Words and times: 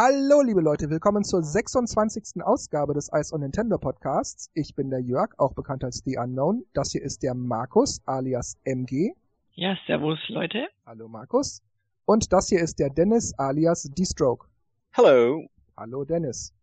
Hallo, 0.00 0.42
liebe 0.42 0.60
Leute, 0.60 0.90
willkommen 0.90 1.24
zur 1.24 1.42
26. 1.42 2.40
Ausgabe 2.44 2.94
des 2.94 3.10
Ice 3.12 3.34
on 3.34 3.40
Nintendo 3.40 3.78
Podcasts. 3.78 4.48
Ich 4.54 4.76
bin 4.76 4.90
der 4.90 5.00
Jörg, 5.00 5.36
auch 5.38 5.54
bekannt 5.54 5.82
als 5.82 6.04
The 6.04 6.18
Unknown. 6.18 6.64
Das 6.72 6.92
hier 6.92 7.02
ist 7.02 7.24
der 7.24 7.34
Markus, 7.34 8.00
alias 8.06 8.56
MG. 8.62 9.14
Ja, 9.54 9.76
servus, 9.88 10.20
Leute. 10.28 10.68
Hallo, 10.86 11.08
Markus. 11.08 11.64
Und 12.04 12.32
das 12.32 12.48
hier 12.48 12.60
ist 12.60 12.78
der 12.78 12.90
Dennis, 12.90 13.34
alias 13.38 13.90
D-Stroke. 13.90 14.46
Hallo. 14.92 15.48
Hallo, 15.76 16.04
Dennis. 16.04 16.54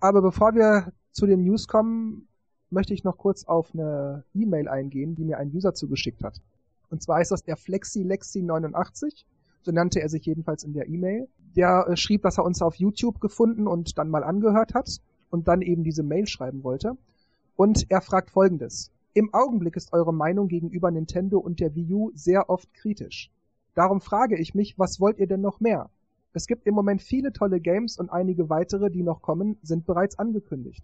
Aber 0.00 0.22
bevor 0.22 0.54
wir 0.54 0.90
zu 1.10 1.26
den 1.26 1.44
News 1.44 1.68
kommen, 1.68 2.28
möchte 2.70 2.94
ich 2.94 3.04
noch 3.04 3.18
kurz 3.18 3.44
auf 3.44 3.74
eine 3.74 4.24
E-Mail 4.32 4.68
eingehen, 4.68 5.14
die 5.14 5.26
mir 5.26 5.36
ein 5.36 5.52
User 5.54 5.74
zugeschickt 5.74 6.24
hat. 6.24 6.40
Und 6.88 7.02
zwar 7.02 7.20
ist 7.20 7.30
das 7.30 7.42
der 7.42 7.58
FlexiLexi89 7.58 9.26
so 9.62 9.72
nannte 9.72 10.00
er 10.00 10.08
sich 10.08 10.24
jedenfalls 10.26 10.64
in 10.64 10.72
der 10.72 10.88
E-Mail. 10.88 11.28
Der 11.56 11.86
äh, 11.88 11.96
schrieb, 11.96 12.22
dass 12.22 12.38
er 12.38 12.44
uns 12.44 12.62
auf 12.62 12.74
YouTube 12.76 13.20
gefunden 13.20 13.66
und 13.66 13.98
dann 13.98 14.10
mal 14.10 14.24
angehört 14.24 14.74
hat 14.74 15.00
und 15.30 15.48
dann 15.48 15.62
eben 15.62 15.84
diese 15.84 16.02
Mail 16.02 16.26
schreiben 16.26 16.64
wollte. 16.64 16.96
Und 17.56 17.90
er 17.90 18.00
fragt 18.00 18.30
folgendes. 18.30 18.90
Im 19.14 19.32
Augenblick 19.34 19.76
ist 19.76 19.92
eure 19.92 20.14
Meinung 20.14 20.48
gegenüber 20.48 20.90
Nintendo 20.90 21.38
und 21.38 21.60
der 21.60 21.74
Wii 21.74 21.92
U 21.92 22.10
sehr 22.14 22.48
oft 22.48 22.72
kritisch. 22.74 23.30
Darum 23.74 24.00
frage 24.00 24.38
ich 24.38 24.54
mich, 24.54 24.78
was 24.78 25.00
wollt 25.00 25.18
ihr 25.18 25.26
denn 25.26 25.40
noch 25.40 25.60
mehr? 25.60 25.90
Es 26.34 26.46
gibt 26.46 26.66
im 26.66 26.74
Moment 26.74 27.02
viele 27.02 27.32
tolle 27.32 27.60
Games 27.60 27.98
und 27.98 28.10
einige 28.10 28.48
weitere, 28.48 28.90
die 28.90 29.02
noch 29.02 29.20
kommen, 29.20 29.58
sind 29.62 29.84
bereits 29.84 30.18
angekündigt. 30.18 30.82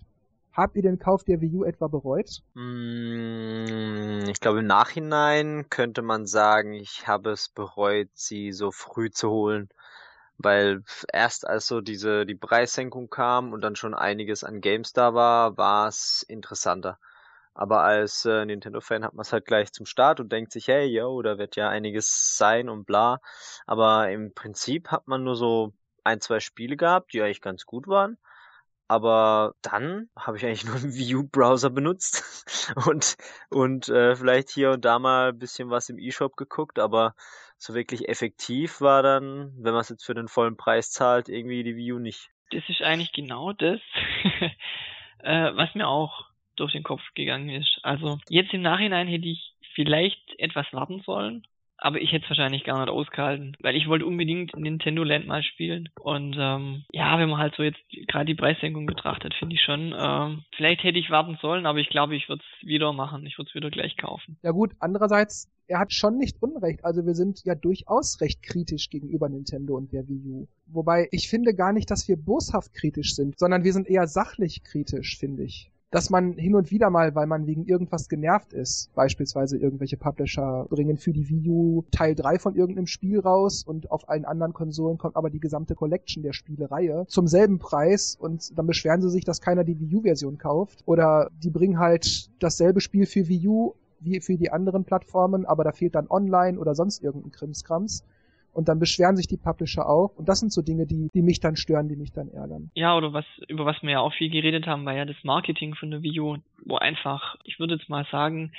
Habt 0.59 0.75
ihr 0.75 0.83
den 0.83 0.99
Kauf 0.99 1.23
der 1.23 1.41
Wii 1.41 1.55
U 1.55 1.63
etwa 1.63 1.87
bereut? 1.87 2.43
Mm, 2.55 4.29
ich 4.29 4.41
glaube, 4.41 4.59
im 4.59 4.67
Nachhinein 4.67 5.71
könnte 5.71 6.03
man 6.03 6.27
sagen, 6.27 6.73
ich 6.73 7.07
habe 7.07 7.31
es 7.31 7.49
bereut, 7.49 8.09
sie 8.15 8.51
so 8.51 8.73
früh 8.73 9.09
zu 9.09 9.31
holen. 9.31 9.69
Weil 10.37 10.83
erst 11.13 11.47
als 11.47 11.69
so 11.69 11.81
diese, 11.81 12.27
die 12.27 12.35
Preissenkung 12.35 13.09
kam 13.09 13.53
und 13.53 13.61
dann 13.61 13.77
schon 13.77 13.95
einiges 13.95 14.43
an 14.43 14.61
Games 14.61 14.93
da 14.93 15.15
war, 15.15 15.57
war 15.57 15.87
es 15.87 16.25
interessanter. 16.29 16.99
Aber 17.55 17.85
als 17.85 18.25
äh, 18.25 18.45
Nintendo-Fan 18.45 19.05
hat 19.05 19.15
man 19.15 19.23
es 19.23 19.33
halt 19.33 19.45
gleich 19.45 19.73
zum 19.73 19.87
Start 19.87 20.19
und 20.19 20.33
denkt 20.33 20.51
sich, 20.51 20.67
hey, 20.67 20.87
yo, 20.87 21.23
da 21.23 21.39
wird 21.39 21.55
ja 21.55 21.69
einiges 21.69 22.37
sein 22.37 22.69
und 22.69 22.85
bla. 22.85 23.21
Aber 23.65 24.11
im 24.11 24.35
Prinzip 24.35 24.89
hat 24.89 25.07
man 25.07 25.23
nur 25.23 25.37
so 25.37 25.73
ein, 26.03 26.21
zwei 26.21 26.41
Spiele 26.41 26.77
gehabt, 26.77 27.13
die 27.13 27.23
eigentlich 27.23 27.43
ganz 27.43 27.65
gut 27.65 27.87
waren. 27.87 28.19
Aber 28.89 29.55
dann 29.63 30.09
habe 30.19 30.39
ich 30.39 30.45
eigentlich 30.45 30.65
nur 30.67 30.77
einen 30.77 30.95
View-Browser 30.95 31.71
benutzt 31.71 32.75
und, 32.87 33.17
und 33.51 33.89
äh, 33.89 34.17
vielleicht 34.17 34.51
hier 34.51 34.73
und 34.73 34.85
da 34.85 34.99
mal 34.99 35.31
ein 35.31 35.39
bisschen 35.39 35.71
was 35.71 35.89
im 35.89 35.99
E-Shop 35.99 36.37
geguckt, 36.37 36.79
aber 36.79 37.15
so 37.59 37.75
wirklich 37.75 38.09
effektiv 38.09 38.81
war 38.81 39.03
dann, 39.03 39.53
wenn 39.57 39.73
man 39.73 39.81
es 39.81 39.89
jetzt 39.89 40.05
für 40.05 40.15
den 40.15 40.29
vollen 40.29 40.57
Preis 40.57 40.91
zahlt, 40.91 41.29
irgendwie 41.29 41.63
die 41.63 41.77
View 41.77 41.99
nicht. 41.99 42.31
Das 42.51 42.63
ist 42.69 42.83
eigentlich 42.83 43.13
genau 43.13 43.53
das, 43.53 43.81
äh, 45.19 45.51
was 45.55 45.75
mir 45.75 45.87
auch 45.87 46.27
durch 46.57 46.73
den 46.73 46.83
Kopf 46.83 47.03
gegangen 47.15 47.51
ist. 47.51 47.79
Also 47.83 48.19
jetzt 48.29 48.55
im 48.55 48.63
Nachhinein 48.63 49.07
hätte 49.07 49.29
ich 49.29 49.55
vielleicht 49.75 50.39
etwas 50.39 50.67
warten 50.73 51.03
sollen, 51.05 51.47
aber 51.79 52.01
ich 52.01 52.13
hätte 52.13 52.25
es 52.25 52.31
wahrscheinlich 52.31 52.65
gar 52.65 52.79
nicht 52.79 52.91
ausgehalten, 52.91 53.57
weil 53.61 53.77
ich 53.77 53.89
wollte 53.89 54.05
unbedingt 54.05 54.55
Nintendo 54.57 55.05
Land 55.05 55.27
mal 55.27 55.43
spielen. 55.43 55.89
Und 56.01 56.37
ähm, 56.39 56.85
ja, 56.93 57.19
wenn 57.19 57.29
man 57.29 57.39
halt 57.39 57.55
so 57.57 57.63
jetzt 57.63 57.81
gerade 58.09 58.27
die 58.27 58.35
Preissenkung 58.35 58.87
betrachtet, 58.87 59.35
finde 59.35 59.55
ich 59.55 59.63
schon, 59.63 59.95
ähm, 59.99 60.43
vielleicht 60.57 60.83
hätte 60.83 60.99
ich 60.99 61.11
warten 61.11 61.39
sollen, 61.41 61.67
aber 61.67 61.79
ich 61.79 61.89
glaube, 61.89 62.17
ich 62.17 62.29
würde 62.29 62.43
es 62.43 62.67
wieder 62.67 62.93
machen. 62.93 63.25
Ich 63.27 63.39
würde 63.39 63.49
es 63.49 63.55
wieder 63.55 63.71
gleich 63.71 63.97
kaufen. 63.97 64.37
Ja 64.43 64.51
gut, 64.51 64.73
andererseits, 64.81 65.51
er 65.69 65.79
hat 65.79 65.93
schon 65.93 66.19
nicht 66.19 66.43
Unrecht. 66.43 66.85
Also 66.85 67.07
wir 67.07 67.15
sind 67.15 67.45
ja 67.45 67.55
durchaus 67.55 68.21
recht 68.21 68.43
kritisch 68.43 68.91
gegenüber 68.91 69.29
Nintendo 69.29 69.77
und 69.77 69.93
der 69.93 70.09
Wii 70.09 70.23
U. 70.27 70.49
Wobei 70.67 71.09
ich 71.13 71.29
finde 71.29 71.55
gar 71.55 71.73
nicht, 71.73 71.91
dass 71.91 72.09
wir 72.09 72.17
boshaft 72.17 72.75
kritisch 72.75 73.15
sind, 73.15 73.39
sondern 73.39 73.65
wir 73.65 73.73
sind 73.73 73.89
eher 73.89 74.07
sachlich 74.07 74.63
kritisch, 74.65 75.17
finde 75.19 75.45
ich 75.45 75.71
dass 75.91 76.11
man 76.11 76.35
hin 76.35 76.55
und 76.55 76.71
wieder 76.71 76.91
mal, 76.91 77.15
weil 77.15 77.27
man 77.27 77.47
wegen 77.47 77.65
irgendwas 77.65 78.09
genervt 78.09 78.53
ist, 78.53 78.93
beispielsweise 78.95 79.57
irgendwelche 79.57 79.97
Publisher 79.97 80.67
bringen 80.69 80.99
für 80.99 81.13
die 81.13 81.29
Wii 81.29 81.49
U 81.49 81.85
Teil 81.91 82.15
3 82.15 82.39
von 82.39 82.55
irgendeinem 82.55 82.87
Spiel 82.87 83.21
raus 83.21 83.63
und 83.67 83.91
auf 83.91 84.09
allen 84.09 84.25
anderen 84.25 84.53
Konsolen 84.53 84.99
kommt 84.99 85.17
aber 85.17 85.31
die 85.31 85.41
gesamte 85.41 85.75
Collection 85.75 86.23
der 86.23 86.33
Spielereihe 86.33 87.07
zum 87.09 87.27
selben 87.27 87.59
Preis 87.59 88.17
und 88.21 88.57
dann 88.59 88.67
beschweren 88.67 89.01
sie 89.01 89.11
sich, 89.11 89.25
dass 89.25 89.41
keiner 89.41 89.65
die 89.65 89.79
Wii 89.81 89.97
U-Version 89.97 90.39
kauft. 90.39 90.83
Oder 90.85 91.31
die 91.43 91.51
bringen 91.51 91.79
halt 91.79 92.31
dasselbe 92.39 92.81
Spiel 92.81 93.07
für 93.07 93.29
Wii 93.29 93.49
U 93.49 93.75
wie 94.01 94.21
für 94.21 94.37
die 94.37 94.53
anderen 94.53 94.85
Plattformen, 94.85 95.47
aber 95.47 95.65
da 95.65 95.73
fehlt 95.73 95.95
dann 95.95 96.09
online 96.09 96.59
oder 96.59 96.75
sonst 96.75 97.03
irgendein 97.03 97.33
Krimskrams 97.33 98.05
und 98.59 98.69
dann 98.69 98.81
beschweren 98.81 99.15
sich 99.15 99.29
die 99.29 99.37
Publisher 99.37 99.89
auch. 99.89 100.17
Und 100.17 100.29
das 100.29 100.41
sind 100.41 100.53
so 100.53 100.63
Dinge, 100.63 100.85
die, 100.85 101.11
die 101.15 101.23
mich 101.23 101.39
dann 101.39 101.55
stören, 101.55 101.89
die 101.89 101.95
mich 101.95 102.11
dann 102.11 102.29
ärgern. 102.29 102.73
Ja, 102.75 102.97
oder 102.97 103.13
was, 103.13 103.25
über 103.47 103.65
was 103.65 103.81
wir 103.83 103.91
ja 103.91 104.01
auch 104.01 104.13
viel 104.13 104.31
geredet 104.31 104.67
haben, 104.67 104.85
war 104.85 104.97
ja 104.97 105.05
das 105.05 105.15
Marketing 105.23 105.77
von 105.77 105.93
der 105.93 106.03
Wii 106.03 106.19
U, 106.19 106.37
wo 106.67 106.75
einfach, 106.75 107.37
ich 107.45 107.61
würde 107.61 107.75
jetzt 107.75 107.89
mal 107.89 108.05
sagen, 108.11 108.51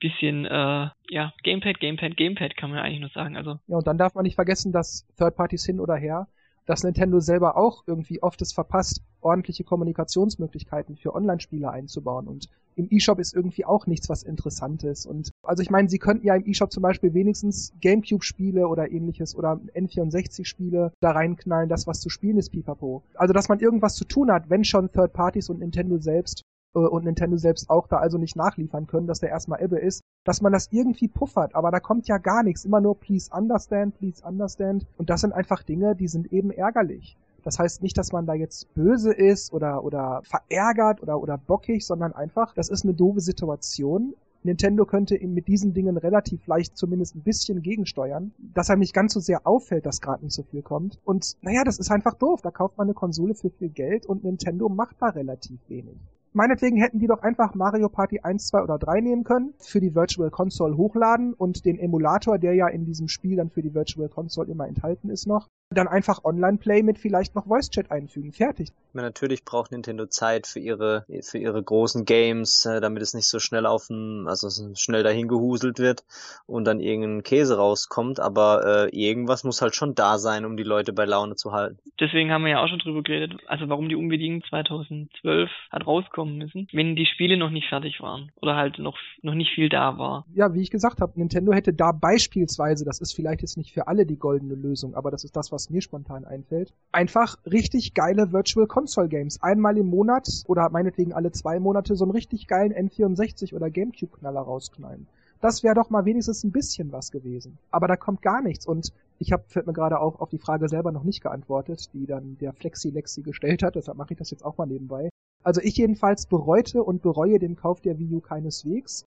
bisschen, 0.00 0.44
äh, 0.44 0.88
ja, 1.08 1.32
Gamepad, 1.44 1.80
Gamepad, 1.80 2.18
Gamepad 2.18 2.58
kann 2.58 2.68
man 2.68 2.80
eigentlich 2.80 3.00
nur 3.00 3.08
sagen. 3.08 3.38
Also. 3.38 3.58
Ja, 3.68 3.78
und 3.78 3.86
dann 3.86 3.96
darf 3.96 4.14
man 4.14 4.24
nicht 4.24 4.34
vergessen, 4.34 4.70
dass 4.70 5.06
Third 5.16 5.34
Parties 5.34 5.64
hin 5.64 5.80
oder 5.80 5.96
her 5.96 6.26
dass 6.66 6.84
Nintendo 6.84 7.18
selber 7.18 7.56
auch 7.56 7.84
irgendwie 7.86 8.22
oft 8.22 8.42
es 8.42 8.52
verpasst, 8.52 9.00
ordentliche 9.22 9.64
Kommunikationsmöglichkeiten 9.64 10.98
für 10.98 11.14
Online-Spieler 11.14 11.70
einzubauen. 11.70 12.28
Und 12.28 12.50
im 12.78 12.88
eShop 12.90 13.18
ist 13.18 13.34
irgendwie 13.34 13.64
auch 13.64 13.86
nichts, 13.86 14.08
was 14.08 14.22
Interessantes. 14.22 15.04
Und 15.04 15.32
also 15.42 15.62
ich 15.62 15.70
meine, 15.70 15.88
sie 15.88 15.98
könnten 15.98 16.24
ja 16.24 16.36
im 16.36 16.46
eShop 16.46 16.72
zum 16.72 16.82
Beispiel 16.82 17.12
wenigstens 17.12 17.72
GameCube-Spiele 17.80 18.68
oder 18.68 18.90
ähnliches 18.90 19.34
oder 19.34 19.60
N64-Spiele 19.74 20.92
da 21.00 21.10
reinknallen, 21.10 21.68
das 21.68 21.88
was 21.88 22.00
zu 22.00 22.08
spielen 22.08 22.38
ist, 22.38 22.50
pipapo. 22.50 23.02
Also 23.14 23.34
dass 23.34 23.48
man 23.48 23.58
irgendwas 23.58 23.96
zu 23.96 24.04
tun 24.04 24.30
hat, 24.30 24.48
wenn 24.48 24.62
schon 24.62 24.92
Third 24.92 25.12
Parties 25.12 25.50
und 25.50 25.58
Nintendo 25.58 25.98
selbst 25.98 26.44
äh, 26.74 26.78
und 26.78 27.04
Nintendo 27.04 27.36
selbst 27.36 27.68
auch 27.68 27.88
da 27.88 27.96
also 27.96 28.16
nicht 28.16 28.36
nachliefern 28.36 28.86
können, 28.86 29.08
dass 29.08 29.18
der 29.18 29.30
erstmal 29.30 29.60
Ebbe 29.60 29.80
ist, 29.80 30.02
dass 30.24 30.40
man 30.40 30.52
das 30.52 30.68
irgendwie 30.70 31.08
puffert, 31.08 31.56
aber 31.56 31.72
da 31.72 31.80
kommt 31.80 32.06
ja 32.06 32.18
gar 32.18 32.44
nichts, 32.44 32.64
immer 32.64 32.80
nur 32.80 32.98
please 32.98 33.28
understand, 33.34 33.98
please 33.98 34.24
understand 34.24 34.86
und 34.96 35.10
das 35.10 35.22
sind 35.22 35.32
einfach 35.32 35.64
Dinge, 35.64 35.96
die 35.96 36.08
sind 36.08 36.32
eben 36.32 36.52
ärgerlich. 36.52 37.16
Das 37.42 37.58
heißt 37.58 37.82
nicht, 37.82 37.96
dass 37.96 38.12
man 38.12 38.26
da 38.26 38.34
jetzt 38.34 38.72
böse 38.74 39.12
ist 39.12 39.52
oder, 39.52 39.84
oder 39.84 40.20
verärgert 40.24 41.02
oder, 41.02 41.20
oder 41.20 41.38
bockig, 41.38 41.86
sondern 41.86 42.12
einfach, 42.12 42.54
das 42.54 42.68
ist 42.68 42.84
eine 42.84 42.94
doofe 42.94 43.20
Situation. 43.20 44.14
Nintendo 44.42 44.86
könnte 44.86 45.16
ihm 45.16 45.34
mit 45.34 45.48
diesen 45.48 45.74
Dingen 45.74 45.96
relativ 45.96 46.46
leicht 46.46 46.76
zumindest 46.76 47.16
ein 47.16 47.22
bisschen 47.22 47.60
gegensteuern, 47.60 48.32
dass 48.54 48.70
einem 48.70 48.80
nicht 48.80 48.94
ganz 48.94 49.12
so 49.12 49.20
sehr 49.20 49.46
auffällt, 49.46 49.84
dass 49.84 50.00
gerade 50.00 50.24
nicht 50.24 50.34
so 50.34 50.44
viel 50.44 50.62
kommt. 50.62 50.98
Und 51.04 51.36
naja, 51.42 51.64
das 51.64 51.78
ist 51.78 51.90
einfach 51.90 52.14
doof. 52.14 52.40
Da 52.42 52.50
kauft 52.50 52.78
man 52.78 52.86
eine 52.86 52.94
Konsole 52.94 53.34
für 53.34 53.50
viel 53.50 53.68
Geld 53.68 54.06
und 54.06 54.24
Nintendo 54.24 54.68
macht 54.68 54.96
da 55.00 55.08
relativ 55.08 55.58
wenig. 55.68 55.98
Meinetwegen 56.32 56.76
hätten 56.76 57.00
die 57.00 57.06
doch 57.06 57.22
einfach 57.22 57.54
Mario 57.54 57.88
Party 57.88 58.20
1, 58.20 58.48
2 58.48 58.62
oder 58.62 58.78
3 58.78 59.00
nehmen 59.00 59.24
können, 59.24 59.54
für 59.58 59.80
die 59.80 59.94
Virtual 59.94 60.30
Console 60.30 60.76
hochladen 60.76 61.34
und 61.34 61.64
den 61.64 61.78
Emulator, 61.78 62.38
der 62.38 62.54
ja 62.54 62.68
in 62.68 62.84
diesem 62.84 63.08
Spiel 63.08 63.36
dann 63.36 63.50
für 63.50 63.62
die 63.62 63.74
Virtual 63.74 64.08
Console 64.08 64.50
immer 64.50 64.68
enthalten 64.68 65.10
ist 65.10 65.26
noch, 65.26 65.48
dann 65.70 65.88
einfach 65.88 66.24
Online-Play 66.24 66.82
mit 66.82 66.98
vielleicht 66.98 67.34
noch 67.34 67.46
Voice-Chat 67.46 67.90
einfügen. 67.90 68.32
Fertig. 68.32 68.68
Ja, 68.94 69.02
natürlich 69.02 69.44
braucht 69.44 69.70
Nintendo 69.70 70.06
Zeit 70.06 70.46
für 70.46 70.60
ihre, 70.60 71.04
für 71.20 71.38
ihre 71.38 71.62
großen 71.62 72.04
Games, 72.06 72.64
äh, 72.64 72.80
damit 72.80 73.02
es 73.02 73.12
nicht 73.12 73.28
so 73.28 73.38
schnell 73.38 73.66
auf 73.66 73.88
dem, 73.88 74.26
also 74.26 74.48
schnell 74.74 75.02
dahin 75.02 75.28
gehuselt 75.28 75.78
wird 75.78 76.04
und 76.46 76.64
dann 76.64 76.80
irgendein 76.80 77.22
Käse 77.22 77.58
rauskommt, 77.58 78.18
aber 78.18 78.88
äh, 78.90 78.96
irgendwas 78.96 79.44
muss 79.44 79.60
halt 79.60 79.74
schon 79.74 79.94
da 79.94 80.18
sein, 80.18 80.46
um 80.46 80.56
die 80.56 80.62
Leute 80.62 80.94
bei 80.94 81.04
Laune 81.04 81.36
zu 81.36 81.52
halten. 81.52 81.78
Deswegen 82.00 82.32
haben 82.32 82.44
wir 82.44 82.52
ja 82.52 82.62
auch 82.62 82.68
schon 82.68 82.78
drüber 82.78 83.02
geredet, 83.02 83.40
also 83.46 83.68
warum 83.68 83.90
die 83.90 83.94
unbedingt 83.94 84.46
2012 84.46 85.50
hat 85.70 85.86
rauskommen 85.86 86.38
müssen, 86.38 86.66
wenn 86.72 86.96
die 86.96 87.06
Spiele 87.06 87.36
noch 87.36 87.50
nicht 87.50 87.68
fertig 87.68 88.00
waren 88.00 88.32
oder 88.40 88.56
halt 88.56 88.78
noch, 88.78 88.96
noch 89.20 89.34
nicht 89.34 89.54
viel 89.54 89.68
da 89.68 89.98
war. 89.98 90.24
Ja, 90.34 90.54
wie 90.54 90.62
ich 90.62 90.70
gesagt 90.70 91.00
habe, 91.02 91.12
Nintendo 91.16 91.52
hätte 91.52 91.74
da 91.74 91.92
beispielsweise, 91.92 92.86
das 92.86 93.00
ist 93.00 93.12
vielleicht 93.12 93.42
jetzt 93.42 93.58
nicht 93.58 93.72
für 93.72 93.86
alle 93.86 94.06
die 94.06 94.18
goldene 94.18 94.54
Lösung, 94.54 94.94
aber 94.94 95.10
das 95.10 95.24
ist 95.24 95.36
das, 95.36 95.52
was 95.52 95.57
was 95.58 95.70
mir 95.70 95.82
spontan 95.82 96.24
einfällt. 96.24 96.72
Einfach 96.92 97.36
richtig 97.44 97.92
geile 97.92 98.30
Virtual 98.30 98.68
Console 98.68 99.08
Games. 99.08 99.42
Einmal 99.42 99.76
im 99.76 99.86
Monat 99.86 100.28
oder 100.46 100.70
meinetwegen 100.70 101.12
alle 101.12 101.32
zwei 101.32 101.58
Monate 101.58 101.96
so 101.96 102.04
einen 102.04 102.12
richtig 102.12 102.46
geilen 102.46 102.72
N64 102.72 103.56
oder 103.56 103.68
Gamecube 103.68 104.16
Knaller 104.16 104.42
rausknallen. 104.42 105.08
Das 105.40 105.64
wäre 105.64 105.74
doch 105.74 105.90
mal 105.90 106.04
wenigstens 106.04 106.44
ein 106.44 106.52
bisschen 106.52 106.92
was 106.92 107.10
gewesen. 107.10 107.58
Aber 107.72 107.88
da 107.88 107.96
kommt 107.96 108.22
gar 108.22 108.40
nichts 108.40 108.66
und 108.66 108.92
ich 109.18 109.32
habe 109.32 109.42
fällt 109.48 109.66
mir 109.66 109.72
gerade 109.72 109.98
auch 110.00 110.20
auf 110.20 110.30
die 110.30 110.38
Frage 110.38 110.68
selber 110.68 110.92
noch 110.92 111.02
nicht 111.02 111.22
geantwortet, 111.22 111.90
die 111.92 112.06
dann 112.06 112.38
der 112.40 112.52
Flexi 112.52 112.90
Lexi 112.90 113.22
gestellt 113.22 113.64
hat, 113.64 113.74
deshalb 113.74 113.98
mache 113.98 114.12
ich 114.12 114.18
das 114.18 114.30
jetzt 114.30 114.44
auch 114.44 114.58
mal 114.58 114.66
nebenbei. 114.66 115.08
Also 115.42 115.60
ich 115.60 115.76
jedenfalls 115.76 116.26
bereute 116.26 116.84
und 116.84 117.02
bereue 117.02 117.40
den 117.40 117.56
Kauf 117.56 117.80
der 117.80 117.98
Wii 117.98 118.14
U 118.14 118.20
keineswegs 118.20 119.04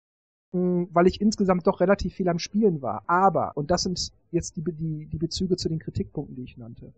weil 0.52 1.06
ich 1.06 1.20
insgesamt 1.20 1.66
doch 1.66 1.80
relativ 1.80 2.14
viel 2.14 2.28
am 2.28 2.38
Spielen 2.38 2.82
war. 2.82 3.02
Aber, 3.06 3.52
und 3.56 3.70
das 3.70 3.82
sind 3.82 4.12
jetzt 4.30 4.56
die, 4.56 4.62
die, 4.62 5.06
die 5.06 5.18
Bezüge 5.18 5.56
zu 5.56 5.68
den 5.68 5.78
Kritikpunkten, 5.78 6.36
die 6.36 6.44
ich 6.44 6.56
nannte. 6.56 6.92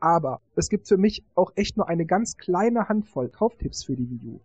Aber 0.00 0.40
es 0.56 0.68
gibt 0.68 0.88
für 0.88 0.96
mich 0.96 1.24
auch 1.34 1.52
echt 1.54 1.76
nur 1.76 1.88
eine 1.88 2.06
ganz 2.06 2.36
kleine 2.36 2.88
Handvoll 2.88 3.28
Kauftipps 3.28 3.84
für 3.84 3.96
die 3.96 4.10
Wii 4.10 4.28
U. 4.30 4.40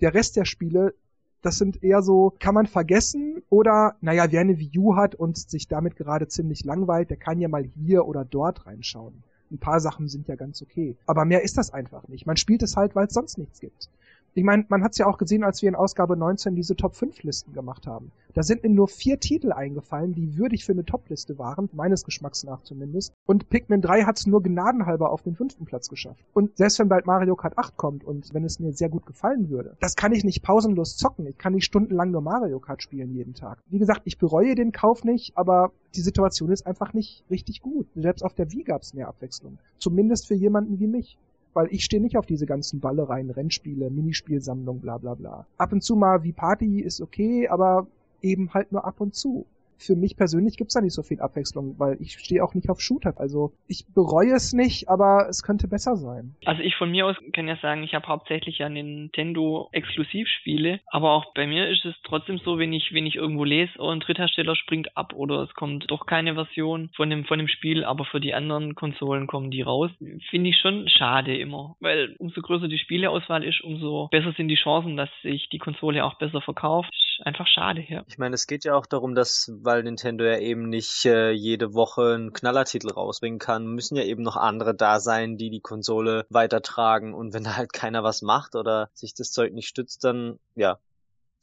Der 0.00 0.14
Rest 0.14 0.36
der 0.36 0.44
Spiele, 0.44 0.94
das 1.42 1.58
sind 1.58 1.82
eher 1.82 2.02
so, 2.02 2.32
kann 2.38 2.54
man 2.54 2.66
vergessen 2.66 3.42
oder, 3.50 3.96
naja, 4.00 4.30
wer 4.30 4.40
eine 4.40 4.58
Wii 4.58 4.78
U 4.78 4.96
hat 4.96 5.14
und 5.14 5.36
sich 5.36 5.68
damit 5.68 5.96
gerade 5.96 6.28
ziemlich 6.28 6.64
langweilt, 6.64 7.10
der 7.10 7.18
kann 7.18 7.40
ja 7.40 7.48
mal 7.48 7.64
hier 7.64 8.06
oder 8.06 8.24
dort 8.24 8.66
reinschauen. 8.66 9.22
Ein 9.50 9.58
paar 9.58 9.80
Sachen 9.80 10.08
sind 10.08 10.28
ja 10.28 10.34
ganz 10.34 10.62
okay. 10.62 10.96
Aber 11.04 11.26
mehr 11.26 11.42
ist 11.42 11.58
das 11.58 11.74
einfach 11.74 12.08
nicht. 12.08 12.24
Man 12.24 12.38
spielt 12.38 12.62
es 12.62 12.76
halt, 12.76 12.94
weil 12.94 13.08
es 13.08 13.12
sonst 13.12 13.36
nichts 13.36 13.60
gibt. 13.60 13.90
Ich 14.34 14.44
meine, 14.44 14.64
man 14.68 14.82
hat 14.82 14.92
es 14.92 14.98
ja 14.98 15.06
auch 15.06 15.18
gesehen, 15.18 15.44
als 15.44 15.60
wir 15.60 15.68
in 15.68 15.74
Ausgabe 15.74 16.16
19 16.16 16.54
diese 16.54 16.74
Top 16.74 16.94
5 16.94 17.22
Listen 17.22 17.52
gemacht 17.52 17.86
haben. 17.86 18.12
Da 18.32 18.42
sind 18.42 18.62
mir 18.62 18.70
nur 18.70 18.88
vier 18.88 19.20
Titel 19.20 19.52
eingefallen, 19.52 20.14
die 20.14 20.38
würdig 20.38 20.64
für 20.64 20.72
eine 20.72 20.86
Top-Liste 20.86 21.38
waren, 21.38 21.68
meines 21.74 22.02
Geschmacks 22.02 22.42
nach 22.44 22.62
zumindest. 22.62 23.12
Und 23.26 23.50
Pikmin 23.50 23.82
3 23.82 24.04
hat 24.04 24.18
es 24.18 24.26
nur 24.26 24.42
gnadenhalber 24.42 25.10
auf 25.10 25.20
den 25.20 25.34
fünften 25.34 25.66
Platz 25.66 25.90
geschafft. 25.90 26.24
Und 26.32 26.56
selbst 26.56 26.78
wenn 26.78 26.88
bald 26.88 27.04
Mario 27.04 27.36
Kart 27.36 27.58
8 27.58 27.76
kommt 27.76 28.04
und 28.04 28.32
wenn 28.32 28.44
es 28.44 28.58
mir 28.58 28.72
sehr 28.72 28.88
gut 28.88 29.04
gefallen 29.04 29.50
würde, 29.50 29.76
das 29.80 29.96
kann 29.96 30.12
ich 30.12 30.24
nicht 30.24 30.42
pausenlos 30.42 30.96
zocken. 30.96 31.26
Ich 31.26 31.36
kann 31.36 31.52
nicht 31.52 31.66
stundenlang 31.66 32.10
nur 32.10 32.22
Mario 32.22 32.58
Kart 32.58 32.82
spielen 32.82 33.12
jeden 33.12 33.34
Tag. 33.34 33.58
Wie 33.68 33.78
gesagt, 33.78 34.02
ich 34.04 34.16
bereue 34.16 34.54
den 34.54 34.72
Kauf 34.72 35.04
nicht, 35.04 35.36
aber 35.36 35.72
die 35.94 36.00
Situation 36.00 36.50
ist 36.50 36.66
einfach 36.66 36.94
nicht 36.94 37.22
richtig 37.28 37.60
gut. 37.60 37.86
Selbst 37.94 38.22
auf 38.22 38.32
der 38.32 38.50
Wii 38.50 38.64
gab 38.64 38.80
es 38.80 38.94
mehr 38.94 39.08
Abwechslung. 39.08 39.58
Zumindest 39.76 40.26
für 40.26 40.34
jemanden 40.34 40.80
wie 40.80 40.86
mich 40.86 41.18
weil 41.54 41.68
ich 41.70 41.84
stehe 41.84 42.02
nicht 42.02 42.16
auf 42.16 42.26
diese 42.26 42.46
ganzen 42.46 42.80
Ballereien, 42.80 43.30
Rennspiele, 43.30 43.90
Minispielsammlung, 43.90 44.80
bla 44.80 44.98
bla 44.98 45.14
bla. 45.14 45.46
Ab 45.58 45.72
und 45.72 45.82
zu 45.82 45.96
mal 45.96 46.22
wie 46.22 46.32
Party 46.32 46.80
ist 46.80 47.00
okay, 47.00 47.48
aber 47.48 47.86
eben 48.20 48.52
halt 48.54 48.72
nur 48.72 48.84
ab 48.84 49.00
und 49.00 49.14
zu 49.14 49.46
für 49.86 49.96
mich 49.96 50.16
persönlich 50.16 50.56
gibt's 50.56 50.74
da 50.74 50.80
nicht 50.80 50.94
so 50.94 51.02
viel 51.02 51.20
Abwechslung, 51.20 51.78
weil 51.78 51.96
ich 52.00 52.18
stehe 52.18 52.42
auch 52.44 52.54
nicht 52.54 52.70
auf 52.70 52.80
Shooter. 52.80 53.14
Also 53.16 53.52
ich 53.66 53.84
bereue 53.94 54.34
es 54.34 54.52
nicht, 54.52 54.88
aber 54.88 55.26
es 55.28 55.42
könnte 55.42 55.68
besser 55.68 55.96
sein. 55.96 56.34
Also 56.44 56.62
ich 56.62 56.76
von 56.76 56.90
mir 56.90 57.06
aus 57.06 57.16
kann 57.32 57.48
ja 57.48 57.56
sagen, 57.56 57.82
ich 57.82 57.94
habe 57.94 58.06
hauptsächlich 58.06 58.58
ja 58.58 58.68
Nintendo 58.68 59.68
Exklusivspiele, 59.72 60.80
aber 60.86 61.12
auch 61.12 61.34
bei 61.34 61.46
mir 61.46 61.68
ist 61.68 61.84
es 61.84 61.94
trotzdem 62.04 62.38
so, 62.38 62.58
wenn 62.58 62.72
ich 62.72 62.92
wenn 62.92 63.06
ich 63.06 63.16
irgendwo 63.16 63.44
lese, 63.44 63.72
oh, 63.78 63.88
ein 63.88 64.00
Dritthersteller 64.00 64.56
springt 64.56 64.96
ab 64.96 65.12
oder 65.14 65.42
es 65.42 65.54
kommt 65.54 65.90
doch 65.90 66.06
keine 66.06 66.34
Version 66.34 66.90
von 66.94 67.10
dem 67.10 67.24
von 67.24 67.38
dem 67.38 67.48
Spiel, 67.48 67.84
aber 67.84 68.04
für 68.04 68.20
die 68.20 68.34
anderen 68.34 68.74
Konsolen 68.74 69.26
kommen 69.26 69.50
die 69.50 69.62
raus, 69.62 69.90
finde 70.30 70.50
ich 70.50 70.58
schon 70.58 70.88
schade 70.88 71.36
immer, 71.36 71.76
weil 71.80 72.14
umso 72.18 72.40
größer 72.40 72.68
die 72.68 72.78
Spieleauswahl 72.78 73.44
ist, 73.44 73.62
umso 73.62 74.08
besser 74.10 74.32
sind 74.32 74.48
die 74.48 74.56
Chancen, 74.56 74.96
dass 74.96 75.10
sich 75.22 75.48
die 75.50 75.58
Konsole 75.58 76.04
auch 76.04 76.14
besser 76.18 76.40
verkauft. 76.40 76.90
Einfach 77.24 77.46
schade, 77.46 77.84
ja. 77.88 78.02
Ich 78.08 78.18
meine, 78.18 78.34
es 78.34 78.48
geht 78.48 78.64
ja 78.64 78.74
auch 78.74 78.86
darum, 78.86 79.14
dass 79.14 79.52
weil 79.62 79.84
Nintendo 79.84 80.24
ja 80.24 80.38
eben 80.38 80.68
nicht 80.68 81.06
äh, 81.06 81.30
jede 81.30 81.72
Woche 81.72 82.14
einen 82.14 82.32
Knallertitel 82.32 82.90
rausbringen 82.90 83.38
kann, 83.38 83.66
müssen 83.66 83.96
ja 83.96 84.02
eben 84.02 84.22
noch 84.22 84.36
andere 84.36 84.74
da 84.74 84.98
sein, 84.98 85.36
die 85.36 85.48
die 85.48 85.60
Konsole 85.60 86.26
weitertragen. 86.30 87.14
Und 87.14 87.32
wenn 87.32 87.44
da 87.44 87.56
halt 87.56 87.72
keiner 87.72 88.02
was 88.02 88.22
macht 88.22 88.56
oder 88.56 88.90
sich 88.92 89.14
das 89.14 89.30
Zeug 89.30 89.52
nicht 89.52 89.68
stützt, 89.68 90.02
dann 90.02 90.40
ja, 90.56 90.78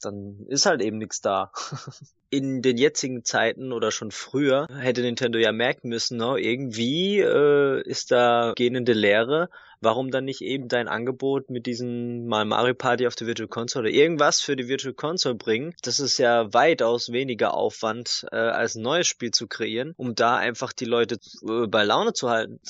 dann 0.04 0.46
ist 0.48 0.66
halt 0.66 0.82
eben 0.82 0.98
nichts 0.98 1.20
da. 1.20 1.52
In 2.30 2.62
den 2.62 2.76
jetzigen 2.76 3.24
Zeiten 3.24 3.72
oder 3.72 3.90
schon 3.90 4.12
früher 4.12 4.68
hätte 4.72 5.02
Nintendo 5.02 5.38
ja 5.38 5.50
merken 5.50 5.88
müssen, 5.88 6.16
no, 6.16 6.34
ne, 6.34 6.40
irgendwie 6.40 7.18
äh, 7.18 7.82
ist 7.82 8.12
da 8.12 8.52
gähnende 8.54 8.92
Leere. 8.92 9.48
Warum 9.82 10.10
dann 10.10 10.26
nicht 10.26 10.42
eben 10.42 10.68
dein 10.68 10.88
Angebot 10.88 11.48
mit 11.48 11.64
diesem 11.64 12.26
mal 12.26 12.44
Mario 12.44 12.74
Party 12.74 13.06
auf 13.06 13.14
der 13.14 13.26
Virtual 13.26 13.48
Console 13.48 13.88
oder 13.88 13.96
irgendwas 13.96 14.42
für 14.42 14.54
die 14.54 14.68
Virtual 14.68 14.92
Console 14.92 15.34
bringen? 15.34 15.74
Das 15.82 16.00
ist 16.00 16.18
ja 16.18 16.52
weitaus 16.52 17.12
weniger 17.12 17.54
Aufwand, 17.54 18.26
äh, 18.30 18.36
als 18.36 18.74
ein 18.74 18.82
neues 18.82 19.06
Spiel 19.06 19.30
zu 19.30 19.48
kreieren, 19.48 19.94
um 19.96 20.14
da 20.14 20.36
einfach 20.36 20.74
die 20.74 20.84
Leute 20.84 21.18
äh, 21.48 21.66
bei 21.66 21.82
Laune 21.82 22.12
zu 22.12 22.28
halten. 22.28 22.60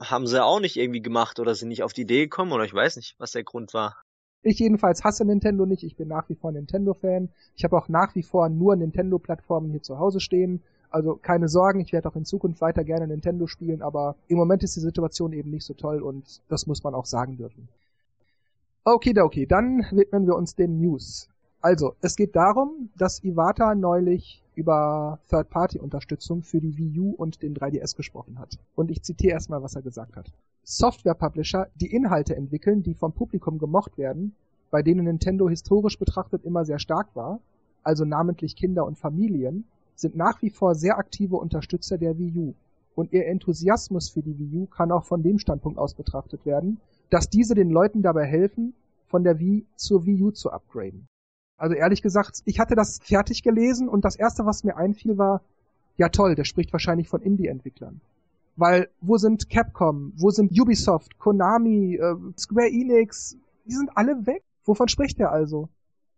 Haben 0.00 0.26
sie 0.26 0.42
auch 0.42 0.60
nicht 0.60 0.76
irgendwie 0.76 1.02
gemacht 1.02 1.38
oder 1.38 1.54
sind 1.54 1.68
nicht 1.68 1.82
auf 1.82 1.92
die 1.92 2.02
Idee 2.02 2.22
gekommen 2.22 2.52
oder 2.52 2.64
ich 2.64 2.72
weiß 2.72 2.96
nicht, 2.96 3.14
was 3.18 3.32
der 3.32 3.44
Grund 3.44 3.74
war. 3.74 4.03
Ich 4.46 4.58
jedenfalls 4.58 5.02
hasse 5.02 5.24
Nintendo 5.24 5.64
nicht. 5.64 5.82
Ich 5.84 5.96
bin 5.96 6.06
nach 6.06 6.28
wie 6.28 6.34
vor 6.34 6.52
Nintendo-Fan. 6.52 7.30
Ich 7.56 7.64
habe 7.64 7.78
auch 7.78 7.88
nach 7.88 8.14
wie 8.14 8.22
vor 8.22 8.50
nur 8.50 8.76
Nintendo-Plattformen 8.76 9.70
hier 9.70 9.82
zu 9.82 9.98
Hause 9.98 10.20
stehen. 10.20 10.62
Also 10.90 11.16
keine 11.16 11.48
Sorgen, 11.48 11.80
ich 11.80 11.94
werde 11.94 12.08
auch 12.10 12.14
in 12.14 12.26
Zukunft 12.26 12.60
weiter 12.60 12.84
gerne 12.84 13.08
Nintendo 13.08 13.46
spielen, 13.46 13.82
aber 13.82 14.16
im 14.28 14.36
Moment 14.36 14.62
ist 14.62 14.76
die 14.76 14.80
Situation 14.80 15.32
eben 15.32 15.50
nicht 15.50 15.64
so 15.64 15.72
toll 15.74 16.02
und 16.02 16.42
das 16.48 16.66
muss 16.66 16.84
man 16.84 16.94
auch 16.94 17.06
sagen 17.06 17.36
dürfen. 17.36 17.68
Okay, 18.84 19.18
okay, 19.18 19.46
dann 19.46 19.86
widmen 19.90 20.26
wir 20.26 20.36
uns 20.36 20.54
den 20.54 20.78
News. 20.78 21.28
Also, 21.62 21.94
es 22.02 22.14
geht 22.14 22.36
darum, 22.36 22.90
dass 22.98 23.24
Iwata 23.24 23.74
neulich 23.74 24.42
über 24.54 25.18
Third-Party-Unterstützung 25.30 26.42
für 26.42 26.60
die 26.60 26.76
Wii 26.76 27.00
U 27.00 27.10
und 27.12 27.42
den 27.42 27.56
3DS 27.56 27.96
gesprochen 27.96 28.38
hat. 28.38 28.58
Und 28.76 28.90
ich 28.90 29.02
zitiere 29.02 29.32
erstmal, 29.32 29.62
was 29.62 29.74
er 29.74 29.82
gesagt 29.82 30.16
hat. 30.16 30.30
Software-Publisher, 30.64 31.68
die 31.74 31.92
Inhalte 31.92 32.34
entwickeln, 32.34 32.82
die 32.82 32.94
vom 32.94 33.12
Publikum 33.12 33.58
gemocht 33.58 33.98
werden, 33.98 34.34
bei 34.70 34.82
denen 34.82 35.04
Nintendo 35.04 35.48
historisch 35.48 35.98
betrachtet 35.98 36.44
immer 36.44 36.64
sehr 36.64 36.78
stark 36.78 37.14
war, 37.14 37.40
also 37.82 38.04
namentlich 38.04 38.56
Kinder 38.56 38.84
und 38.86 38.98
Familien, 38.98 39.64
sind 39.94 40.16
nach 40.16 40.42
wie 40.42 40.50
vor 40.50 40.74
sehr 40.74 40.98
aktive 40.98 41.36
Unterstützer 41.36 41.98
der 41.98 42.18
Wii 42.18 42.32
U. 42.36 42.54
Und 42.94 43.12
ihr 43.12 43.26
Enthusiasmus 43.26 44.08
für 44.08 44.22
die 44.22 44.38
Wii 44.38 44.58
U 44.58 44.66
kann 44.66 44.90
auch 44.90 45.04
von 45.04 45.22
dem 45.22 45.38
Standpunkt 45.38 45.78
aus 45.78 45.94
betrachtet 45.94 46.44
werden, 46.46 46.80
dass 47.10 47.28
diese 47.28 47.54
den 47.54 47.70
Leuten 47.70 48.02
dabei 48.02 48.24
helfen, 48.24 48.74
von 49.06 49.22
der 49.22 49.38
Wii 49.38 49.66
zur 49.76 50.06
Wii 50.06 50.22
U 50.22 50.30
zu 50.30 50.50
upgraden. 50.50 51.06
Also 51.56 51.76
ehrlich 51.76 52.02
gesagt, 52.02 52.40
ich 52.46 52.58
hatte 52.58 52.74
das 52.74 52.98
fertig 53.02 53.42
gelesen 53.42 53.88
und 53.88 54.04
das 54.04 54.16
erste, 54.16 54.44
was 54.44 54.64
mir 54.64 54.76
einfiel, 54.76 55.18
war, 55.18 55.42
ja 55.96 56.08
toll, 56.08 56.34
der 56.34 56.44
spricht 56.44 56.72
wahrscheinlich 56.72 57.08
von 57.08 57.22
Indie-Entwicklern. 57.22 58.00
Weil 58.56 58.88
wo 59.00 59.16
sind 59.16 59.50
Capcom, 59.50 60.12
wo 60.16 60.30
sind 60.30 60.58
Ubisoft, 60.58 61.18
Konami, 61.18 61.96
äh, 61.96 62.14
Square 62.38 62.68
Enix, 62.68 63.36
die 63.64 63.72
sind 63.72 63.90
alle 63.96 64.26
weg. 64.26 64.42
Wovon 64.64 64.88
spricht 64.88 65.18
er 65.20 65.32
also? 65.32 65.68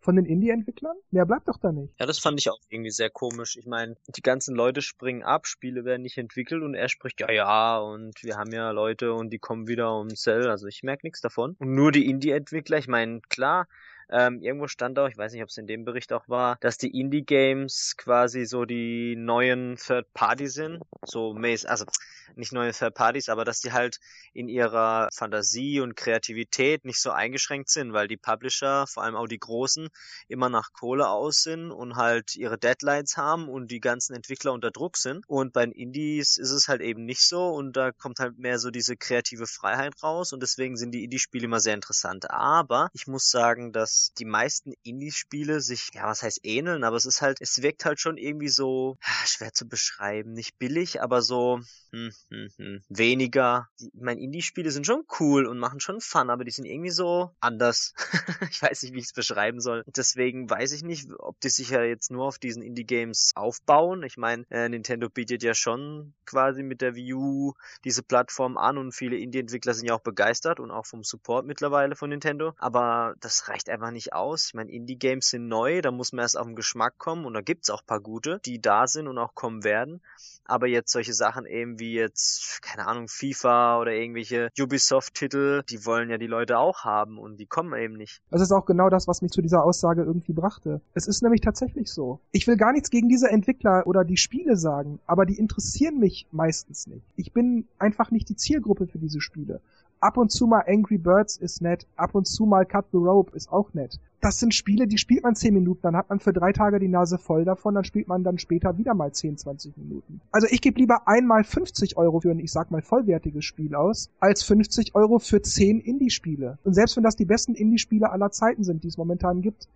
Von 0.00 0.14
den 0.14 0.24
Indie-Entwicklern? 0.24 0.96
Mehr 1.10 1.26
bleibt 1.26 1.48
doch 1.48 1.58
da 1.58 1.72
nicht. 1.72 1.92
Ja, 1.98 2.06
das 2.06 2.20
fand 2.20 2.38
ich 2.38 2.48
auch 2.48 2.60
irgendwie 2.68 2.92
sehr 2.92 3.10
komisch. 3.10 3.56
Ich 3.56 3.66
meine, 3.66 3.96
die 4.14 4.22
ganzen 4.22 4.54
Leute 4.54 4.80
springen 4.80 5.24
ab, 5.24 5.48
Spiele 5.48 5.84
werden 5.84 6.02
nicht 6.02 6.16
entwickelt 6.16 6.62
und 6.62 6.74
er 6.74 6.88
spricht, 6.88 7.20
ja, 7.20 7.32
ja, 7.32 7.78
und 7.78 8.22
wir 8.22 8.36
haben 8.36 8.52
ja 8.52 8.70
Leute 8.70 9.14
und 9.14 9.30
die 9.30 9.40
kommen 9.40 9.66
wieder 9.66 9.98
um 9.98 10.14
Cell. 10.14 10.48
Also 10.48 10.68
ich 10.68 10.84
merke 10.84 11.04
nichts 11.04 11.20
davon. 11.20 11.56
Und 11.58 11.74
nur 11.74 11.90
die 11.90 12.08
Indie-Entwickler, 12.08 12.78
ich 12.78 12.86
meine, 12.86 13.20
klar, 13.28 13.66
ähm, 14.08 14.40
irgendwo 14.40 14.68
stand 14.68 14.96
auch, 15.00 15.08
ich 15.08 15.18
weiß 15.18 15.32
nicht, 15.32 15.42
ob 15.42 15.48
es 15.48 15.58
in 15.58 15.66
dem 15.66 15.84
Bericht 15.84 16.12
auch 16.12 16.28
war, 16.28 16.56
dass 16.60 16.78
die 16.78 16.96
Indie-Games 16.96 17.96
quasi 17.96 18.44
so 18.44 18.64
die 18.64 19.16
neuen 19.16 19.74
Third 19.74 20.12
Party 20.14 20.46
sind. 20.46 20.82
So 21.04 21.34
mäßig, 21.34 21.68
also 21.68 21.84
nicht 22.34 22.52
neue 22.52 22.72
Third 22.72 22.94
Parties, 22.94 23.28
aber 23.28 23.44
dass 23.44 23.60
die 23.60 23.72
halt 23.72 23.98
in 24.32 24.48
ihrer 24.48 25.08
Fantasie 25.12 25.80
und 25.80 25.96
Kreativität 25.96 26.84
nicht 26.84 27.00
so 27.00 27.10
eingeschränkt 27.10 27.70
sind, 27.70 27.92
weil 27.92 28.08
die 28.08 28.16
Publisher, 28.16 28.86
vor 28.86 29.02
allem 29.02 29.16
auch 29.16 29.26
die 29.26 29.38
großen, 29.38 29.88
immer 30.28 30.48
nach 30.48 30.72
Kohle 30.72 31.08
aus 31.08 31.42
sind 31.42 31.70
und 31.70 31.96
halt 31.96 32.36
ihre 32.36 32.58
Deadlines 32.58 33.16
haben 33.16 33.48
und 33.48 33.70
die 33.70 33.80
ganzen 33.80 34.14
Entwickler 34.14 34.52
unter 34.52 34.70
Druck 34.70 34.96
sind. 34.96 35.24
Und 35.28 35.52
bei 35.52 35.64
den 35.64 35.72
Indies 35.72 36.36
ist 36.36 36.50
es 36.50 36.68
halt 36.68 36.80
eben 36.80 37.04
nicht 37.04 37.22
so 37.22 37.48
und 37.48 37.76
da 37.76 37.92
kommt 37.92 38.18
halt 38.18 38.38
mehr 38.38 38.58
so 38.58 38.70
diese 38.70 38.96
kreative 38.96 39.46
Freiheit 39.46 39.94
raus 40.02 40.32
und 40.32 40.42
deswegen 40.42 40.76
sind 40.76 40.92
die 40.92 41.04
Indie-Spiele 41.04 41.44
immer 41.44 41.60
sehr 41.60 41.74
interessant. 41.74 42.30
Aber 42.30 42.88
ich 42.92 43.06
muss 43.06 43.30
sagen, 43.30 43.72
dass 43.72 44.12
die 44.18 44.24
meisten 44.24 44.72
Indie-Spiele 44.82 45.60
sich, 45.60 45.90
ja, 45.94 46.06
was 46.06 46.22
heißt 46.22 46.40
ähneln, 46.42 46.84
aber 46.84 46.96
es 46.96 47.06
ist 47.06 47.22
halt, 47.22 47.38
es 47.40 47.62
wirkt 47.62 47.84
halt 47.84 48.00
schon 48.00 48.16
irgendwie 48.16 48.48
so, 48.48 48.96
schwer 49.26 49.52
zu 49.52 49.68
beschreiben, 49.68 50.32
nicht 50.32 50.58
billig, 50.58 51.02
aber 51.02 51.22
so, 51.22 51.60
hm, 51.96 52.12
hm, 52.28 52.48
hm, 52.56 52.82
weniger. 52.90 53.68
Ich 53.78 53.88
meine, 53.94 54.20
Indie-Spiele 54.20 54.70
sind 54.70 54.86
schon 54.86 55.04
cool 55.18 55.46
und 55.46 55.58
machen 55.58 55.80
schon 55.80 56.02
Fun, 56.02 56.28
aber 56.28 56.44
die 56.44 56.50
sind 56.50 56.66
irgendwie 56.66 56.90
so 56.90 57.30
anders. 57.40 57.94
ich 58.50 58.60
weiß 58.60 58.82
nicht, 58.82 58.92
wie 58.92 58.98
ich 58.98 59.06
es 59.06 59.12
beschreiben 59.14 59.60
soll. 59.60 59.82
Deswegen 59.86 60.50
weiß 60.50 60.72
ich 60.72 60.82
nicht, 60.82 61.08
ob 61.18 61.40
die 61.40 61.48
sich 61.48 61.70
ja 61.70 61.82
jetzt 61.82 62.10
nur 62.10 62.26
auf 62.26 62.38
diesen 62.38 62.62
Indie-Games 62.62 63.32
aufbauen. 63.34 64.02
Ich 64.02 64.18
meine, 64.18 64.44
äh, 64.50 64.68
Nintendo 64.68 65.08
bietet 65.08 65.42
ja 65.42 65.54
schon 65.54 66.12
quasi 66.26 66.62
mit 66.62 66.82
der 66.82 66.96
Wii 66.96 67.14
U 67.14 67.54
diese 67.84 68.02
Plattform 68.02 68.58
an 68.58 68.76
und 68.76 68.92
viele 68.92 69.16
Indie-Entwickler 69.16 69.72
sind 69.72 69.88
ja 69.88 69.94
auch 69.94 70.00
begeistert 70.00 70.60
und 70.60 70.70
auch 70.70 70.84
vom 70.84 71.02
Support 71.02 71.46
mittlerweile 71.46 71.96
von 71.96 72.10
Nintendo. 72.10 72.52
Aber 72.58 73.14
das 73.20 73.48
reicht 73.48 73.70
einfach 73.70 73.90
nicht 73.90 74.12
aus. 74.12 74.48
Ich 74.48 74.54
meine, 74.54 74.70
Indie-Games 74.70 75.30
sind 75.30 75.48
neu, 75.48 75.80
da 75.80 75.90
muss 75.90 76.12
man 76.12 76.24
erst 76.24 76.36
auf 76.36 76.46
den 76.46 76.56
Geschmack 76.56 76.98
kommen 76.98 77.24
und 77.24 77.32
da 77.32 77.40
gibt's 77.40 77.70
auch 77.70 77.86
paar 77.86 78.00
gute, 78.00 78.38
die 78.44 78.60
da 78.60 78.86
sind 78.86 79.08
und 79.08 79.16
auch 79.16 79.34
kommen 79.34 79.64
werden. 79.64 80.02
Aber 80.44 80.66
jetzt 80.66 80.92
solche 80.92 81.14
Sachen 81.14 81.46
eben 81.46 81.78
wie 81.78 81.85
jetzt, 81.92 82.62
keine 82.62 82.86
Ahnung, 82.86 83.08
FIFA 83.08 83.80
oder 83.80 83.92
irgendwelche 83.92 84.50
Ubisoft-Titel, 84.58 85.62
die 85.68 85.84
wollen 85.84 86.10
ja 86.10 86.18
die 86.18 86.26
Leute 86.26 86.58
auch 86.58 86.84
haben 86.84 87.18
und 87.18 87.38
die 87.38 87.46
kommen 87.46 87.78
eben 87.78 87.94
nicht. 87.94 88.20
Das 88.30 88.40
ist 88.40 88.52
auch 88.52 88.66
genau 88.66 88.88
das, 88.90 89.08
was 89.08 89.22
mich 89.22 89.32
zu 89.32 89.42
dieser 89.42 89.64
Aussage 89.64 90.02
irgendwie 90.02 90.32
brachte. 90.32 90.80
Es 90.94 91.06
ist 91.06 91.22
nämlich 91.22 91.40
tatsächlich 91.40 91.90
so. 91.90 92.20
Ich 92.32 92.46
will 92.46 92.56
gar 92.56 92.72
nichts 92.72 92.90
gegen 92.90 93.08
diese 93.08 93.28
Entwickler 93.28 93.86
oder 93.86 94.04
die 94.04 94.16
Spiele 94.16 94.56
sagen, 94.56 94.98
aber 95.06 95.26
die 95.26 95.38
interessieren 95.38 95.98
mich 95.98 96.26
meistens 96.30 96.86
nicht. 96.86 97.06
Ich 97.16 97.32
bin 97.32 97.66
einfach 97.78 98.10
nicht 98.10 98.28
die 98.28 98.36
Zielgruppe 98.36 98.86
für 98.86 98.98
diese 98.98 99.20
Spiele. 99.20 99.60
Ab 100.06 100.18
und 100.18 100.30
zu 100.30 100.46
mal 100.46 100.62
Angry 100.68 100.98
Birds 100.98 101.36
ist 101.36 101.62
nett, 101.62 101.84
ab 101.96 102.14
und 102.14 102.28
zu 102.28 102.46
mal 102.46 102.64
Cut 102.64 102.84
the 102.92 102.96
Rope 102.96 103.36
ist 103.36 103.50
auch 103.50 103.74
nett. 103.74 103.98
Das 104.20 104.38
sind 104.38 104.54
Spiele, 104.54 104.86
die 104.86 104.98
spielt 104.98 105.24
man 105.24 105.34
10 105.34 105.52
Minuten, 105.52 105.80
dann 105.82 105.96
hat 105.96 106.08
man 106.10 106.20
für 106.20 106.32
drei 106.32 106.52
Tage 106.52 106.78
die 106.78 106.86
Nase 106.86 107.18
voll 107.18 107.44
davon, 107.44 107.74
dann 107.74 107.82
spielt 107.82 108.06
man 108.06 108.22
dann 108.22 108.38
später 108.38 108.78
wieder 108.78 108.94
mal 108.94 109.10
10, 109.10 109.36
20 109.36 109.76
Minuten. 109.76 110.20
Also 110.30 110.46
ich 110.48 110.60
gebe 110.60 110.78
lieber 110.78 111.08
einmal 111.08 111.42
50 111.42 111.96
Euro 111.96 112.20
für 112.20 112.30
ein, 112.30 112.38
ich 112.38 112.52
sag 112.52 112.70
mal, 112.70 112.82
vollwertiges 112.82 113.44
Spiel 113.44 113.74
aus, 113.74 114.08
als 114.20 114.44
50 114.44 114.94
Euro 114.94 115.18
für 115.18 115.42
10 115.42 115.80
Indie-Spiele. 115.80 116.58
Und 116.62 116.74
selbst 116.74 116.96
wenn 116.96 117.02
das 117.02 117.16
die 117.16 117.24
besten 117.24 117.56
Indie-Spiele 117.56 118.08
aller 118.08 118.30
Zeiten 118.30 118.62
sind, 118.62 118.84
die 118.84 118.88
es 118.88 118.98
momentan 118.98 119.42
gibt, 119.42 119.66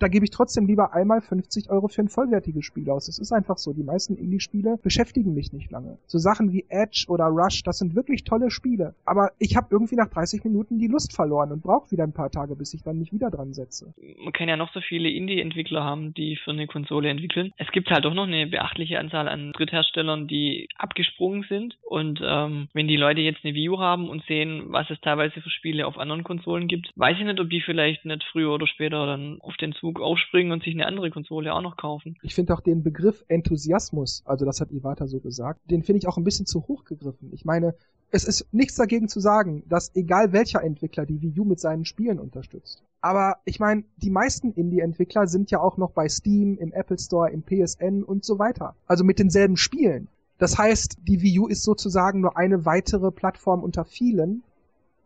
da 0.00 0.08
gebe 0.08 0.24
ich 0.24 0.30
trotzdem 0.30 0.66
lieber 0.66 0.94
einmal 0.94 1.20
50 1.20 1.70
Euro 1.70 1.88
für 1.88 2.02
ein 2.02 2.08
vollwertiges 2.08 2.64
Spiel 2.64 2.88
aus. 2.90 3.08
Es 3.08 3.18
ist 3.18 3.32
einfach 3.32 3.58
so. 3.58 3.72
Die 3.72 3.82
meisten 3.82 4.16
Indie-Spiele 4.16 4.78
beschäftigen 4.82 5.34
mich 5.34 5.52
nicht 5.52 5.70
lange. 5.70 5.98
So 6.06 6.18
Sachen 6.18 6.52
wie 6.52 6.64
Edge 6.70 7.04
oder 7.08 7.26
Rush, 7.26 7.62
das 7.62 7.78
sind 7.78 7.94
wirklich 7.94 8.24
tolle 8.24 8.50
Spiele. 8.50 8.94
Aber 9.04 9.32
ich 9.38 9.56
habe 9.56 9.68
irgendwie 9.70 9.96
nach 9.96 10.08
30 10.08 10.42
Minuten 10.44 10.78
die 10.78 10.86
Lust 10.86 11.14
verloren 11.14 11.52
und 11.52 11.62
brauche 11.62 11.90
wieder 11.90 12.04
ein 12.04 12.14
paar 12.14 12.30
Tage, 12.30 12.56
bis 12.56 12.72
ich 12.72 12.82
dann 12.82 12.98
mich 12.98 13.12
wieder 13.12 13.30
dran 13.30 13.52
setze. 13.52 13.92
Man 14.24 14.32
kann 14.32 14.48
ja 14.48 14.56
noch 14.56 14.72
so 14.72 14.80
viele 14.80 15.10
Indie-Entwickler 15.10 15.84
haben, 15.84 16.14
die 16.14 16.36
für 16.36 16.50
eine 16.50 16.66
Konsole 16.66 17.10
entwickeln. 17.10 17.52
Es 17.58 17.70
gibt 17.70 17.90
halt 17.90 18.04
doch 18.06 18.14
noch 18.14 18.26
eine 18.26 18.46
beachtliche 18.46 18.98
Anzahl 18.98 19.28
an 19.28 19.52
Drittherstellern, 19.52 20.26
die 20.26 20.68
abgesprungen 20.76 21.44
sind. 21.48 21.76
Und 21.82 22.20
ähm, 22.24 22.68
wenn 22.72 22.88
die 22.88 22.96
Leute 22.96 23.20
jetzt 23.20 23.44
eine 23.44 23.54
View 23.54 23.78
haben 23.78 24.08
und 24.08 24.24
sehen, 24.24 24.64
was 24.68 24.88
es 24.88 25.00
teilweise 25.02 25.40
für 25.42 25.50
Spiele 25.50 25.86
auf 25.86 25.98
anderen 25.98 26.24
Konsolen 26.24 26.68
gibt, 26.68 26.90
weiß 26.96 27.18
ich 27.18 27.24
nicht, 27.24 27.40
ob 27.40 27.50
die 27.50 27.60
vielleicht 27.60 28.06
nicht 28.06 28.24
früher 28.32 28.52
oder 28.52 28.66
später 28.66 29.04
dann 29.04 29.38
auf 29.40 29.56
den 29.58 29.72
Zug 29.72 29.89
aufspringen 29.98 30.52
und 30.52 30.62
sich 30.62 30.74
eine 30.74 30.86
andere 30.86 31.10
Konsole 31.10 31.54
auch 31.54 31.62
noch 31.62 31.76
kaufen. 31.76 32.16
Ich 32.22 32.34
finde 32.34 32.54
auch 32.54 32.60
den 32.60 32.82
Begriff 32.82 33.24
Enthusiasmus, 33.28 34.22
also 34.24 34.44
das 34.44 34.60
hat 34.60 34.70
Iwata 34.70 35.06
so 35.06 35.20
gesagt, 35.20 35.60
den 35.70 35.82
finde 35.82 35.98
ich 35.98 36.08
auch 36.08 36.16
ein 36.16 36.24
bisschen 36.24 36.46
zu 36.46 36.68
hoch 36.68 36.84
gegriffen. 36.84 37.30
Ich 37.32 37.44
meine, 37.44 37.74
es 38.12 38.24
ist 38.24 38.46
nichts 38.52 38.74
dagegen 38.74 39.08
zu 39.08 39.20
sagen, 39.20 39.62
dass 39.68 39.94
egal 39.94 40.32
welcher 40.32 40.62
Entwickler 40.62 41.06
die 41.06 41.22
Wii 41.22 41.40
U 41.40 41.44
mit 41.44 41.60
seinen 41.60 41.84
Spielen 41.84 42.18
unterstützt. 42.18 42.82
Aber 43.00 43.36
ich 43.44 43.60
meine, 43.60 43.84
die 43.96 44.10
meisten 44.10 44.52
Indie-Entwickler 44.52 45.26
sind 45.26 45.50
ja 45.50 45.60
auch 45.60 45.76
noch 45.76 45.92
bei 45.92 46.08
Steam, 46.08 46.58
im 46.58 46.72
Apple 46.72 46.98
Store, 46.98 47.30
im 47.30 47.42
PSN 47.42 48.02
und 48.02 48.24
so 48.24 48.38
weiter. 48.38 48.74
Also 48.86 49.04
mit 49.04 49.18
denselben 49.18 49.56
Spielen. 49.56 50.08
Das 50.38 50.58
heißt, 50.58 50.96
die 51.06 51.22
Wii 51.22 51.40
U 51.40 51.46
ist 51.46 51.62
sozusagen 51.62 52.20
nur 52.20 52.36
eine 52.36 52.64
weitere 52.64 53.10
Plattform 53.10 53.62
unter 53.62 53.84
vielen, 53.84 54.42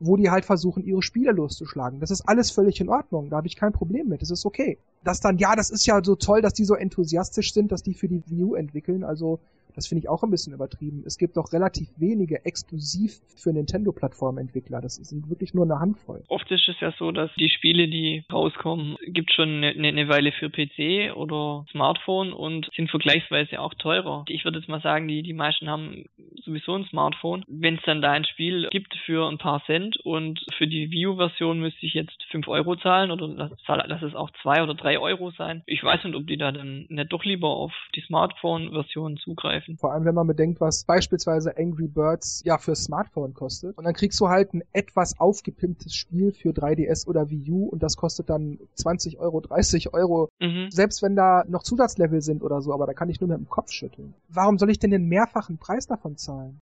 wo 0.00 0.16
die 0.16 0.30
halt 0.30 0.44
versuchen, 0.44 0.84
ihre 0.84 1.02
Spiele 1.02 1.32
loszuschlagen. 1.32 2.00
Das 2.00 2.10
ist 2.10 2.22
alles 2.28 2.50
völlig 2.50 2.80
in 2.80 2.88
Ordnung. 2.88 3.30
Da 3.30 3.36
habe 3.36 3.46
ich 3.46 3.56
kein 3.56 3.72
Problem 3.72 4.08
mit. 4.08 4.22
Das 4.22 4.30
ist 4.30 4.44
okay. 4.44 4.78
Dass 5.02 5.20
dann, 5.20 5.38
ja, 5.38 5.54
das 5.54 5.70
ist 5.70 5.86
ja 5.86 6.02
so 6.02 6.16
toll, 6.16 6.42
dass 6.42 6.52
die 6.52 6.64
so 6.64 6.74
enthusiastisch 6.74 7.52
sind, 7.52 7.72
dass 7.72 7.82
die 7.82 7.94
für 7.94 8.08
die 8.08 8.22
Wii 8.26 8.44
U 8.44 8.54
entwickeln. 8.54 9.04
Also 9.04 9.40
das 9.74 9.86
finde 9.86 10.00
ich 10.00 10.08
auch 10.08 10.22
ein 10.22 10.30
bisschen 10.30 10.52
übertrieben. 10.52 11.02
Es 11.06 11.18
gibt 11.18 11.36
doch 11.36 11.52
relativ 11.52 11.88
wenige 11.96 12.44
exklusiv 12.44 13.20
für 13.36 13.52
Nintendo-Plattform-Entwickler. 13.52 14.80
Das 14.80 14.96
sind 14.96 15.28
wirklich 15.28 15.54
nur 15.54 15.64
eine 15.64 15.80
Handvoll. 15.80 16.22
Oft 16.28 16.50
ist 16.50 16.68
es 16.68 16.78
ja 16.80 16.92
so, 16.98 17.10
dass 17.10 17.30
die 17.34 17.48
Spiele, 17.48 17.88
die 17.88 18.24
rauskommen, 18.32 18.96
gibt 19.06 19.32
schon 19.32 19.64
eine, 19.64 19.88
eine 19.88 20.08
Weile 20.08 20.32
für 20.32 20.50
PC 20.50 21.16
oder 21.16 21.64
Smartphone 21.70 22.32
und 22.32 22.70
sind 22.76 22.90
vergleichsweise 22.90 23.60
auch 23.60 23.74
teurer. 23.74 24.24
Ich 24.28 24.44
würde 24.44 24.58
jetzt 24.58 24.68
mal 24.68 24.80
sagen, 24.80 25.08
die, 25.08 25.22
die 25.22 25.32
meisten 25.32 25.68
haben 25.68 26.04
sowieso 26.44 26.74
ein 26.74 26.84
Smartphone. 26.84 27.44
Wenn 27.48 27.76
es 27.76 27.82
dann 27.84 28.02
da 28.02 28.12
ein 28.12 28.24
Spiel 28.24 28.68
gibt 28.70 28.94
für 29.06 29.28
ein 29.28 29.38
paar 29.38 29.64
Cent 29.64 29.96
und 29.98 30.44
für 30.56 30.66
die 30.66 30.90
Wii 30.90 31.06
U-Version 31.08 31.60
müsste 31.60 31.86
ich 31.86 31.94
jetzt 31.94 32.22
5 32.30 32.46
Euro 32.48 32.76
zahlen 32.76 33.10
oder 33.10 33.28
lass, 33.28 33.50
lass 33.66 34.02
es 34.02 34.14
auch 34.14 34.30
2 34.42 34.62
oder 34.62 34.74
3 34.74 34.98
Euro 34.98 35.30
sein. 35.32 35.62
Ich 35.66 35.82
weiß 35.82 36.04
nicht, 36.04 36.14
ob 36.14 36.26
die 36.26 36.36
da 36.36 36.52
dann 36.52 36.86
nicht 36.88 37.12
doch 37.12 37.24
lieber 37.24 37.48
auf 37.48 37.72
die 37.94 38.02
Smartphone-Version 38.02 39.16
zugreifen 39.18 39.63
greifen. 39.64 39.78
Vor 39.78 39.92
allem, 39.92 40.04
wenn 40.04 40.14
man 40.14 40.26
bedenkt, 40.26 40.60
was 40.60 40.84
beispielsweise 40.84 41.56
Angry 41.56 41.88
Birds 41.88 42.42
ja 42.44 42.58
für 42.58 42.74
Smartphone 42.74 43.34
kostet. 43.34 43.76
Und 43.76 43.84
dann 43.84 43.94
kriegst 43.94 44.20
du 44.20 44.28
halt 44.28 44.54
ein 44.54 44.62
etwas 44.72 45.18
aufgepimptes 45.18 45.94
Spiel 45.94 46.32
für 46.32 46.50
3DS 46.50 47.06
oder 47.06 47.30
Wii 47.30 47.50
U 47.50 47.66
und 47.66 47.82
das 47.82 47.96
kostet 47.96 48.30
dann 48.30 48.58
20 48.74 49.18
Euro, 49.18 49.40
30 49.40 49.92
Euro. 49.94 50.28
Mhm. 50.40 50.70
Selbst 50.70 51.02
wenn 51.02 51.16
da 51.16 51.44
noch 51.48 51.62
Zusatzlevel 51.62 52.22
sind 52.22 52.42
oder 52.42 52.60
so, 52.60 52.72
aber 52.72 52.86
da 52.86 52.94
kann 52.94 53.08
ich 53.08 53.20
nur 53.20 53.28
mit 53.28 53.38
dem 53.38 53.48
Kopf 53.48 53.70
schütteln. 53.70 54.14
Warum 54.28 54.58
soll 54.58 54.70
ich 54.70 54.78
denn 54.78 54.90
den 54.90 55.06
mehrfachen 55.06 55.58
Preis 55.58 55.86
davon 55.86 56.16
zahlen? 56.16 56.60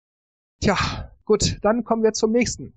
Tja, 0.61 0.77
gut, 1.25 1.59
dann 1.63 1.85
kommen 1.85 2.03
wir 2.03 2.13
zum 2.13 2.33
nächsten. 2.33 2.73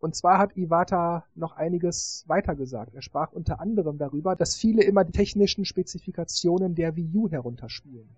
Und 0.00 0.14
zwar 0.14 0.38
hat 0.38 0.56
Iwata 0.56 1.26
noch 1.34 1.56
einiges 1.56 2.24
weitergesagt. 2.26 2.94
Er 2.94 3.02
sprach 3.02 3.32
unter 3.32 3.60
anderem 3.60 3.98
darüber, 3.98 4.34
dass 4.34 4.56
viele 4.56 4.82
immer 4.82 5.04
die 5.04 5.12
technischen 5.12 5.66
Spezifikationen 5.66 6.74
der 6.74 6.96
Wii 6.96 7.14
U 7.14 7.30
herunterspielen. 7.30 8.08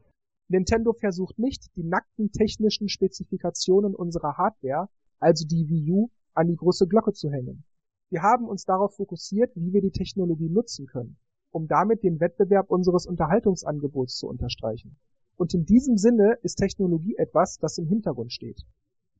Nintendo 0.52 0.92
versucht 0.92 1.38
nicht, 1.38 1.75
die 1.76 1.82
nackten 1.82 2.30
technischen 2.30 2.90
Spezifikationen 2.90 3.94
unserer 3.94 4.37
Hardware, 4.37 4.90
also 5.18 5.47
die 5.47 5.66
Wii 5.66 5.90
U, 5.90 6.11
an 6.35 6.49
die 6.49 6.56
große 6.56 6.87
Glocke 6.88 7.14
zu 7.14 7.30
hängen. 7.30 7.64
Wir 8.11 8.21
haben 8.21 8.47
uns 8.47 8.66
darauf 8.66 8.94
fokussiert, 8.94 9.50
wie 9.56 9.73
wir 9.73 9.80
die 9.80 9.92
Technologie 9.92 10.50
nutzen 10.50 10.87
können, 10.87 11.16
um 11.52 11.68
damit 11.68 12.02
den 12.02 12.21
Wettbewerb 12.21 12.71
unseres 12.71 13.06
Unterhaltungsangebots 13.06 14.18
zu 14.18 14.28
unterstreichen. 14.28 14.99
Und 15.37 15.54
in 15.54 15.64
diesem 15.64 15.97
Sinne 15.97 16.37
ist 16.42 16.56
Technologie 16.56 17.16
etwas, 17.16 17.56
das 17.59 17.78
im 17.78 17.87
Hintergrund 17.87 18.30
steht. 18.30 18.66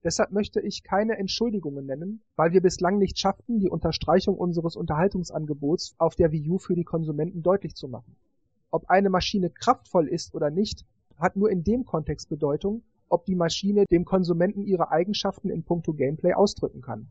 Deshalb 0.05 0.33
möchte 0.33 0.61
ich 0.61 0.83
keine 0.83 1.17
Entschuldigungen 1.17 1.87
nennen, 1.87 2.23
weil 2.37 2.53
wir 2.53 2.61
bislang 2.61 2.99
nicht 2.99 3.19
schafften, 3.19 3.59
die 3.59 3.71
Unterstreichung 3.71 4.37
unseres 4.37 4.77
Unterhaltungsangebots 4.77 5.95
auf 5.97 6.15
der 6.15 6.31
Wii 6.31 6.51
U 6.51 6.59
für 6.59 6.75
die 6.75 6.85
Konsumenten 6.85 7.43
deutlich 7.43 7.75
zu 7.75 7.89
machen. 7.89 8.17
Ob 8.71 8.91
eine 8.91 9.09
Maschine 9.09 9.49
kraftvoll 9.49 10.09
ist 10.09 10.35
oder 10.35 10.51
nicht, 10.51 10.85
hat 11.19 11.37
nur 11.37 11.51
in 11.51 11.65
dem 11.65 11.85
Kontext 11.85 12.29
Bedeutung, 12.29 12.83
ob 13.09 13.25
die 13.27 13.35
Maschine 13.35 13.85
dem 13.91 14.05
Konsumenten 14.05 14.65
ihre 14.65 14.91
Eigenschaften 14.91 15.51
in 15.51 15.65
puncto 15.65 15.93
Gameplay 15.93 16.33
ausdrücken 16.33 16.81
kann. 16.81 17.09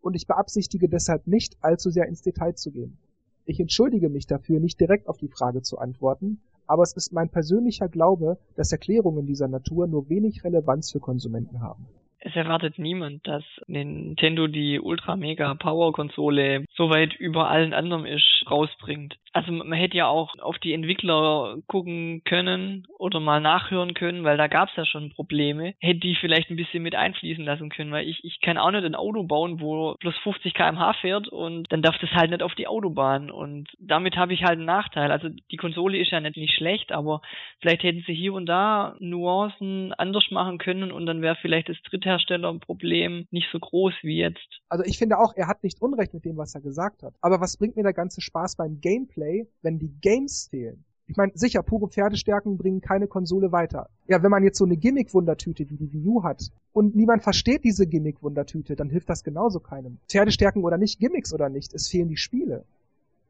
Und 0.00 0.14
ich 0.16 0.26
beabsichtige 0.26 0.88
deshalb 0.88 1.26
nicht, 1.26 1.56
allzu 1.60 1.90
sehr 1.90 2.06
ins 2.06 2.22
Detail 2.22 2.54
zu 2.54 2.70
gehen. 2.70 2.98
Ich 3.46 3.60
entschuldige 3.60 4.08
mich 4.08 4.26
dafür, 4.26 4.60
nicht 4.60 4.80
direkt 4.80 5.08
auf 5.08 5.18
die 5.18 5.28
Frage 5.28 5.62
zu 5.62 5.78
antworten, 5.78 6.40
aber 6.66 6.82
es 6.82 6.94
ist 6.94 7.12
mein 7.12 7.28
persönlicher 7.28 7.88
Glaube, 7.88 8.38
dass 8.56 8.72
Erklärungen 8.72 9.26
dieser 9.26 9.48
Natur 9.48 9.86
nur 9.86 10.08
wenig 10.08 10.44
Relevanz 10.44 10.92
für 10.92 11.00
Konsumenten 11.00 11.60
haben 11.60 11.86
es 12.24 12.34
erwartet 12.34 12.78
niemand, 12.78 13.26
dass 13.26 13.44
Nintendo 13.66 14.46
die 14.46 14.80
Ultra 14.80 15.14
Mega 15.14 15.54
Power 15.54 15.92
Konsole 15.92 16.64
so 16.74 16.88
weit 16.88 17.14
über 17.14 17.50
allen 17.50 17.74
anderen 17.74 18.06
ist, 18.06 18.44
rausbringt. 18.50 19.14
Also 19.34 19.50
man 19.50 19.72
hätte 19.72 19.96
ja 19.96 20.06
auch 20.06 20.38
auf 20.38 20.58
die 20.58 20.72
Entwickler 20.72 21.56
gucken 21.66 22.22
können 22.24 22.86
oder 22.98 23.18
mal 23.18 23.40
nachhören 23.40 23.92
können, 23.92 24.22
weil 24.22 24.36
da 24.36 24.46
gab 24.46 24.68
es 24.68 24.76
ja 24.76 24.86
schon 24.86 25.10
Probleme. 25.10 25.74
Hätte 25.80 25.98
die 25.98 26.16
vielleicht 26.20 26.50
ein 26.50 26.56
bisschen 26.56 26.84
mit 26.84 26.94
einfließen 26.94 27.44
lassen 27.44 27.68
können, 27.68 27.90
weil 27.90 28.08
ich, 28.08 28.22
ich 28.22 28.40
kann 28.40 28.58
auch 28.58 28.70
nicht 28.70 28.84
ein 28.84 28.94
Auto 28.94 29.24
bauen, 29.24 29.60
wo 29.60 29.96
plus 29.98 30.16
50 30.22 30.54
km/h 30.54 30.92
fährt 31.00 31.26
und 31.26 31.70
dann 31.72 31.82
darf 31.82 31.98
das 32.00 32.10
halt 32.12 32.30
nicht 32.30 32.44
auf 32.44 32.54
die 32.54 32.68
Autobahn 32.68 33.28
und 33.28 33.68
damit 33.80 34.16
habe 34.16 34.32
ich 34.32 34.44
halt 34.44 34.58
einen 34.58 34.66
Nachteil. 34.66 35.10
Also 35.10 35.28
die 35.28 35.56
Konsole 35.56 35.98
ist 35.98 36.12
ja 36.12 36.20
nicht, 36.20 36.36
nicht 36.36 36.54
schlecht, 36.54 36.92
aber 36.92 37.20
vielleicht 37.60 37.82
hätten 37.82 38.04
sie 38.06 38.14
hier 38.14 38.34
und 38.34 38.46
da 38.46 38.94
Nuancen 39.00 39.92
anders 39.94 40.30
machen 40.30 40.58
können 40.58 40.92
und 40.92 41.06
dann 41.06 41.22
wäre 41.22 41.36
vielleicht 41.42 41.68
das 41.68 41.82
Drittherstellerproblem 41.90 43.26
nicht 43.32 43.48
so 43.50 43.58
groß 43.58 43.94
wie 44.02 44.18
jetzt. 44.18 44.60
Also 44.68 44.84
ich 44.84 44.96
finde 44.96 45.18
auch, 45.18 45.34
er 45.34 45.48
hat 45.48 45.64
nicht 45.64 45.82
Unrecht 45.82 46.14
mit 46.14 46.24
dem, 46.24 46.36
was 46.36 46.54
er 46.54 46.60
gesagt 46.60 47.02
hat. 47.02 47.14
Aber 47.20 47.40
was 47.40 47.56
bringt 47.58 47.74
mir 47.74 47.82
der 47.82 47.92
ganze 47.92 48.20
Spaß 48.20 48.56
beim 48.56 48.80
Gameplay? 48.80 49.23
Gameplay, 49.24 49.46
wenn 49.62 49.78
die 49.78 49.92
Games 50.00 50.48
fehlen. 50.50 50.84
Ich 51.06 51.16
meine, 51.16 51.32
sicher, 51.34 51.62
pure 51.62 51.88
Pferdestärken 51.88 52.56
bringen 52.56 52.80
keine 52.80 53.06
Konsole 53.06 53.52
weiter. 53.52 53.90
Ja, 54.06 54.22
wenn 54.22 54.30
man 54.30 54.42
jetzt 54.42 54.56
so 54.56 54.64
eine 54.64 54.76
Gimmick-Wundertüte 54.76 55.68
wie 55.68 55.76
die 55.76 55.92
Wii 55.92 56.08
U 56.08 56.22
hat 56.22 56.50
und 56.72 56.96
niemand 56.96 57.22
versteht 57.22 57.64
diese 57.64 57.86
Gimmick-Wundertüte, 57.86 58.74
dann 58.74 58.88
hilft 58.88 59.10
das 59.10 59.22
genauso 59.22 59.60
keinem. 59.60 59.98
Pferdestärken 60.08 60.64
oder 60.64 60.78
nicht, 60.78 60.98
Gimmicks 61.00 61.34
oder 61.34 61.50
nicht, 61.50 61.74
es 61.74 61.88
fehlen 61.88 62.08
die 62.08 62.16
Spiele. 62.16 62.64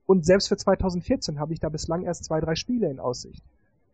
Und 0.06 0.24
selbst 0.24 0.48
für 0.48 0.56
2014 0.56 1.40
habe 1.40 1.52
ich 1.52 1.60
da 1.60 1.68
bislang 1.68 2.04
erst 2.04 2.24
zwei, 2.24 2.40
drei 2.40 2.54
Spiele 2.54 2.88
in 2.88 3.00
Aussicht. 3.00 3.42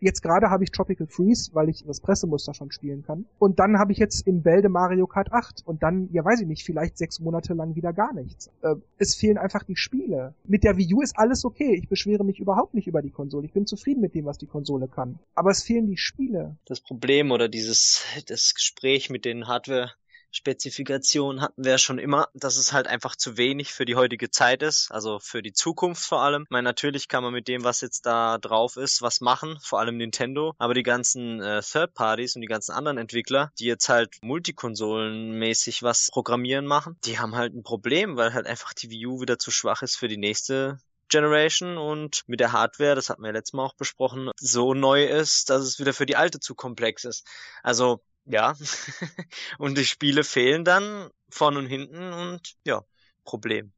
Jetzt 0.00 0.22
gerade 0.22 0.48
habe 0.48 0.64
ich 0.64 0.70
Tropical 0.70 1.06
Freeze, 1.06 1.50
weil 1.52 1.68
ich 1.68 1.84
das 1.84 2.00
Pressemuster 2.00 2.54
schon 2.54 2.72
spielen 2.72 3.02
kann. 3.02 3.26
Und 3.38 3.58
dann 3.58 3.78
habe 3.78 3.92
ich 3.92 3.98
jetzt 3.98 4.26
in 4.26 4.42
Bälde 4.42 4.70
Mario 4.70 5.06
Kart 5.06 5.32
8 5.32 5.62
und 5.66 5.82
dann, 5.82 6.08
ja 6.10 6.24
weiß 6.24 6.40
ich 6.40 6.46
nicht, 6.46 6.64
vielleicht 6.64 6.96
sechs 6.96 7.20
Monate 7.20 7.52
lang 7.52 7.74
wieder 7.76 7.92
gar 7.92 8.14
nichts. 8.14 8.50
Äh, 8.62 8.76
es 8.98 9.14
fehlen 9.14 9.36
einfach 9.36 9.62
die 9.62 9.76
Spiele. 9.76 10.34
Mit 10.44 10.64
der 10.64 10.78
Wii 10.78 10.94
U 10.94 11.02
ist 11.02 11.18
alles 11.18 11.44
okay. 11.44 11.74
Ich 11.74 11.88
beschwere 11.88 12.24
mich 12.24 12.40
überhaupt 12.40 12.72
nicht 12.72 12.86
über 12.86 13.02
die 13.02 13.10
Konsole. 13.10 13.46
Ich 13.46 13.52
bin 13.52 13.66
zufrieden 13.66 14.00
mit 14.00 14.14
dem, 14.14 14.24
was 14.24 14.38
die 14.38 14.46
Konsole 14.46 14.88
kann. 14.88 15.18
Aber 15.34 15.50
es 15.50 15.62
fehlen 15.62 15.86
die 15.86 15.98
Spiele. 15.98 16.56
Das 16.64 16.80
Problem 16.80 17.30
oder 17.30 17.48
dieses, 17.48 18.02
das 18.26 18.54
Gespräch 18.54 19.10
mit 19.10 19.26
den 19.26 19.48
Hardware 19.48 19.92
Spezifikation 20.30 21.40
hatten 21.40 21.64
wir 21.64 21.72
ja 21.72 21.78
schon 21.78 21.98
immer, 21.98 22.28
dass 22.34 22.56
es 22.56 22.72
halt 22.72 22.86
einfach 22.86 23.16
zu 23.16 23.36
wenig 23.36 23.72
für 23.72 23.84
die 23.84 23.96
heutige 23.96 24.30
Zeit 24.30 24.62
ist, 24.62 24.90
also 24.90 25.18
für 25.18 25.42
die 25.42 25.52
Zukunft 25.52 26.04
vor 26.04 26.22
allem. 26.22 26.44
Ich 26.44 26.50
meine, 26.50 26.64
natürlich 26.64 27.08
kann 27.08 27.22
man 27.22 27.32
mit 27.32 27.48
dem, 27.48 27.64
was 27.64 27.80
jetzt 27.80 28.06
da 28.06 28.38
drauf 28.38 28.76
ist, 28.76 29.02
was 29.02 29.20
machen, 29.20 29.58
vor 29.62 29.80
allem 29.80 29.96
Nintendo, 29.96 30.54
aber 30.58 30.74
die 30.74 30.82
ganzen 30.82 31.40
äh, 31.40 31.62
Third 31.62 31.94
Parties 31.94 32.36
und 32.36 32.42
die 32.42 32.48
ganzen 32.48 32.72
anderen 32.72 32.98
Entwickler, 32.98 33.52
die 33.58 33.66
jetzt 33.66 33.88
halt 33.88 34.16
multikonsolenmäßig 34.22 35.82
was 35.82 36.08
programmieren 36.12 36.66
machen, 36.66 36.96
die 37.04 37.18
haben 37.18 37.34
halt 37.34 37.54
ein 37.54 37.62
Problem, 37.62 38.16
weil 38.16 38.32
halt 38.32 38.46
einfach 38.46 38.72
die 38.72 38.90
Wii 38.90 39.06
U 39.06 39.20
wieder 39.20 39.38
zu 39.38 39.50
schwach 39.50 39.82
ist 39.82 39.96
für 39.96 40.08
die 40.08 40.16
nächste 40.16 40.78
Generation 41.10 41.76
und 41.76 42.22
mit 42.28 42.40
der 42.40 42.52
Hardware, 42.52 42.94
das 42.94 43.10
hatten 43.10 43.22
wir 43.22 43.32
letztes 43.32 43.52
Mal 43.52 43.64
auch 43.64 43.74
besprochen, 43.74 44.30
so 44.38 44.74
neu 44.74 45.04
ist, 45.04 45.50
dass 45.50 45.62
es 45.62 45.78
wieder 45.78 45.92
für 45.92 46.06
die 46.06 46.16
alte 46.16 46.40
zu 46.40 46.54
komplex 46.54 47.04
ist. 47.04 47.26
Also 47.62 48.00
ja. 48.26 48.54
und 49.58 49.78
die 49.78 49.84
Spiele 49.84 50.24
fehlen 50.24 50.64
dann 50.64 51.10
vorn 51.28 51.56
und 51.56 51.66
hinten 51.66 52.12
und 52.12 52.56
ja, 52.64 52.82
Problem. 53.24 53.72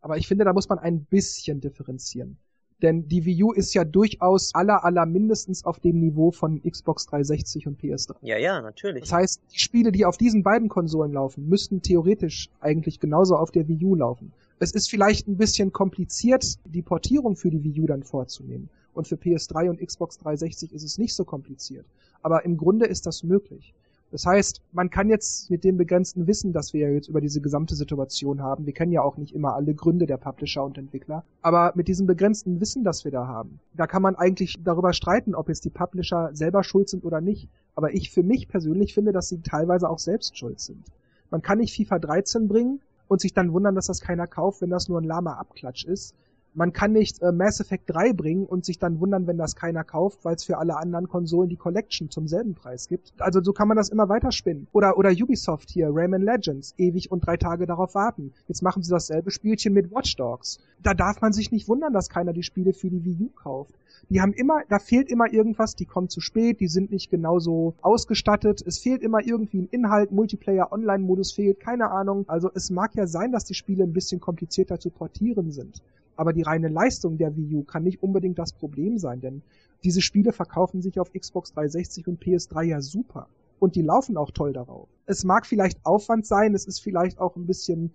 Aber 0.00 0.16
ich 0.16 0.28
finde, 0.28 0.44
da 0.44 0.52
muss 0.52 0.68
man 0.68 0.78
ein 0.78 1.04
bisschen 1.04 1.60
differenzieren. 1.60 2.38
Denn 2.82 3.08
die 3.08 3.24
Wii 3.26 3.44
U 3.44 3.52
ist 3.52 3.74
ja 3.74 3.84
durchaus 3.84 4.54
aller 4.54 4.84
aller 4.84 5.04
mindestens 5.04 5.64
auf 5.64 5.80
dem 5.80 6.00
Niveau 6.00 6.30
von 6.30 6.62
Xbox 6.62 7.06
360 7.06 7.66
und 7.66 7.80
PS3. 7.80 8.16
Ja, 8.22 8.38
ja, 8.38 8.62
natürlich. 8.62 9.02
Das 9.02 9.12
heißt, 9.12 9.42
die 9.52 9.58
Spiele, 9.58 9.92
die 9.92 10.06
auf 10.06 10.16
diesen 10.16 10.42
beiden 10.42 10.68
Konsolen 10.68 11.12
laufen, 11.12 11.48
müssten 11.48 11.82
theoretisch 11.82 12.48
eigentlich 12.60 12.98
genauso 12.98 13.36
auf 13.36 13.50
der 13.50 13.68
Wii 13.68 13.84
U 13.84 13.94
laufen. 13.94 14.32
Es 14.58 14.72
ist 14.72 14.88
vielleicht 14.88 15.28
ein 15.28 15.36
bisschen 15.36 15.72
kompliziert, 15.72 16.44
die 16.64 16.82
Portierung 16.82 17.36
für 17.36 17.50
die 17.50 17.62
Wii 17.62 17.82
U 17.82 17.86
dann 17.86 18.02
vorzunehmen. 18.02 18.70
Und 18.92 19.06
für 19.08 19.16
PS3 19.16 19.70
und 19.70 19.80
Xbox 19.80 20.18
360 20.18 20.72
ist 20.72 20.82
es 20.82 20.98
nicht 20.98 21.14
so 21.14 21.24
kompliziert. 21.24 21.86
Aber 22.22 22.44
im 22.44 22.56
Grunde 22.56 22.86
ist 22.86 23.06
das 23.06 23.22
möglich. 23.22 23.72
Das 24.12 24.26
heißt, 24.26 24.60
man 24.72 24.90
kann 24.90 25.08
jetzt 25.08 25.50
mit 25.50 25.62
dem 25.62 25.76
begrenzten 25.76 26.26
Wissen, 26.26 26.52
das 26.52 26.72
wir 26.72 26.92
jetzt 26.92 27.08
über 27.08 27.20
diese 27.20 27.40
gesamte 27.40 27.76
Situation 27.76 28.42
haben, 28.42 28.66
wir 28.66 28.72
kennen 28.72 28.90
ja 28.90 29.02
auch 29.02 29.16
nicht 29.16 29.34
immer 29.34 29.54
alle 29.54 29.72
Gründe 29.72 30.06
der 30.06 30.16
Publisher 30.16 30.64
und 30.64 30.76
Entwickler, 30.78 31.24
aber 31.42 31.72
mit 31.76 31.86
diesem 31.86 32.08
begrenzten 32.08 32.60
Wissen, 32.60 32.82
das 32.82 33.04
wir 33.04 33.12
da 33.12 33.28
haben, 33.28 33.60
da 33.74 33.86
kann 33.86 34.02
man 34.02 34.16
eigentlich 34.16 34.56
darüber 34.64 34.92
streiten, 34.92 35.36
ob 35.36 35.48
jetzt 35.48 35.64
die 35.64 35.70
Publisher 35.70 36.30
selber 36.32 36.64
schuld 36.64 36.88
sind 36.88 37.04
oder 37.04 37.20
nicht. 37.20 37.48
Aber 37.76 37.94
ich 37.94 38.10
für 38.10 38.24
mich 38.24 38.48
persönlich 38.48 38.94
finde, 38.94 39.12
dass 39.12 39.28
sie 39.28 39.42
teilweise 39.42 39.88
auch 39.88 40.00
selbst 40.00 40.36
schuld 40.36 40.58
sind. 40.58 40.84
Man 41.30 41.40
kann 41.40 41.58
nicht 41.58 41.76
FIFA 41.76 42.00
13 42.00 42.48
bringen 42.48 42.80
und 43.06 43.20
sich 43.20 43.32
dann 43.32 43.52
wundern, 43.52 43.76
dass 43.76 43.86
das 43.86 44.00
keiner 44.00 44.26
kauft, 44.26 44.60
wenn 44.60 44.70
das 44.70 44.88
nur 44.88 45.00
ein 45.00 45.04
lahmer 45.04 45.38
Abklatsch 45.38 45.84
ist 45.84 46.14
man 46.54 46.72
kann 46.72 46.92
nicht 46.92 47.22
äh, 47.22 47.32
Mass 47.32 47.60
Effect 47.60 47.84
3 47.88 48.12
bringen 48.12 48.46
und 48.46 48.64
sich 48.64 48.78
dann 48.78 49.00
wundern, 49.00 49.26
wenn 49.26 49.38
das 49.38 49.54
keiner 49.54 49.84
kauft, 49.84 50.24
weil 50.24 50.34
es 50.34 50.44
für 50.44 50.58
alle 50.58 50.76
anderen 50.76 51.08
Konsolen 51.08 51.48
die 51.48 51.56
Collection 51.56 52.10
zum 52.10 52.26
selben 52.26 52.54
Preis 52.54 52.88
gibt. 52.88 53.12
Also 53.18 53.40
so 53.42 53.52
kann 53.52 53.68
man 53.68 53.76
das 53.76 53.88
immer 53.88 54.08
weiterspinnen. 54.08 54.66
Oder, 54.72 54.98
oder 54.98 55.10
Ubisoft 55.10 55.70
hier, 55.70 55.90
Rayman 55.92 56.22
Legends, 56.22 56.74
ewig 56.76 57.10
und 57.10 57.26
drei 57.26 57.36
Tage 57.36 57.66
darauf 57.66 57.94
warten. 57.94 58.32
Jetzt 58.48 58.62
machen 58.62 58.82
sie 58.82 58.90
dasselbe 58.90 59.30
Spielchen 59.30 59.72
mit 59.72 59.90
Watch 59.90 60.16
Dogs. 60.16 60.58
Da 60.82 60.94
darf 60.94 61.20
man 61.20 61.32
sich 61.32 61.52
nicht 61.52 61.68
wundern, 61.68 61.92
dass 61.92 62.08
keiner 62.08 62.32
die 62.32 62.42
Spiele 62.42 62.72
für 62.72 62.90
die 62.90 63.04
Wii 63.04 63.16
U 63.20 63.28
kauft. 63.28 63.74
Die 64.08 64.20
haben 64.20 64.32
immer, 64.32 64.62
da 64.68 64.78
fehlt 64.78 65.08
immer 65.08 65.32
irgendwas, 65.32 65.76
die 65.76 65.84
kommen 65.84 66.08
zu 66.08 66.20
spät, 66.20 66.58
die 66.60 66.68
sind 66.68 66.90
nicht 66.90 67.10
genauso 67.10 67.74
ausgestattet, 67.80 68.62
es 68.66 68.78
fehlt 68.78 69.02
immer 69.02 69.18
irgendwie 69.24 69.60
ein 69.62 69.68
Inhalt, 69.70 70.10
Multiplayer, 70.10 70.72
Online-Modus 70.72 71.32
fehlt, 71.32 71.60
keine 71.60 71.90
Ahnung. 71.90 72.24
Also 72.28 72.50
es 72.54 72.70
mag 72.70 72.94
ja 72.96 73.06
sein, 73.06 73.30
dass 73.30 73.44
die 73.44 73.54
Spiele 73.54 73.84
ein 73.84 73.92
bisschen 73.92 74.20
komplizierter 74.20 74.80
zu 74.80 74.90
portieren 74.90 75.52
sind. 75.52 75.80
Aber 76.20 76.34
die 76.34 76.42
reine 76.42 76.68
Leistung 76.68 77.16
der 77.16 77.34
Wii 77.34 77.54
U 77.54 77.64
kann 77.64 77.82
nicht 77.82 78.02
unbedingt 78.02 78.38
das 78.38 78.52
Problem 78.52 78.98
sein, 78.98 79.22
denn 79.22 79.40
diese 79.82 80.02
Spiele 80.02 80.34
verkaufen 80.34 80.82
sich 80.82 81.00
auf 81.00 81.10
Xbox 81.14 81.54
360 81.54 82.08
und 82.08 82.22
PS3 82.22 82.62
ja 82.64 82.82
super. 82.82 83.26
Und 83.58 83.74
die 83.74 83.80
laufen 83.80 84.18
auch 84.18 84.30
toll 84.30 84.52
darauf. 84.52 84.90
Es 85.06 85.24
mag 85.24 85.46
vielleicht 85.46 85.78
Aufwand 85.86 86.26
sein, 86.26 86.54
es 86.54 86.66
ist 86.66 86.80
vielleicht 86.80 87.18
auch 87.18 87.36
ein 87.36 87.46
bisschen 87.46 87.94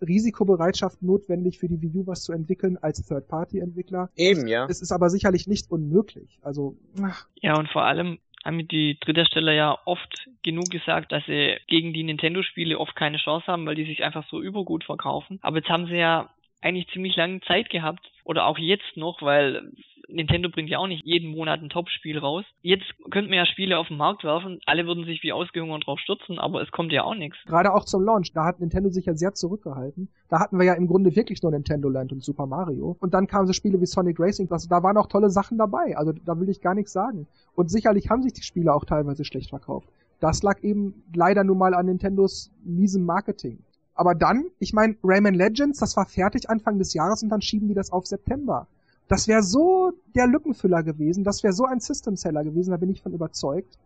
Risikobereitschaft 0.00 1.04
notwendig 1.04 1.60
für 1.60 1.68
die 1.68 1.80
Wii 1.80 1.98
U 1.98 2.06
was 2.08 2.24
zu 2.24 2.32
entwickeln 2.32 2.78
als 2.82 3.06
Third-Party-Entwickler. 3.06 4.10
Eben, 4.16 4.48
ja. 4.48 4.66
Es 4.68 4.82
ist 4.82 4.90
aber 4.90 5.08
sicherlich 5.08 5.46
nicht 5.46 5.70
unmöglich. 5.70 6.40
Also. 6.42 6.74
Ach. 7.00 7.28
Ja, 7.36 7.56
und 7.56 7.68
vor 7.68 7.84
allem 7.84 8.18
haben 8.44 8.66
die 8.66 8.98
Dritthersteller 9.00 9.52
ja 9.52 9.78
oft 9.84 10.28
genug 10.42 10.68
gesagt, 10.68 11.12
dass 11.12 11.24
sie 11.26 11.58
gegen 11.68 11.92
die 11.92 12.02
Nintendo-Spiele 12.02 12.76
oft 12.76 12.96
keine 12.96 13.18
Chance 13.18 13.46
haben, 13.46 13.64
weil 13.66 13.76
die 13.76 13.86
sich 13.86 14.02
einfach 14.02 14.26
so 14.28 14.42
übergut 14.42 14.82
verkaufen. 14.82 15.38
Aber 15.42 15.58
jetzt 15.58 15.68
haben 15.68 15.86
sie 15.86 15.94
ja 15.94 16.28
eigentlich 16.62 16.88
ziemlich 16.92 17.16
lange 17.16 17.40
Zeit 17.40 17.70
gehabt 17.70 18.10
oder 18.24 18.46
auch 18.46 18.58
jetzt 18.58 18.96
noch, 18.96 19.20
weil 19.20 19.72
Nintendo 20.08 20.48
bringt 20.48 20.68
ja 20.68 20.78
auch 20.78 20.86
nicht 20.86 21.04
jeden 21.04 21.30
Monat 21.30 21.60
ein 21.60 21.70
Top-Spiel 21.70 22.18
raus. 22.18 22.44
Jetzt 22.60 22.84
könnten 23.10 23.30
wir 23.30 23.38
ja 23.38 23.46
Spiele 23.46 23.78
auf 23.78 23.88
den 23.88 23.96
Markt 23.96 24.24
werfen, 24.24 24.60
alle 24.66 24.86
würden 24.86 25.04
sich 25.04 25.22
wie 25.22 25.32
ausgehungert 25.32 25.86
drauf 25.86 25.98
stürzen, 26.00 26.38
aber 26.38 26.62
es 26.62 26.70
kommt 26.70 26.92
ja 26.92 27.04
auch 27.04 27.14
nichts. 27.14 27.38
Gerade 27.46 27.72
auch 27.72 27.84
zum 27.84 28.04
Launch, 28.04 28.32
da 28.32 28.44
hat 28.44 28.60
Nintendo 28.60 28.90
sich 28.90 29.06
ja 29.06 29.14
sehr 29.14 29.34
zurückgehalten. 29.34 30.08
Da 30.28 30.40
hatten 30.40 30.58
wir 30.58 30.66
ja 30.66 30.74
im 30.74 30.86
Grunde 30.86 31.14
wirklich 31.16 31.42
nur 31.42 31.52
Nintendo 31.52 31.88
Land 31.88 32.12
und 32.12 32.22
Super 32.22 32.46
Mario. 32.46 32.96
Und 33.00 33.14
dann 33.14 33.26
kamen 33.26 33.46
so 33.46 33.52
Spiele 33.52 33.80
wie 33.80 33.86
Sonic 33.86 34.18
Racing, 34.18 34.50
also 34.50 34.68
da 34.68 34.82
waren 34.82 34.96
auch 34.96 35.08
tolle 35.08 35.30
Sachen 35.30 35.58
dabei, 35.58 35.96
also 35.96 36.12
da 36.12 36.38
will 36.38 36.48
ich 36.48 36.60
gar 36.60 36.74
nichts 36.74 36.92
sagen. 36.92 37.26
Und 37.54 37.70
sicherlich 37.70 38.10
haben 38.10 38.22
sich 38.22 38.32
die 38.32 38.42
Spiele 38.42 38.72
auch 38.72 38.84
teilweise 38.84 39.24
schlecht 39.24 39.50
verkauft. 39.50 39.88
Das 40.20 40.42
lag 40.42 40.62
eben 40.62 41.02
leider 41.14 41.42
nun 41.42 41.58
mal 41.58 41.74
an 41.74 41.86
Nintendos 41.86 42.52
miesem 42.64 43.04
Marketing. 43.04 43.58
Aber 43.94 44.14
dann, 44.14 44.46
ich 44.58 44.72
meine, 44.72 44.96
Rayman 45.02 45.34
Legends, 45.34 45.78
das 45.78 45.96
war 45.96 46.06
fertig 46.06 46.48
Anfang 46.48 46.78
des 46.78 46.94
Jahres 46.94 47.22
und 47.22 47.28
dann 47.28 47.42
schieben 47.42 47.68
die 47.68 47.74
das 47.74 47.92
auf 47.92 48.06
September. 48.06 48.66
Das 49.08 49.28
wäre 49.28 49.42
so 49.42 49.92
der 50.14 50.26
Lückenfüller 50.26 50.82
gewesen, 50.82 51.24
das 51.24 51.42
wäre 51.42 51.52
so 51.52 51.64
ein 51.64 51.80
System 51.80 52.16
Seller 52.16 52.44
gewesen, 52.44 52.70
da 52.70 52.78
bin 52.78 52.90
ich 52.90 53.02
von 53.02 53.12
überzeugt. 53.12 53.78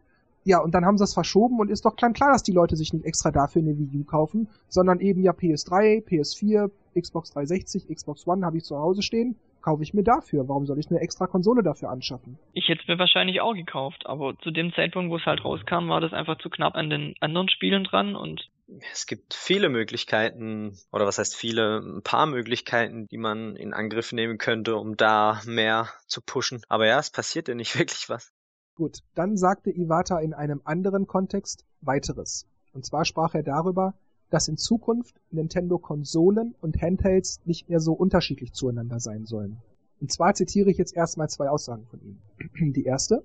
Ja, 0.44 0.60
und 0.60 0.72
dann 0.76 0.84
haben 0.84 0.96
sie 0.96 1.02
es 1.02 1.14
verschoben 1.14 1.58
und 1.58 1.72
ist 1.72 1.84
doch 1.84 1.96
klar, 1.96 2.12
klar, 2.12 2.30
dass 2.30 2.44
die 2.44 2.52
Leute 2.52 2.76
sich 2.76 2.92
nicht 2.92 3.04
extra 3.04 3.32
dafür 3.32 3.62
eine 3.62 3.76
Wii 3.76 3.98
U 3.98 4.04
kaufen, 4.04 4.48
sondern 4.68 5.00
eben 5.00 5.20
ja 5.22 5.32
PS3, 5.32 6.04
PS4, 6.06 6.70
Xbox 6.96 7.32
360, 7.32 7.88
Xbox 7.88 8.28
One 8.28 8.46
habe 8.46 8.58
ich 8.58 8.62
zu 8.62 8.78
Hause 8.78 9.02
stehen, 9.02 9.34
kaufe 9.60 9.82
ich 9.82 9.92
mir 9.92 10.04
dafür. 10.04 10.48
Warum 10.48 10.64
soll 10.64 10.78
ich 10.78 10.88
eine 10.88 11.00
extra 11.00 11.26
Konsole 11.26 11.64
dafür 11.64 11.90
anschaffen? 11.90 12.38
Ich 12.52 12.68
hätte 12.68 12.82
es 12.82 12.86
mir 12.86 13.00
wahrscheinlich 13.00 13.40
auch 13.40 13.54
gekauft, 13.54 14.04
aber 14.06 14.38
zu 14.38 14.52
dem 14.52 14.72
Zeitpunkt, 14.72 15.10
wo 15.10 15.16
es 15.16 15.26
halt 15.26 15.44
rauskam, 15.44 15.88
war 15.88 16.00
das 16.00 16.12
einfach 16.12 16.38
zu 16.38 16.48
knapp 16.48 16.76
an 16.76 16.90
den 16.90 17.14
anderen 17.20 17.48
Spielen 17.48 17.82
dran 17.82 18.14
und 18.14 18.48
es 18.92 19.06
gibt 19.06 19.34
viele 19.34 19.68
Möglichkeiten, 19.68 20.76
oder 20.92 21.06
was 21.06 21.18
heißt 21.18 21.36
viele, 21.36 21.78
ein 21.78 22.02
paar 22.02 22.26
Möglichkeiten, 22.26 23.06
die 23.06 23.18
man 23.18 23.56
in 23.56 23.72
Angriff 23.72 24.12
nehmen 24.12 24.38
könnte, 24.38 24.76
um 24.76 24.96
da 24.96 25.40
mehr 25.46 25.88
zu 26.06 26.20
pushen. 26.20 26.62
Aber 26.68 26.86
ja, 26.86 26.98
es 26.98 27.10
passiert 27.10 27.48
ja 27.48 27.54
nicht 27.54 27.78
wirklich 27.78 28.08
was. 28.08 28.32
Gut, 28.74 28.98
dann 29.14 29.36
sagte 29.36 29.70
Iwata 29.70 30.18
in 30.18 30.34
einem 30.34 30.60
anderen 30.64 31.06
Kontext 31.06 31.64
weiteres. 31.80 32.46
Und 32.72 32.84
zwar 32.84 33.04
sprach 33.04 33.34
er 33.34 33.42
darüber, 33.42 33.94
dass 34.28 34.48
in 34.48 34.56
Zukunft 34.56 35.14
Nintendo-Konsolen 35.30 36.54
und 36.60 36.82
Handhelds 36.82 37.40
nicht 37.44 37.68
mehr 37.68 37.80
so 37.80 37.92
unterschiedlich 37.92 38.52
zueinander 38.52 39.00
sein 39.00 39.24
sollen. 39.24 39.58
Und 40.00 40.12
zwar 40.12 40.34
zitiere 40.34 40.70
ich 40.70 40.76
jetzt 40.76 40.94
erstmal 40.94 41.30
zwei 41.30 41.48
Aussagen 41.48 41.86
von 41.86 42.00
ihm. 42.02 42.18
Die 42.74 42.84
erste. 42.84 43.24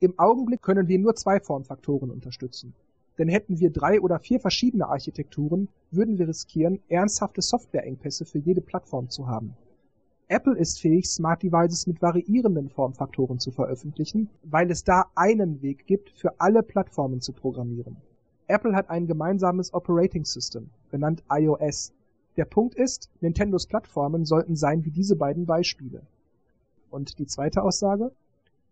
Im 0.00 0.18
Augenblick 0.18 0.62
können 0.62 0.88
wir 0.88 0.98
nur 0.98 1.14
zwei 1.14 1.38
Formfaktoren 1.38 2.10
unterstützen. 2.10 2.74
Denn 3.18 3.28
hätten 3.28 3.58
wir 3.58 3.70
drei 3.70 4.00
oder 4.00 4.20
vier 4.20 4.38
verschiedene 4.40 4.88
Architekturen, 4.88 5.68
würden 5.90 6.18
wir 6.18 6.28
riskieren, 6.28 6.80
ernsthafte 6.88 7.42
Softwareengpässe 7.42 8.24
für 8.24 8.38
jede 8.38 8.60
Plattform 8.60 9.10
zu 9.10 9.26
haben. 9.26 9.56
Apple 10.28 10.56
ist 10.56 10.80
fähig, 10.80 11.08
Smart 11.08 11.42
Devices 11.42 11.86
mit 11.86 12.02
variierenden 12.02 12.68
Formfaktoren 12.68 13.38
zu 13.38 13.50
veröffentlichen, 13.50 14.28
weil 14.42 14.70
es 14.70 14.84
da 14.84 15.06
einen 15.14 15.62
Weg 15.62 15.86
gibt, 15.86 16.10
für 16.10 16.38
alle 16.38 16.62
Plattformen 16.62 17.20
zu 17.20 17.32
programmieren. 17.32 17.96
Apple 18.46 18.74
hat 18.74 18.90
ein 18.90 19.06
gemeinsames 19.06 19.72
Operating 19.72 20.24
System, 20.24 20.68
benannt 20.90 21.22
iOS. 21.30 21.92
Der 22.36 22.44
Punkt 22.44 22.74
ist, 22.74 23.10
Nintendos 23.20 23.66
Plattformen 23.66 24.26
sollten 24.26 24.54
sein 24.54 24.84
wie 24.84 24.90
diese 24.90 25.16
beiden 25.16 25.46
Beispiele. 25.46 26.02
Und 26.90 27.18
die 27.18 27.26
zweite 27.26 27.62
Aussage? 27.62 28.12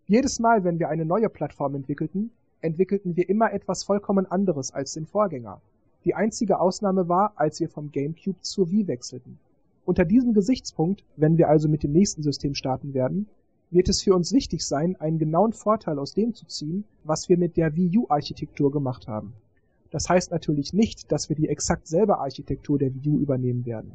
Jedes 0.05 0.39
Mal, 0.39 0.63
wenn 0.63 0.79
wir 0.79 0.89
eine 0.89 1.05
neue 1.05 1.29
Plattform 1.29 1.75
entwickelten, 1.75 2.31
entwickelten 2.61 3.15
wir 3.15 3.29
immer 3.29 3.53
etwas 3.53 3.83
vollkommen 3.83 4.25
anderes 4.25 4.73
als 4.73 4.93
den 4.93 5.05
Vorgänger. 5.05 5.61
Die 6.05 6.15
einzige 6.15 6.59
Ausnahme 6.59 7.09
war, 7.09 7.33
als 7.35 7.59
wir 7.59 7.69
vom 7.69 7.91
GameCube 7.91 8.41
zur 8.41 8.71
Wii 8.71 8.87
wechselten. 8.87 9.39
Unter 9.85 10.05
diesem 10.05 10.33
Gesichtspunkt, 10.33 11.03
wenn 11.15 11.37
wir 11.37 11.49
also 11.49 11.69
mit 11.69 11.83
dem 11.83 11.91
nächsten 11.91 12.23
System 12.23 12.55
starten 12.55 12.93
werden, 12.93 13.27
wird 13.69 13.89
es 13.89 14.01
für 14.01 14.15
uns 14.15 14.31
wichtig 14.31 14.65
sein, 14.65 14.95
einen 14.97 15.19
genauen 15.19 15.53
Vorteil 15.53 15.99
aus 15.99 16.13
dem 16.13 16.33
zu 16.33 16.45
ziehen, 16.45 16.85
was 17.03 17.27
wir 17.29 17.37
mit 17.37 17.57
der 17.57 17.75
Wii 17.75 17.97
U-Architektur 17.97 18.71
gemacht 18.71 19.07
haben. 19.07 19.33
Das 19.91 20.09
heißt 20.09 20.31
natürlich 20.31 20.73
nicht, 20.73 21.11
dass 21.11 21.29
wir 21.29 21.35
die 21.35 21.49
exakt 21.49 21.87
selbe 21.87 22.19
Architektur 22.19 22.77
der 22.77 22.93
Wii 22.93 23.09
U 23.09 23.19
übernehmen 23.19 23.65
werden. 23.65 23.91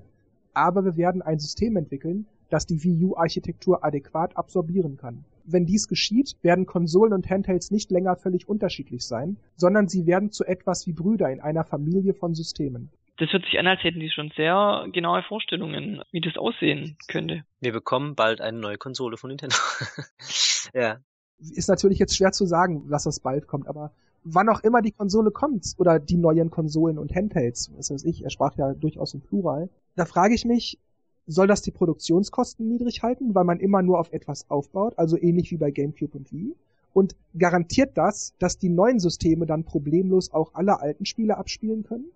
Aber 0.55 0.85
wir 0.85 0.97
werden 0.97 1.23
ein 1.23 1.39
System 1.39 1.77
entwickeln, 1.77 2.27
das 2.51 2.67
die 2.67 2.83
Wii 2.83 3.05
U-Architektur 3.07 3.85
adäquat 3.85 4.37
absorbieren 4.37 4.97
kann. 4.97 5.25
Wenn 5.45 5.67
dies 5.67 5.89
geschieht, 5.89 6.37
werden 6.43 6.67
Konsolen 6.67 7.13
und 7.13 7.29
Handhelds 7.29 7.71
nicht 7.71 7.91
länger 7.91 8.17
völlig 8.17 8.49
unterschiedlich 8.49 9.07
sein, 9.07 9.37
sondern 9.57 9.89
sie 9.89 10.07
werden 10.07 10.31
zu 10.31 10.45
etwas 10.45 10.87
wie 10.87 10.93
Brüder 10.93 11.31
in 11.31 11.41
einer 11.41 11.65
Familie 11.65 12.15
von 12.15 12.35
Systemen. 12.35 12.91
Das 13.19 13.33
hört 13.33 13.45
sich 13.45 13.59
an, 13.59 13.67
als 13.67 13.83
hätten 13.85 14.01
die 14.01 14.11
schon 14.11 14.33
sehr 14.37 14.87
genaue 14.93 15.23
Vorstellungen, 15.23 16.03
wie 16.11 16.21
das 16.21 16.37
aussehen 16.37 16.97
könnte. 17.09 17.45
Wir 17.61 17.73
bekommen 17.73 18.15
bald 18.15 18.41
eine 18.41 18.59
neue 18.59 18.79
Konsole 18.79 19.17
von 19.17 19.29
Nintendo. 19.29 19.55
ja. 20.75 20.99
Ist 21.39 21.69
natürlich 21.69 21.99
jetzt 21.99 22.17
schwer 22.17 22.33
zu 22.33 22.47
sagen, 22.47 22.89
dass 22.89 23.05
das 23.05 23.21
bald 23.21 23.47
kommt, 23.47 23.69
aber 23.69 23.93
wann 24.25 24.49
auch 24.49 24.61
immer 24.61 24.81
die 24.81 24.93
Konsole 24.93 25.31
kommt 25.31 25.75
oder 25.79 25.99
die 25.99 26.17
neuen 26.17 26.51
Konsolen 26.51 26.99
und 26.99 27.15
Handhelds, 27.15 27.71
was 27.77 27.91
weiß 27.91 28.05
ich, 28.05 28.23
er 28.23 28.31
sprach 28.31 28.57
ja 28.57 28.73
durchaus 28.75 29.15
im 29.15 29.21
Plural, 29.21 29.69
da 29.97 30.05
frage 30.05 30.35
ich 30.35 30.45
mich, 30.45 30.79
soll 31.27 31.47
das 31.47 31.63
die 31.63 31.71
Produktionskosten 31.71 32.69
niedrig 32.69 33.03
halten, 33.03 33.35
weil 33.35 33.45
man 33.45 33.61
immer 33.61 33.83
nur 33.83 33.99
auf 33.99 34.13
etwas 34.13 34.51
aufbaut, 34.51 34.95
also 34.97 35.17
ähnlich 35.17 35.51
wie 35.51 35.57
bei 35.57 35.71
GameCube 35.71 36.17
und 36.17 36.33
Wii? 36.33 36.55
Und 36.95 37.17
garantiert 37.39 37.97
das, 37.97 38.35
dass 38.39 38.59
die 38.59 38.69
neuen 38.69 39.01
Systeme 39.01 39.47
dann 39.47 39.65
problemlos 39.65 40.33
auch 40.33 40.55
alle 40.55 40.81
alten 40.81 41.07
Spiele 41.07 41.39
abspielen 41.39 41.85
können? 41.85 42.07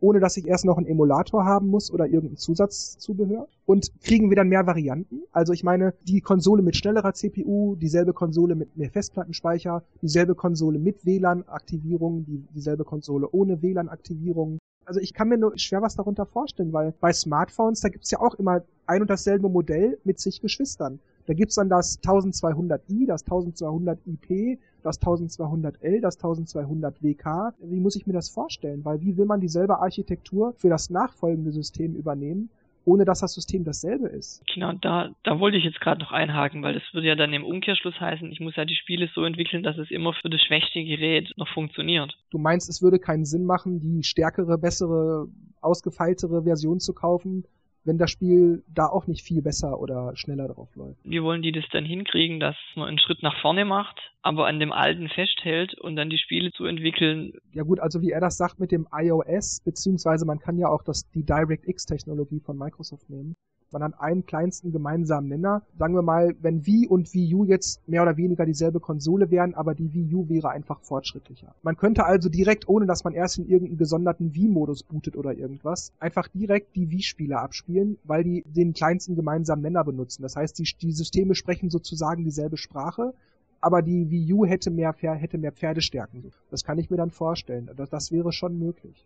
Ohne 0.00 0.20
dass 0.20 0.36
ich 0.36 0.46
erst 0.46 0.66
noch 0.66 0.76
einen 0.76 0.86
Emulator 0.86 1.44
haben 1.44 1.68
muss 1.68 1.90
oder 1.90 2.06
irgendein 2.06 2.36
Zusatzzubehör? 2.36 3.48
Und 3.64 3.92
kriegen 4.02 4.28
wir 4.28 4.36
dann 4.36 4.48
mehr 4.48 4.66
Varianten? 4.66 5.22
Also 5.32 5.52
ich 5.52 5.64
meine, 5.64 5.94
die 6.02 6.20
Konsole 6.20 6.62
mit 6.62 6.76
schnellerer 6.76 7.14
CPU, 7.14 7.76
dieselbe 7.76 8.12
Konsole 8.12 8.56
mit 8.56 8.76
mehr 8.76 8.90
Festplattenspeicher, 8.90 9.84
dieselbe 10.02 10.34
Konsole 10.34 10.78
mit 10.78 11.06
WLAN-Aktivierung, 11.06 12.26
die, 12.26 12.44
dieselbe 12.54 12.84
Konsole 12.84 13.28
ohne 13.30 13.62
WLAN-Aktivierung, 13.62 14.58
Also 14.86 15.00
ich 15.00 15.14
kann 15.14 15.28
mir 15.28 15.36
nur 15.36 15.58
schwer 15.58 15.82
was 15.82 15.96
darunter 15.96 16.26
vorstellen, 16.26 16.72
weil 16.72 16.94
bei 17.00 17.12
Smartphones, 17.12 17.80
da 17.80 17.88
gibt's 17.88 18.12
ja 18.12 18.20
auch 18.20 18.34
immer 18.34 18.62
ein 18.86 19.02
und 19.02 19.10
dasselbe 19.10 19.48
Modell 19.48 19.98
mit 20.04 20.20
zig 20.20 20.40
Geschwistern. 20.40 21.00
Da 21.26 21.34
gibt's 21.34 21.56
dann 21.56 21.68
das 21.68 22.00
1200i, 22.02 23.04
das 23.04 23.26
1200ip, 23.26 24.58
das 24.84 25.02
1200L, 25.02 26.00
das 26.00 26.20
1200WK. 26.20 27.54
Wie 27.58 27.80
muss 27.80 27.96
ich 27.96 28.06
mir 28.06 28.12
das 28.12 28.28
vorstellen? 28.28 28.84
Weil 28.84 29.00
wie 29.00 29.16
will 29.16 29.26
man 29.26 29.40
dieselbe 29.40 29.80
Architektur 29.80 30.54
für 30.56 30.68
das 30.68 30.88
nachfolgende 30.88 31.50
System 31.50 31.96
übernehmen? 31.96 32.48
Ohne 32.86 33.04
dass 33.04 33.20
das 33.20 33.34
System 33.34 33.64
dasselbe 33.64 34.08
ist. 34.08 34.42
Genau, 34.54 34.72
da, 34.72 35.10
da 35.24 35.40
wollte 35.40 35.58
ich 35.58 35.64
jetzt 35.64 35.80
gerade 35.80 36.00
noch 36.00 36.12
einhaken, 36.12 36.62
weil 36.62 36.74
das 36.74 36.84
würde 36.92 37.08
ja 37.08 37.16
dann 37.16 37.32
im 37.32 37.44
Umkehrschluss 37.44 38.00
heißen, 38.00 38.30
ich 38.30 38.40
muss 38.40 38.56
ja 38.56 38.64
die 38.64 38.76
Spiele 38.76 39.10
so 39.12 39.24
entwickeln, 39.24 39.64
dass 39.64 39.76
es 39.76 39.90
immer 39.90 40.14
für 40.14 40.30
das 40.30 40.40
schwächste 40.40 40.82
Gerät 40.84 41.32
noch 41.36 41.48
funktioniert. 41.48 42.16
Du 42.30 42.38
meinst, 42.38 42.70
es 42.70 42.82
würde 42.82 43.00
keinen 43.00 43.24
Sinn 43.24 43.44
machen, 43.44 43.80
die 43.80 44.04
stärkere, 44.04 44.56
bessere, 44.56 45.26
ausgefeiltere 45.60 46.44
Version 46.44 46.78
zu 46.78 46.94
kaufen, 46.94 47.44
wenn 47.86 47.98
das 47.98 48.10
Spiel 48.10 48.64
da 48.68 48.86
auch 48.86 49.06
nicht 49.06 49.22
viel 49.22 49.42
besser 49.42 49.80
oder 49.80 50.14
schneller 50.16 50.48
drauf 50.48 50.74
läuft. 50.74 50.98
Wie 51.04 51.22
wollen 51.22 51.42
die 51.42 51.52
das 51.52 51.64
dann 51.72 51.84
hinkriegen, 51.84 52.40
dass 52.40 52.56
man 52.74 52.88
einen 52.88 52.98
Schritt 52.98 53.22
nach 53.22 53.40
vorne 53.40 53.64
macht, 53.64 54.12
aber 54.22 54.46
an 54.46 54.60
dem 54.60 54.72
Alten 54.72 55.08
festhält 55.08 55.78
und 55.78 55.96
dann 55.96 56.10
die 56.10 56.18
Spiele 56.18 56.50
zu 56.52 56.64
entwickeln? 56.66 57.32
Ja 57.52 57.62
gut, 57.62 57.80
also 57.80 58.02
wie 58.02 58.10
er 58.10 58.20
das 58.20 58.36
sagt 58.36 58.58
mit 58.58 58.72
dem 58.72 58.86
iOS, 58.92 59.60
beziehungsweise 59.64 60.26
man 60.26 60.38
kann 60.38 60.58
ja 60.58 60.68
auch 60.68 60.82
das, 60.82 61.08
die 61.10 61.24
DirectX-Technologie 61.24 62.40
von 62.40 62.58
Microsoft 62.58 63.08
nehmen 63.08 63.36
man 63.70 63.82
hat 63.82 64.00
einen 64.00 64.26
kleinsten 64.26 64.72
gemeinsamen 64.72 65.28
Nenner. 65.28 65.62
Sagen 65.78 65.94
wir 65.94 66.02
mal, 66.02 66.34
wenn 66.40 66.66
Wii 66.66 66.86
und 66.88 67.12
Wii 67.12 67.34
U 67.34 67.44
jetzt 67.44 67.86
mehr 67.88 68.02
oder 68.02 68.16
weniger 68.16 68.46
dieselbe 68.46 68.80
Konsole 68.80 69.30
wären, 69.30 69.54
aber 69.54 69.74
die 69.74 69.92
Wii 69.92 70.14
U 70.14 70.28
wäre 70.28 70.50
einfach 70.50 70.80
fortschrittlicher. 70.80 71.54
Man 71.62 71.76
könnte 71.76 72.04
also 72.04 72.28
direkt, 72.28 72.68
ohne 72.68 72.86
dass 72.86 73.04
man 73.04 73.12
erst 73.12 73.38
in 73.38 73.48
irgendeinen 73.48 73.78
gesonderten 73.78 74.34
Wii-Modus 74.34 74.82
bootet 74.82 75.16
oder 75.16 75.34
irgendwas, 75.34 75.92
einfach 75.98 76.28
direkt 76.28 76.76
die 76.76 76.90
Wii-Spiele 76.90 77.38
abspielen, 77.38 77.98
weil 78.04 78.24
die 78.24 78.44
den 78.46 78.72
kleinsten 78.72 79.16
gemeinsamen 79.16 79.62
Nenner 79.62 79.84
benutzen. 79.84 80.22
Das 80.22 80.36
heißt, 80.36 80.58
die, 80.58 80.68
die 80.80 80.92
Systeme 80.92 81.34
sprechen 81.34 81.70
sozusagen 81.70 82.24
dieselbe 82.24 82.56
Sprache 82.56 83.14
aber 83.60 83.82
die 83.82 84.10
Wii 84.10 84.32
U 84.32 84.46
hätte 84.46 84.70
mehr, 84.70 84.94
hätte 84.94 85.38
mehr 85.38 85.50
Pferdestärken. 85.50 86.30
Das 86.50 86.62
kann 86.62 86.78
ich 86.78 86.90
mir 86.90 86.96
dann 86.96 87.10
vorstellen. 87.10 87.68
Das, 87.76 87.90
das 87.90 88.12
wäre 88.12 88.30
schon 88.30 88.58
möglich. 88.58 89.04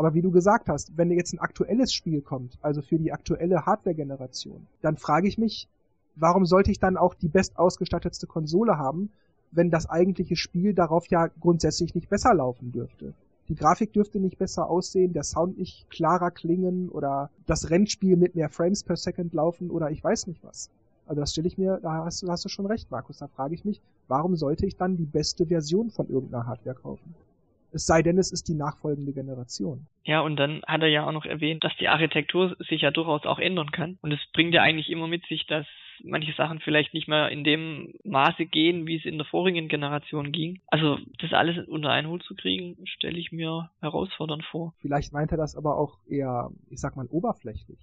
Aber 0.00 0.14
wie 0.14 0.22
du 0.22 0.30
gesagt 0.30 0.70
hast, 0.70 0.96
wenn 0.96 1.10
jetzt 1.10 1.34
ein 1.34 1.40
aktuelles 1.40 1.92
Spiel 1.92 2.22
kommt, 2.22 2.56
also 2.62 2.80
für 2.80 2.98
die 2.98 3.12
aktuelle 3.12 3.66
Hardware-Generation, 3.66 4.66
dann 4.80 4.96
frage 4.96 5.28
ich 5.28 5.36
mich, 5.36 5.68
warum 6.16 6.46
sollte 6.46 6.70
ich 6.70 6.78
dann 6.78 6.96
auch 6.96 7.12
die 7.12 7.28
bestausgestattetste 7.28 8.26
Konsole 8.26 8.78
haben, 8.78 9.10
wenn 9.50 9.70
das 9.70 9.90
eigentliche 9.90 10.36
Spiel 10.36 10.72
darauf 10.72 11.08
ja 11.08 11.26
grundsätzlich 11.26 11.94
nicht 11.94 12.08
besser 12.08 12.32
laufen 12.32 12.72
dürfte? 12.72 13.12
Die 13.50 13.54
Grafik 13.54 13.92
dürfte 13.92 14.20
nicht 14.20 14.38
besser 14.38 14.70
aussehen, 14.70 15.12
der 15.12 15.22
Sound 15.22 15.58
nicht 15.58 15.90
klarer 15.90 16.30
klingen 16.30 16.88
oder 16.88 17.28
das 17.46 17.68
Rennspiel 17.68 18.16
mit 18.16 18.34
mehr 18.34 18.48
Frames 18.48 18.82
per 18.82 18.96
Second 18.96 19.34
laufen 19.34 19.70
oder 19.70 19.90
ich 19.90 20.02
weiß 20.02 20.28
nicht 20.28 20.42
was. 20.42 20.70
Also 21.06 21.20
das 21.20 21.32
stelle 21.32 21.48
ich 21.48 21.58
mir, 21.58 21.78
da 21.82 22.06
hast 22.06 22.26
hast 22.26 22.46
du 22.46 22.48
schon 22.48 22.64
recht, 22.64 22.90
Markus. 22.90 23.18
Da 23.18 23.28
frage 23.28 23.54
ich 23.54 23.66
mich, 23.66 23.82
warum 24.08 24.34
sollte 24.34 24.64
ich 24.64 24.76
dann 24.76 24.96
die 24.96 25.04
beste 25.04 25.44
Version 25.44 25.90
von 25.90 26.08
irgendeiner 26.08 26.46
Hardware 26.46 26.76
kaufen? 26.76 27.14
Es 27.72 27.86
sei 27.86 28.02
denn, 28.02 28.18
es 28.18 28.32
ist 28.32 28.48
die 28.48 28.54
nachfolgende 28.54 29.12
Generation. 29.12 29.86
Ja, 30.04 30.20
und 30.20 30.36
dann 30.36 30.62
hat 30.66 30.82
er 30.82 30.88
ja 30.88 31.06
auch 31.06 31.12
noch 31.12 31.24
erwähnt, 31.24 31.62
dass 31.64 31.76
die 31.78 31.88
Architektur 31.88 32.56
sich 32.58 32.82
ja 32.82 32.90
durchaus 32.90 33.24
auch 33.26 33.38
ändern 33.38 33.70
kann. 33.70 33.98
Und 34.02 34.12
es 34.12 34.20
bringt 34.32 34.54
ja 34.54 34.62
eigentlich 34.62 34.90
immer 34.90 35.06
mit 35.06 35.24
sich, 35.26 35.46
dass 35.46 35.66
manche 36.02 36.32
Sachen 36.32 36.60
vielleicht 36.60 36.94
nicht 36.94 37.08
mehr 37.08 37.28
in 37.28 37.44
dem 37.44 37.92
Maße 38.04 38.46
gehen, 38.46 38.86
wie 38.86 38.96
es 38.96 39.04
in 39.04 39.18
der 39.18 39.26
vorigen 39.26 39.68
Generation 39.68 40.32
ging. 40.32 40.60
Also 40.68 40.98
das 41.18 41.32
alles 41.32 41.66
unter 41.68 41.90
einen 41.90 42.08
Hut 42.08 42.22
zu 42.22 42.34
kriegen, 42.34 42.76
stelle 42.84 43.18
ich 43.18 43.32
mir 43.32 43.70
herausfordernd 43.80 44.44
vor. 44.44 44.74
Vielleicht 44.80 45.12
meint 45.12 45.30
er 45.30 45.36
das 45.38 45.56
aber 45.56 45.76
auch 45.76 45.98
eher, 46.08 46.50
ich 46.70 46.80
sag 46.80 46.96
mal, 46.96 47.06
oberflächlich. 47.10 47.78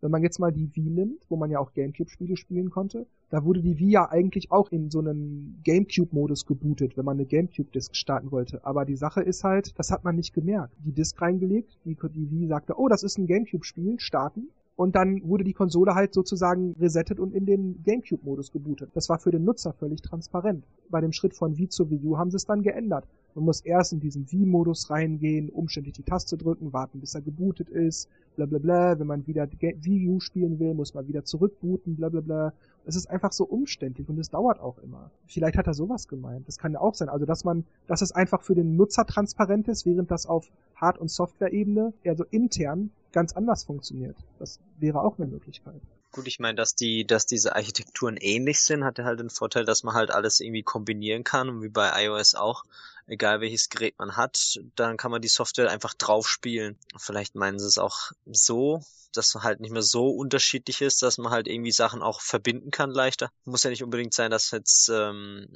Wenn 0.00 0.10
man 0.10 0.22
jetzt 0.22 0.38
mal 0.38 0.52
die 0.52 0.70
Wii 0.74 0.90
nimmt, 0.90 1.24
wo 1.28 1.36
man 1.36 1.50
ja 1.50 1.58
auch 1.58 1.72
Gamecube-Spiele 1.72 2.36
spielen 2.36 2.70
konnte, 2.70 3.06
da 3.30 3.44
wurde 3.44 3.62
die 3.62 3.78
Wii 3.78 3.90
ja 3.90 4.08
eigentlich 4.08 4.52
auch 4.52 4.70
in 4.70 4.90
so 4.90 5.00
einen 5.00 5.60
Gamecube-Modus 5.64 6.46
gebootet, 6.46 6.96
wenn 6.96 7.04
man 7.04 7.16
eine 7.16 7.26
Gamecube-Disk 7.26 7.96
starten 7.96 8.30
wollte. 8.30 8.64
Aber 8.64 8.84
die 8.84 8.96
Sache 8.96 9.22
ist 9.22 9.42
halt, 9.42 9.78
das 9.78 9.90
hat 9.90 10.04
man 10.04 10.16
nicht 10.16 10.34
gemerkt. 10.34 10.74
Die 10.84 10.92
Disk 10.92 11.20
reingelegt, 11.20 11.78
die, 11.84 11.96
die 11.96 12.30
Wii 12.30 12.46
sagte, 12.46 12.78
oh, 12.78 12.88
das 12.88 13.02
ist 13.02 13.18
ein 13.18 13.26
Gamecube-Spiel, 13.26 13.98
starten. 13.98 14.48
Und 14.76 14.94
dann 14.94 15.26
wurde 15.26 15.42
die 15.42 15.54
Konsole 15.54 15.94
halt 15.94 16.12
sozusagen 16.12 16.76
resettet 16.78 17.18
und 17.18 17.34
in 17.34 17.46
den 17.46 17.82
Gamecube-Modus 17.82 18.52
gebootet. 18.52 18.90
Das 18.92 19.08
war 19.08 19.18
für 19.18 19.30
den 19.30 19.44
Nutzer 19.44 19.72
völlig 19.72 20.02
transparent. 20.02 20.64
Bei 20.90 21.00
dem 21.00 21.12
Schritt 21.12 21.34
von 21.34 21.56
Wii 21.56 21.70
zu 21.70 21.90
Wii 21.90 22.04
U 22.04 22.18
haben 22.18 22.30
sie 22.30 22.36
es 22.36 22.44
dann 22.44 22.62
geändert. 22.62 23.06
Man 23.36 23.44
muss 23.44 23.60
erst 23.60 23.92
in 23.92 24.00
diesen 24.00 24.32
Wii-Modus 24.32 24.88
reingehen, 24.88 25.50
umständlich 25.50 25.94
die 25.94 26.02
Taste 26.02 26.38
drücken, 26.38 26.72
warten, 26.72 27.00
bis 27.00 27.14
er 27.14 27.20
gebootet 27.20 27.68
ist, 27.68 28.08
bla 28.34 28.46
bla 28.46 28.58
bla. 28.58 28.98
Wenn 28.98 29.06
man 29.06 29.26
wieder 29.26 29.46
Wii 29.60 30.08
U 30.08 30.20
spielen 30.20 30.58
will, 30.58 30.72
muss 30.72 30.94
man 30.94 31.06
wieder 31.06 31.22
zurückbooten, 31.22 31.96
bla 31.96 32.08
bla 32.08 32.22
bla. 32.22 32.54
Es 32.86 32.96
ist 32.96 33.10
einfach 33.10 33.32
so 33.32 33.44
umständlich 33.44 34.08
und 34.08 34.18
es 34.18 34.30
dauert 34.30 34.58
auch 34.58 34.78
immer. 34.78 35.10
Vielleicht 35.26 35.58
hat 35.58 35.66
er 35.66 35.74
sowas 35.74 36.08
gemeint. 36.08 36.48
Das 36.48 36.56
kann 36.56 36.72
ja 36.72 36.80
auch 36.80 36.94
sein. 36.94 37.10
Also, 37.10 37.26
dass 37.26 37.44
man, 37.44 37.66
dass 37.86 38.00
es 38.00 38.10
einfach 38.10 38.40
für 38.40 38.54
den 38.54 38.74
Nutzer 38.76 39.04
transparent 39.04 39.68
ist, 39.68 39.84
während 39.84 40.10
das 40.10 40.24
auf 40.24 40.48
Hard- 40.74 40.98
und 40.98 41.10
Software-Ebene, 41.10 41.92
eher 42.04 42.16
so 42.16 42.24
intern, 42.30 42.90
ganz 43.12 43.34
anders 43.34 43.64
funktioniert. 43.64 44.16
Das 44.38 44.60
wäre 44.78 45.02
auch 45.02 45.18
eine 45.18 45.26
Möglichkeit. 45.26 45.82
Gut, 46.12 46.28
ich 46.28 46.38
meine, 46.38 46.54
dass 46.54 46.74
die, 46.74 47.06
dass 47.06 47.26
diese 47.26 47.54
Architekturen 47.54 48.16
ähnlich 48.16 48.60
sind, 48.60 48.84
hat 48.84 48.98
halt 48.98 49.20
den 49.20 49.28
Vorteil, 49.28 49.66
dass 49.66 49.84
man 49.84 49.94
halt 49.94 50.10
alles 50.10 50.40
irgendwie 50.40 50.62
kombinieren 50.62 51.24
kann 51.24 51.50
und 51.50 51.62
wie 51.62 51.68
bei 51.68 51.90
iOS 52.06 52.34
auch, 52.34 52.64
egal 53.06 53.40
welches 53.40 53.68
Gerät 53.68 53.98
man 53.98 54.16
hat, 54.16 54.58
dann 54.74 54.96
kann 54.96 55.10
man 55.10 55.22
die 55.22 55.28
Software 55.28 55.70
einfach 55.70 55.94
drauf 55.94 56.28
spielen. 56.28 56.78
Vielleicht 56.98 57.34
meinen 57.34 57.58
sie 57.58 57.66
es 57.66 57.78
auch 57.78 58.12
so, 58.24 58.80
dass 59.14 59.34
halt 59.42 59.60
nicht 59.60 59.72
mehr 59.72 59.82
so 59.82 60.08
unterschiedlich 60.08 60.80
ist, 60.80 61.02
dass 61.02 61.18
man 61.18 61.32
halt 61.32 61.48
irgendwie 61.48 61.72
Sachen 61.72 62.02
auch 62.02 62.20
verbinden 62.20 62.70
kann 62.70 62.90
leichter. 62.90 63.30
Muss 63.44 63.64
ja 63.64 63.70
nicht 63.70 63.82
unbedingt 63.82 64.14
sein, 64.14 64.30
dass 64.30 64.50
jetzt, 64.50 64.88
ähm, 64.88 65.46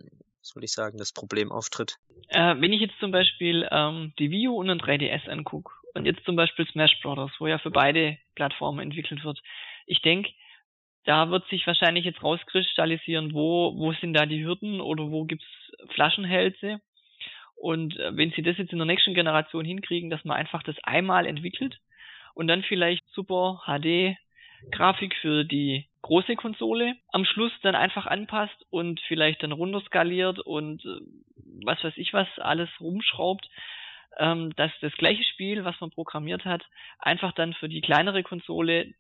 soll 0.40 0.64
ich 0.64 0.72
sagen, 0.72 0.98
das 0.98 1.12
Problem 1.12 1.52
auftritt. 1.52 1.96
Äh, 2.28 2.56
wenn 2.58 2.72
ich 2.72 2.80
jetzt 2.80 2.98
zum 3.00 3.10
Beispiel 3.10 3.68
ähm, 3.70 4.12
die 4.18 4.30
Wii 4.30 4.48
U 4.48 4.56
und 4.56 4.70
ein 4.70 4.80
3DS 4.80 5.28
angucke 5.28 5.72
und 5.94 6.06
jetzt 6.06 6.24
zum 6.24 6.36
Beispiel 6.36 6.66
Smash 6.66 7.00
Brothers, 7.02 7.32
wo 7.38 7.46
ja 7.46 7.58
für 7.58 7.70
beide 7.70 8.18
Plattformen 8.34 8.80
entwickelt 8.80 9.24
wird, 9.24 9.40
ich 9.86 10.00
denke, 10.02 10.30
da 11.04 11.30
wird 11.30 11.48
sich 11.48 11.66
wahrscheinlich 11.66 12.04
jetzt 12.04 12.22
rauskristallisieren, 12.22 13.32
wo, 13.32 13.74
wo 13.76 13.92
sind 13.94 14.14
da 14.14 14.26
die 14.26 14.44
Hürden 14.44 14.80
oder 14.80 15.10
wo 15.10 15.24
gibt's 15.24 15.46
Flaschenhälse. 15.94 16.80
Und 17.60 17.98
äh, 17.98 18.16
wenn 18.16 18.30
sie 18.30 18.42
das 18.42 18.56
jetzt 18.56 18.72
in 18.72 18.78
der 18.78 18.86
nächsten 18.86 19.12
Generation 19.12 19.66
hinkriegen, 19.66 20.08
dass 20.08 20.24
man 20.24 20.36
einfach 20.36 20.62
das 20.62 20.76
einmal 20.82 21.26
entwickelt 21.26 21.78
und 22.34 22.48
dann 22.48 22.62
vielleicht 22.62 23.06
super 23.10 23.62
HD 23.66 24.16
Grafik 24.70 25.14
für 25.16 25.44
die 25.44 25.86
große 26.02 26.36
Konsole 26.36 26.94
am 27.12 27.26
Schluss 27.26 27.52
dann 27.62 27.74
einfach 27.74 28.06
anpasst 28.06 28.64
und 28.70 29.00
vielleicht 29.08 29.42
dann 29.42 29.52
runterskaliert 29.52 30.38
und 30.38 30.84
äh, 30.86 31.00
was 31.64 31.82
weiß 31.84 31.94
ich 31.96 32.14
was 32.14 32.28
alles 32.38 32.70
rumschraubt, 32.80 33.46
ähm, 34.18 34.54
dass 34.56 34.72
das 34.80 34.92
gleiche 34.94 35.24
Spiel, 35.24 35.62
was 35.62 35.78
man 35.80 35.90
programmiert 35.90 36.46
hat, 36.46 36.62
einfach 36.98 37.32
dann 37.32 37.52
für 37.52 37.68
die 37.68 37.82
kleinere 37.82 38.22
Konsole 38.22 38.94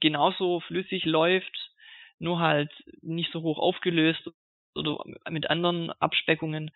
genauso 0.00 0.58
flüssig 0.60 1.04
läuft, 1.04 1.70
nur 2.18 2.40
halt 2.40 2.72
nicht 3.02 3.30
so 3.30 3.42
hoch 3.42 3.58
aufgelöst 3.58 4.28
oder 4.76 4.98
mit 5.30 5.50
anderen 5.50 5.90
Abspeckungen, 6.00 6.70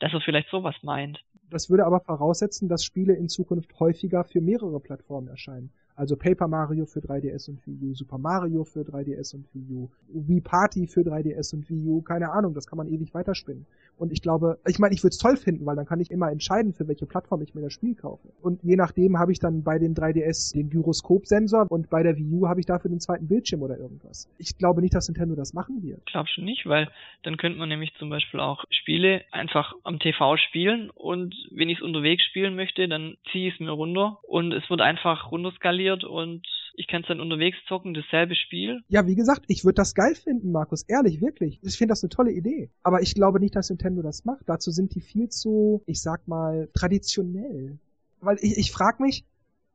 dass 0.00 0.12
er 0.12 0.20
vielleicht 0.20 0.50
sowas 0.50 0.74
meint. 0.82 1.22
Das 1.50 1.70
würde 1.70 1.86
aber 1.86 2.00
voraussetzen, 2.00 2.68
dass 2.68 2.84
Spiele 2.84 3.14
in 3.14 3.28
Zukunft 3.28 3.78
häufiger 3.78 4.24
für 4.24 4.40
mehrere 4.40 4.80
Plattformen 4.80 5.28
erscheinen. 5.28 5.70
Also 5.94 6.14
Paper 6.16 6.46
Mario 6.46 6.84
für 6.84 7.00
3DS 7.00 7.48
und 7.48 7.66
Wii 7.66 7.78
U, 7.82 7.94
Super 7.94 8.18
Mario 8.18 8.64
für 8.64 8.80
3DS 8.80 9.34
und 9.34 9.46
Wii 9.54 9.72
U, 9.72 9.88
Wii 10.08 10.42
Party 10.42 10.86
für 10.86 11.00
3DS 11.00 11.54
und 11.54 11.70
Wii 11.70 11.86
U, 11.86 12.02
keine 12.02 12.32
Ahnung, 12.32 12.52
das 12.52 12.66
kann 12.66 12.76
man 12.76 12.86
ewig 12.86 13.14
weiterspinnen. 13.14 13.64
Und 13.98 14.12
ich 14.12 14.22
glaube, 14.22 14.58
ich 14.66 14.78
meine, 14.78 14.94
ich 14.94 15.02
würde 15.02 15.12
es 15.12 15.18
toll 15.18 15.36
finden, 15.36 15.64
weil 15.64 15.76
dann 15.76 15.86
kann 15.86 16.00
ich 16.00 16.10
immer 16.10 16.30
entscheiden, 16.30 16.72
für 16.72 16.86
welche 16.88 17.06
Plattform 17.06 17.42
ich 17.42 17.54
mir 17.54 17.62
das 17.62 17.72
Spiel 17.72 17.94
kaufe. 17.94 18.28
Und 18.42 18.62
je 18.62 18.76
nachdem 18.76 19.18
habe 19.18 19.32
ich 19.32 19.38
dann 19.38 19.62
bei 19.62 19.78
dem 19.78 19.94
3DS 19.94 20.54
den 20.54 20.70
Gyroskop-Sensor 20.70 21.66
und 21.70 21.88
bei 21.88 22.02
der 22.02 22.16
Wii 22.16 22.32
U 22.32 22.48
habe 22.48 22.60
ich 22.60 22.66
dafür 22.66 22.90
den 22.90 23.00
zweiten 23.00 23.28
Bildschirm 23.28 23.62
oder 23.62 23.78
irgendwas. 23.78 24.28
Ich 24.38 24.58
glaube 24.58 24.82
nicht, 24.82 24.94
dass 24.94 25.08
Nintendo 25.08 25.34
das 25.34 25.54
machen 25.54 25.82
wird. 25.82 26.00
Ich 26.06 26.12
glaube 26.12 26.28
schon 26.28 26.44
nicht, 26.44 26.66
weil 26.66 26.88
dann 27.22 27.36
könnte 27.36 27.58
man 27.58 27.68
nämlich 27.68 27.94
zum 27.98 28.10
Beispiel 28.10 28.40
auch 28.40 28.64
Spiele 28.70 29.22
einfach 29.32 29.74
am 29.84 29.98
TV 29.98 30.36
spielen 30.36 30.90
und 30.90 31.34
wenn 31.50 31.68
ich 31.68 31.78
es 31.78 31.84
unterwegs 31.84 32.24
spielen 32.24 32.56
möchte, 32.56 32.88
dann 32.88 33.16
ziehe 33.32 33.48
ich 33.48 33.54
es 33.54 33.60
mir 33.60 33.70
runter 33.70 34.18
und 34.22 34.52
es 34.52 34.68
wird 34.68 34.80
einfach 34.80 35.30
runterskaliert 35.30 36.04
und 36.04 36.46
ich 36.76 36.86
kann 36.88 37.02
es 37.02 37.08
dann 37.08 37.20
unterwegs 37.20 37.56
zocken, 37.68 37.94
dasselbe 37.94 38.34
Spiel. 38.34 38.82
Ja, 38.88 39.06
wie 39.06 39.14
gesagt, 39.14 39.44
ich 39.48 39.64
würde 39.64 39.76
das 39.76 39.94
geil 39.94 40.14
finden, 40.14 40.52
Markus, 40.52 40.82
ehrlich, 40.82 41.20
wirklich. 41.20 41.58
Ich 41.62 41.76
finde 41.76 41.92
das 41.92 42.02
eine 42.02 42.10
tolle 42.10 42.32
Idee. 42.32 42.70
Aber 42.82 43.02
ich 43.02 43.14
glaube 43.14 43.40
nicht, 43.40 43.56
dass 43.56 43.70
Nintendo 43.70 44.02
das 44.02 44.24
macht. 44.24 44.42
Dazu 44.46 44.70
sind 44.70 44.94
die 44.94 45.00
viel 45.00 45.28
zu, 45.28 45.82
ich 45.86 46.00
sag 46.00 46.28
mal, 46.28 46.68
traditionell. 46.74 47.78
Weil 48.20 48.36
ich, 48.40 48.58
ich 48.58 48.70
frage 48.70 49.02
mich, 49.02 49.24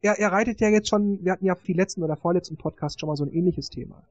er, 0.02 0.20
er 0.20 0.32
reitet 0.32 0.62
ja 0.62 0.70
jetzt 0.70 0.90
schon, 0.90 1.24
wir 1.24 1.34
hatten 1.34 1.46
ja 1.46 1.56
die 1.56 1.74
letzten 1.74 2.04
oder 2.04 2.16
vorletzten 2.16 2.58
Podcast 2.58 3.00
schon 3.00 3.08
mal 3.08 3.16
so 3.16 3.26
ein 3.26 3.32
ähnliches 3.32 3.70
Thema. 3.70 4.04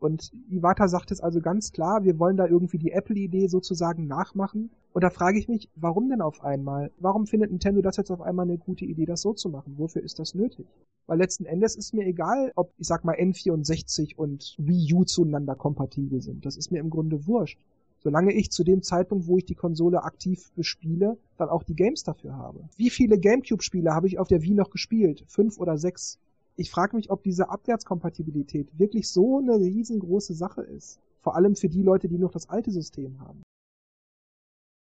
Und 0.00 0.32
Iwata 0.48 0.86
sagt 0.86 1.10
es 1.10 1.20
also 1.20 1.40
ganz 1.40 1.72
klar, 1.72 2.04
wir 2.04 2.18
wollen 2.18 2.36
da 2.36 2.46
irgendwie 2.46 2.78
die 2.78 2.92
Apple-Idee 2.92 3.48
sozusagen 3.48 4.06
nachmachen. 4.06 4.70
Und 4.92 5.02
da 5.02 5.10
frage 5.10 5.38
ich 5.38 5.48
mich, 5.48 5.68
warum 5.74 6.08
denn 6.08 6.20
auf 6.20 6.42
einmal? 6.44 6.90
Warum 6.98 7.26
findet 7.26 7.50
Nintendo 7.50 7.82
das 7.82 7.96
jetzt 7.96 8.10
auf 8.10 8.20
einmal 8.20 8.46
eine 8.46 8.58
gute 8.58 8.84
Idee, 8.84 9.06
das 9.06 9.22
so 9.22 9.32
zu 9.32 9.48
machen? 9.48 9.74
Wofür 9.76 10.02
ist 10.02 10.18
das 10.18 10.34
nötig? 10.34 10.66
Weil 11.06 11.18
letzten 11.18 11.46
Endes 11.46 11.74
ist 11.74 11.94
mir 11.94 12.06
egal, 12.06 12.52
ob, 12.54 12.72
ich 12.78 12.86
sag 12.86 13.04
mal, 13.04 13.16
N64 13.16 14.16
und 14.16 14.54
Wii 14.58 14.94
U 14.94 15.04
zueinander 15.04 15.56
kompatibel 15.56 16.20
sind. 16.20 16.46
Das 16.46 16.56
ist 16.56 16.70
mir 16.70 16.78
im 16.78 16.90
Grunde 16.90 17.26
wurscht. 17.26 17.58
Solange 18.00 18.32
ich 18.32 18.52
zu 18.52 18.62
dem 18.62 18.82
Zeitpunkt, 18.82 19.26
wo 19.26 19.38
ich 19.38 19.44
die 19.44 19.56
Konsole 19.56 20.04
aktiv 20.04 20.52
bespiele, 20.54 21.18
dann 21.36 21.48
auch 21.48 21.64
die 21.64 21.74
Games 21.74 22.04
dafür 22.04 22.36
habe. 22.36 22.68
Wie 22.76 22.90
viele 22.90 23.18
Gamecube-Spiele 23.18 23.92
habe 23.92 24.06
ich 24.06 24.18
auf 24.18 24.28
der 24.28 24.42
Wii 24.42 24.54
noch 24.54 24.70
gespielt? 24.70 25.24
Fünf 25.26 25.58
oder 25.58 25.76
sechs? 25.76 26.18
Ich 26.58 26.72
frage 26.72 26.96
mich, 26.96 27.08
ob 27.08 27.22
diese 27.22 27.50
Abwärtskompatibilität 27.50 28.76
wirklich 28.76 29.08
so 29.08 29.38
eine 29.38 29.54
riesengroße 29.54 30.34
Sache 30.34 30.62
ist. 30.62 30.98
Vor 31.20 31.36
allem 31.36 31.54
für 31.54 31.68
die 31.68 31.82
Leute, 31.82 32.08
die 32.08 32.18
noch 32.18 32.32
das 32.32 32.48
alte 32.48 32.72
System 32.72 33.20
haben. 33.20 33.42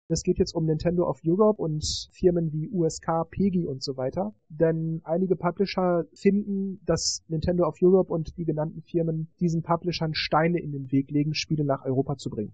Es 0.07 0.23
geht 0.23 0.39
jetzt 0.39 0.55
um 0.55 0.65
Nintendo 0.65 1.07
of 1.07 1.19
Europe 1.25 1.61
und 1.61 2.09
Firmen 2.13 2.53
wie 2.53 2.69
USK, 2.69 3.29
PEGI 3.29 3.67
und 3.67 3.83
so 3.83 3.97
weiter. 3.97 4.33
Denn 4.47 5.01
einige 5.03 5.35
Publisher 5.35 6.05
finden, 6.13 6.79
dass 6.85 7.23
Nintendo 7.27 7.67
of 7.67 7.75
Europe 7.81 8.11
und 8.11 8.37
die 8.37 8.45
genannten 8.45 8.81
Firmen 8.81 9.27
diesen 9.41 9.61
Publishern 9.61 10.15
Steine 10.15 10.59
in 10.59 10.71
den 10.71 10.91
Weg 10.93 11.11
legen, 11.11 11.33
Spiele 11.33 11.65
nach 11.65 11.83
Europa 11.83 12.15
zu 12.15 12.29
bringen. 12.29 12.53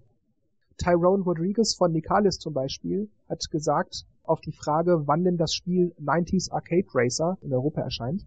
Tyrone 0.77 1.23
Rodriguez 1.23 1.75
von 1.75 1.91
Nicalis 1.91 2.39
zum 2.39 2.53
Beispiel 2.53 3.07
hat 3.29 3.49
gesagt, 3.51 4.07
auf 4.23 4.41
die 4.41 4.51
Frage, 4.51 5.03
wann 5.05 5.23
denn 5.23 5.37
das 5.37 5.53
Spiel 5.53 5.93
90s 6.01 6.51
Arcade 6.51 6.87
Racer 6.93 7.37
in 7.41 7.53
Europa 7.53 7.81
erscheint, 7.81 8.25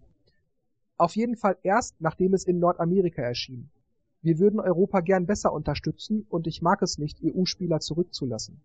auf 0.99 1.17
jeden 1.17 1.37
Fall 1.37 1.57
erst, 1.63 2.01
nachdem 2.01 2.35
es 2.35 2.45
in 2.45 2.59
Nordamerika 2.59 3.23
erschien. 3.23 3.71
Wir 4.21 4.39
würden 4.39 4.59
Europa 4.59 5.01
gern 5.01 5.27
besser 5.27 5.53
unterstützen 5.53 6.27
und 6.29 6.47
ich 6.49 6.61
mag 6.61 6.83
es 6.83 6.99
nicht, 6.99 7.19
EU-Spieler 7.23 7.79
zurückzulassen. 7.79 8.61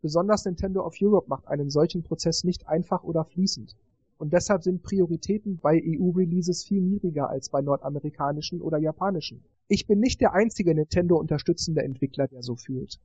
Besonders 0.00 0.44
Nintendo 0.46 0.84
of 0.86 0.96
Europe 1.00 1.28
macht 1.28 1.46
einen 1.48 1.68
solchen 1.68 2.02
Prozess 2.02 2.44
nicht 2.44 2.66
einfach 2.66 3.04
oder 3.04 3.24
fließend. 3.24 3.76
Und 4.18 4.32
deshalb 4.32 4.62
sind 4.62 4.82
Prioritäten 4.82 5.58
bei 5.58 5.82
EU-Releases 5.84 6.64
viel 6.64 6.80
niedriger 6.80 7.28
als 7.28 7.50
bei 7.50 7.60
nordamerikanischen 7.60 8.62
oder 8.62 8.78
japanischen. 8.78 9.44
Ich 9.68 9.86
bin 9.86 10.00
nicht 10.00 10.22
der 10.22 10.32
einzige 10.32 10.74
Nintendo 10.74 11.18
unterstützende 11.18 11.82
Entwickler, 11.82 12.26
der 12.26 12.42
so 12.42 12.56
fühlt. 12.56 12.98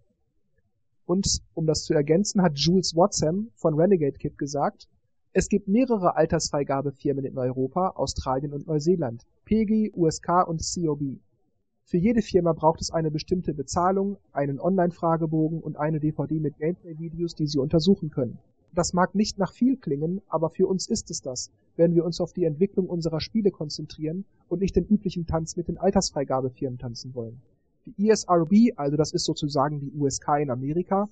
Und 1.05 1.41
um 1.53 1.65
das 1.65 1.83
zu 1.83 1.93
ergänzen, 1.93 2.41
hat 2.41 2.57
Jules 2.57 2.95
Watson 2.95 3.51
von 3.55 3.73
Renegade 3.73 4.17
Kid 4.17 4.37
gesagt, 4.37 4.87
es 5.33 5.47
gibt 5.47 5.69
mehrere 5.69 6.17
Altersfreigabefirmen 6.17 7.23
in 7.23 7.37
Europa, 7.37 7.93
Australien 7.95 8.51
und 8.51 8.67
Neuseeland 8.67 9.25
(PEGI, 9.45 9.93
USK 9.95 10.45
und 10.45 10.61
COB). 10.61 11.19
Für 11.85 11.97
jede 11.97 12.21
Firma 12.21 12.51
braucht 12.51 12.81
es 12.81 12.91
eine 12.91 13.11
bestimmte 13.11 13.53
Bezahlung, 13.53 14.17
einen 14.33 14.59
Online-Fragebogen 14.59 15.61
und 15.61 15.77
eine 15.77 16.01
DVD 16.01 16.37
mit 16.41 16.57
Gameplay-Videos, 16.57 17.35
die 17.35 17.47
sie 17.47 17.59
untersuchen 17.59 18.09
können. 18.09 18.39
Das 18.73 18.91
mag 18.91 19.15
nicht 19.15 19.37
nach 19.37 19.53
viel 19.53 19.77
klingen, 19.77 20.21
aber 20.27 20.49
für 20.49 20.67
uns 20.67 20.89
ist 20.89 21.09
es 21.09 21.21
das, 21.21 21.49
wenn 21.77 21.95
wir 21.95 22.03
uns 22.03 22.19
auf 22.19 22.33
die 22.33 22.43
Entwicklung 22.43 22.87
unserer 22.87 23.21
Spiele 23.21 23.51
konzentrieren 23.51 24.25
und 24.49 24.59
nicht 24.59 24.75
den 24.75 24.85
üblichen 24.85 25.27
Tanz 25.27 25.55
mit 25.55 25.69
den 25.69 25.77
Altersfreigabefirmen 25.77 26.77
tanzen 26.77 27.15
wollen. 27.15 27.41
Die 27.85 28.09
ESRB, 28.09 28.73
also 28.75 28.97
das 28.97 29.13
ist 29.13 29.23
sozusagen 29.23 29.79
die 29.79 29.93
USK 29.93 30.39
in 30.41 30.51
Amerika 30.51 31.07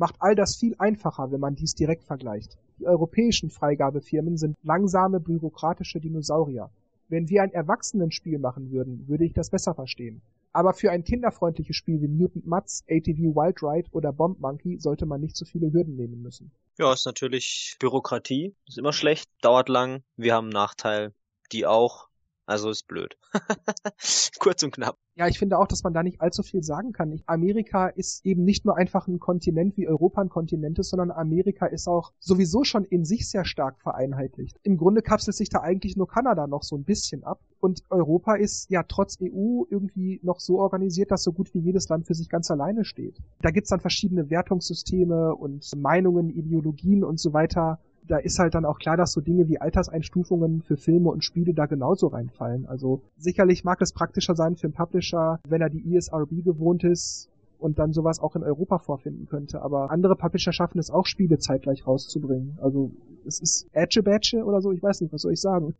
macht 0.00 0.16
all 0.18 0.34
das 0.34 0.56
viel 0.56 0.74
einfacher, 0.78 1.30
wenn 1.30 1.40
man 1.40 1.54
dies 1.54 1.74
direkt 1.74 2.04
vergleicht. 2.04 2.56
Die 2.78 2.86
europäischen 2.86 3.50
Freigabefirmen 3.50 4.38
sind 4.38 4.56
langsame 4.62 5.20
bürokratische 5.20 6.00
Dinosaurier. 6.00 6.70
Wenn 7.08 7.28
wir 7.28 7.42
ein 7.42 7.52
Erwachsenenspiel 7.52 8.38
machen 8.38 8.70
würden, 8.70 9.06
würde 9.08 9.26
ich 9.26 9.34
das 9.34 9.50
besser 9.50 9.74
verstehen. 9.74 10.22
Aber 10.52 10.72
für 10.72 10.90
ein 10.90 11.04
kinderfreundliches 11.04 11.76
Spiel 11.76 12.00
wie 12.00 12.08
Mutant 12.08 12.46
Mutz, 12.46 12.82
ATV 12.88 13.36
Wild 13.36 13.62
Ride 13.62 13.90
oder 13.92 14.12
Bomb 14.12 14.40
Monkey 14.40 14.78
sollte 14.78 15.04
man 15.04 15.20
nicht 15.20 15.36
so 15.36 15.44
viele 15.44 15.70
Hürden 15.70 15.96
nehmen 15.96 16.22
müssen. 16.22 16.50
Ja, 16.78 16.94
ist 16.94 17.04
natürlich 17.04 17.76
Bürokratie. 17.78 18.56
Ist 18.66 18.78
immer 18.78 18.94
schlecht, 18.94 19.28
dauert 19.42 19.68
lang. 19.68 20.02
Wir 20.16 20.34
haben 20.34 20.46
einen 20.46 20.54
Nachteil. 20.54 21.12
Die 21.52 21.66
auch. 21.66 22.08
Also 22.50 22.68
ist 22.68 22.88
blöd. 22.88 23.16
Kurz 24.40 24.64
und 24.64 24.72
knapp. 24.72 24.96
Ja, 25.14 25.28
ich 25.28 25.38
finde 25.38 25.56
auch, 25.56 25.68
dass 25.68 25.84
man 25.84 25.94
da 25.94 26.02
nicht 26.02 26.20
allzu 26.20 26.42
viel 26.42 26.64
sagen 26.64 26.92
kann. 26.92 27.22
Amerika 27.26 27.86
ist 27.86 28.26
eben 28.26 28.42
nicht 28.42 28.64
nur 28.64 28.76
einfach 28.76 29.06
ein 29.06 29.20
Kontinent 29.20 29.76
wie 29.76 29.86
Europa 29.86 30.20
ein 30.20 30.30
Kontinent 30.30 30.76
ist, 30.80 30.90
sondern 30.90 31.12
Amerika 31.12 31.66
ist 31.66 31.86
auch 31.86 32.12
sowieso 32.18 32.64
schon 32.64 32.82
in 32.82 33.04
sich 33.04 33.30
sehr 33.30 33.44
stark 33.44 33.80
vereinheitlicht. 33.80 34.58
Im 34.64 34.78
Grunde 34.78 35.00
kapselt 35.00 35.36
sich 35.36 35.48
da 35.48 35.60
eigentlich 35.60 35.96
nur 35.96 36.08
Kanada 36.08 36.48
noch 36.48 36.64
so 36.64 36.76
ein 36.76 36.82
bisschen 36.82 37.22
ab. 37.22 37.40
Und 37.60 37.84
Europa 37.88 38.34
ist 38.34 38.68
ja 38.68 38.82
trotz 38.82 39.16
EU 39.22 39.62
irgendwie 39.70 40.18
noch 40.24 40.40
so 40.40 40.58
organisiert, 40.58 41.12
dass 41.12 41.22
so 41.22 41.32
gut 41.32 41.54
wie 41.54 41.60
jedes 41.60 41.88
Land 41.88 42.08
für 42.08 42.14
sich 42.14 42.28
ganz 42.28 42.50
alleine 42.50 42.84
steht. 42.84 43.16
Da 43.42 43.52
gibt's 43.52 43.70
dann 43.70 43.80
verschiedene 43.80 44.28
Wertungssysteme 44.28 45.36
und 45.36 45.70
Meinungen, 45.76 46.30
Ideologien 46.30 47.04
und 47.04 47.20
so 47.20 47.32
weiter 47.32 47.78
da 48.06 48.18
ist 48.18 48.38
halt 48.38 48.54
dann 48.54 48.64
auch 48.64 48.78
klar, 48.78 48.96
dass 48.96 49.12
so 49.12 49.20
Dinge 49.20 49.48
wie 49.48 49.60
Alterseinstufungen 49.60 50.62
für 50.62 50.76
Filme 50.76 51.10
und 51.10 51.24
Spiele 51.24 51.54
da 51.54 51.66
genauso 51.66 52.08
reinfallen. 52.08 52.66
Also 52.66 53.02
sicherlich 53.16 53.64
mag 53.64 53.80
es 53.80 53.92
praktischer 53.92 54.34
sein 54.34 54.56
für 54.56 54.66
einen 54.66 54.74
Publisher, 54.74 55.40
wenn 55.48 55.60
er 55.60 55.70
die 55.70 55.94
ESRB 55.94 56.44
gewohnt 56.44 56.84
ist 56.84 57.28
und 57.58 57.78
dann 57.78 57.92
sowas 57.92 58.20
auch 58.20 58.36
in 58.36 58.42
Europa 58.42 58.78
vorfinden 58.78 59.26
könnte. 59.26 59.62
Aber 59.62 59.90
andere 59.90 60.16
Publisher 60.16 60.52
schaffen 60.52 60.78
es 60.78 60.90
auch, 60.90 61.06
Spiele 61.06 61.38
zeitgleich 61.38 61.86
rauszubringen. 61.86 62.58
Also 62.60 62.90
es 63.26 63.40
ist 63.40 63.68
Edge 63.72 64.02
Badge 64.02 64.42
oder 64.44 64.60
so, 64.60 64.72
ich 64.72 64.82
weiß 64.82 65.00
nicht, 65.02 65.12
was 65.12 65.22
soll 65.22 65.32
ich 65.32 65.40
sagen. 65.40 65.74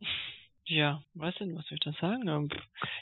Ja, 0.70 1.02
weiß 1.14 1.34
nicht, 1.40 1.56
was 1.56 1.66
soll 1.66 1.78
ich 1.78 1.80
da 1.80 1.92
sagen? 2.00 2.28
Ähm, 2.28 2.48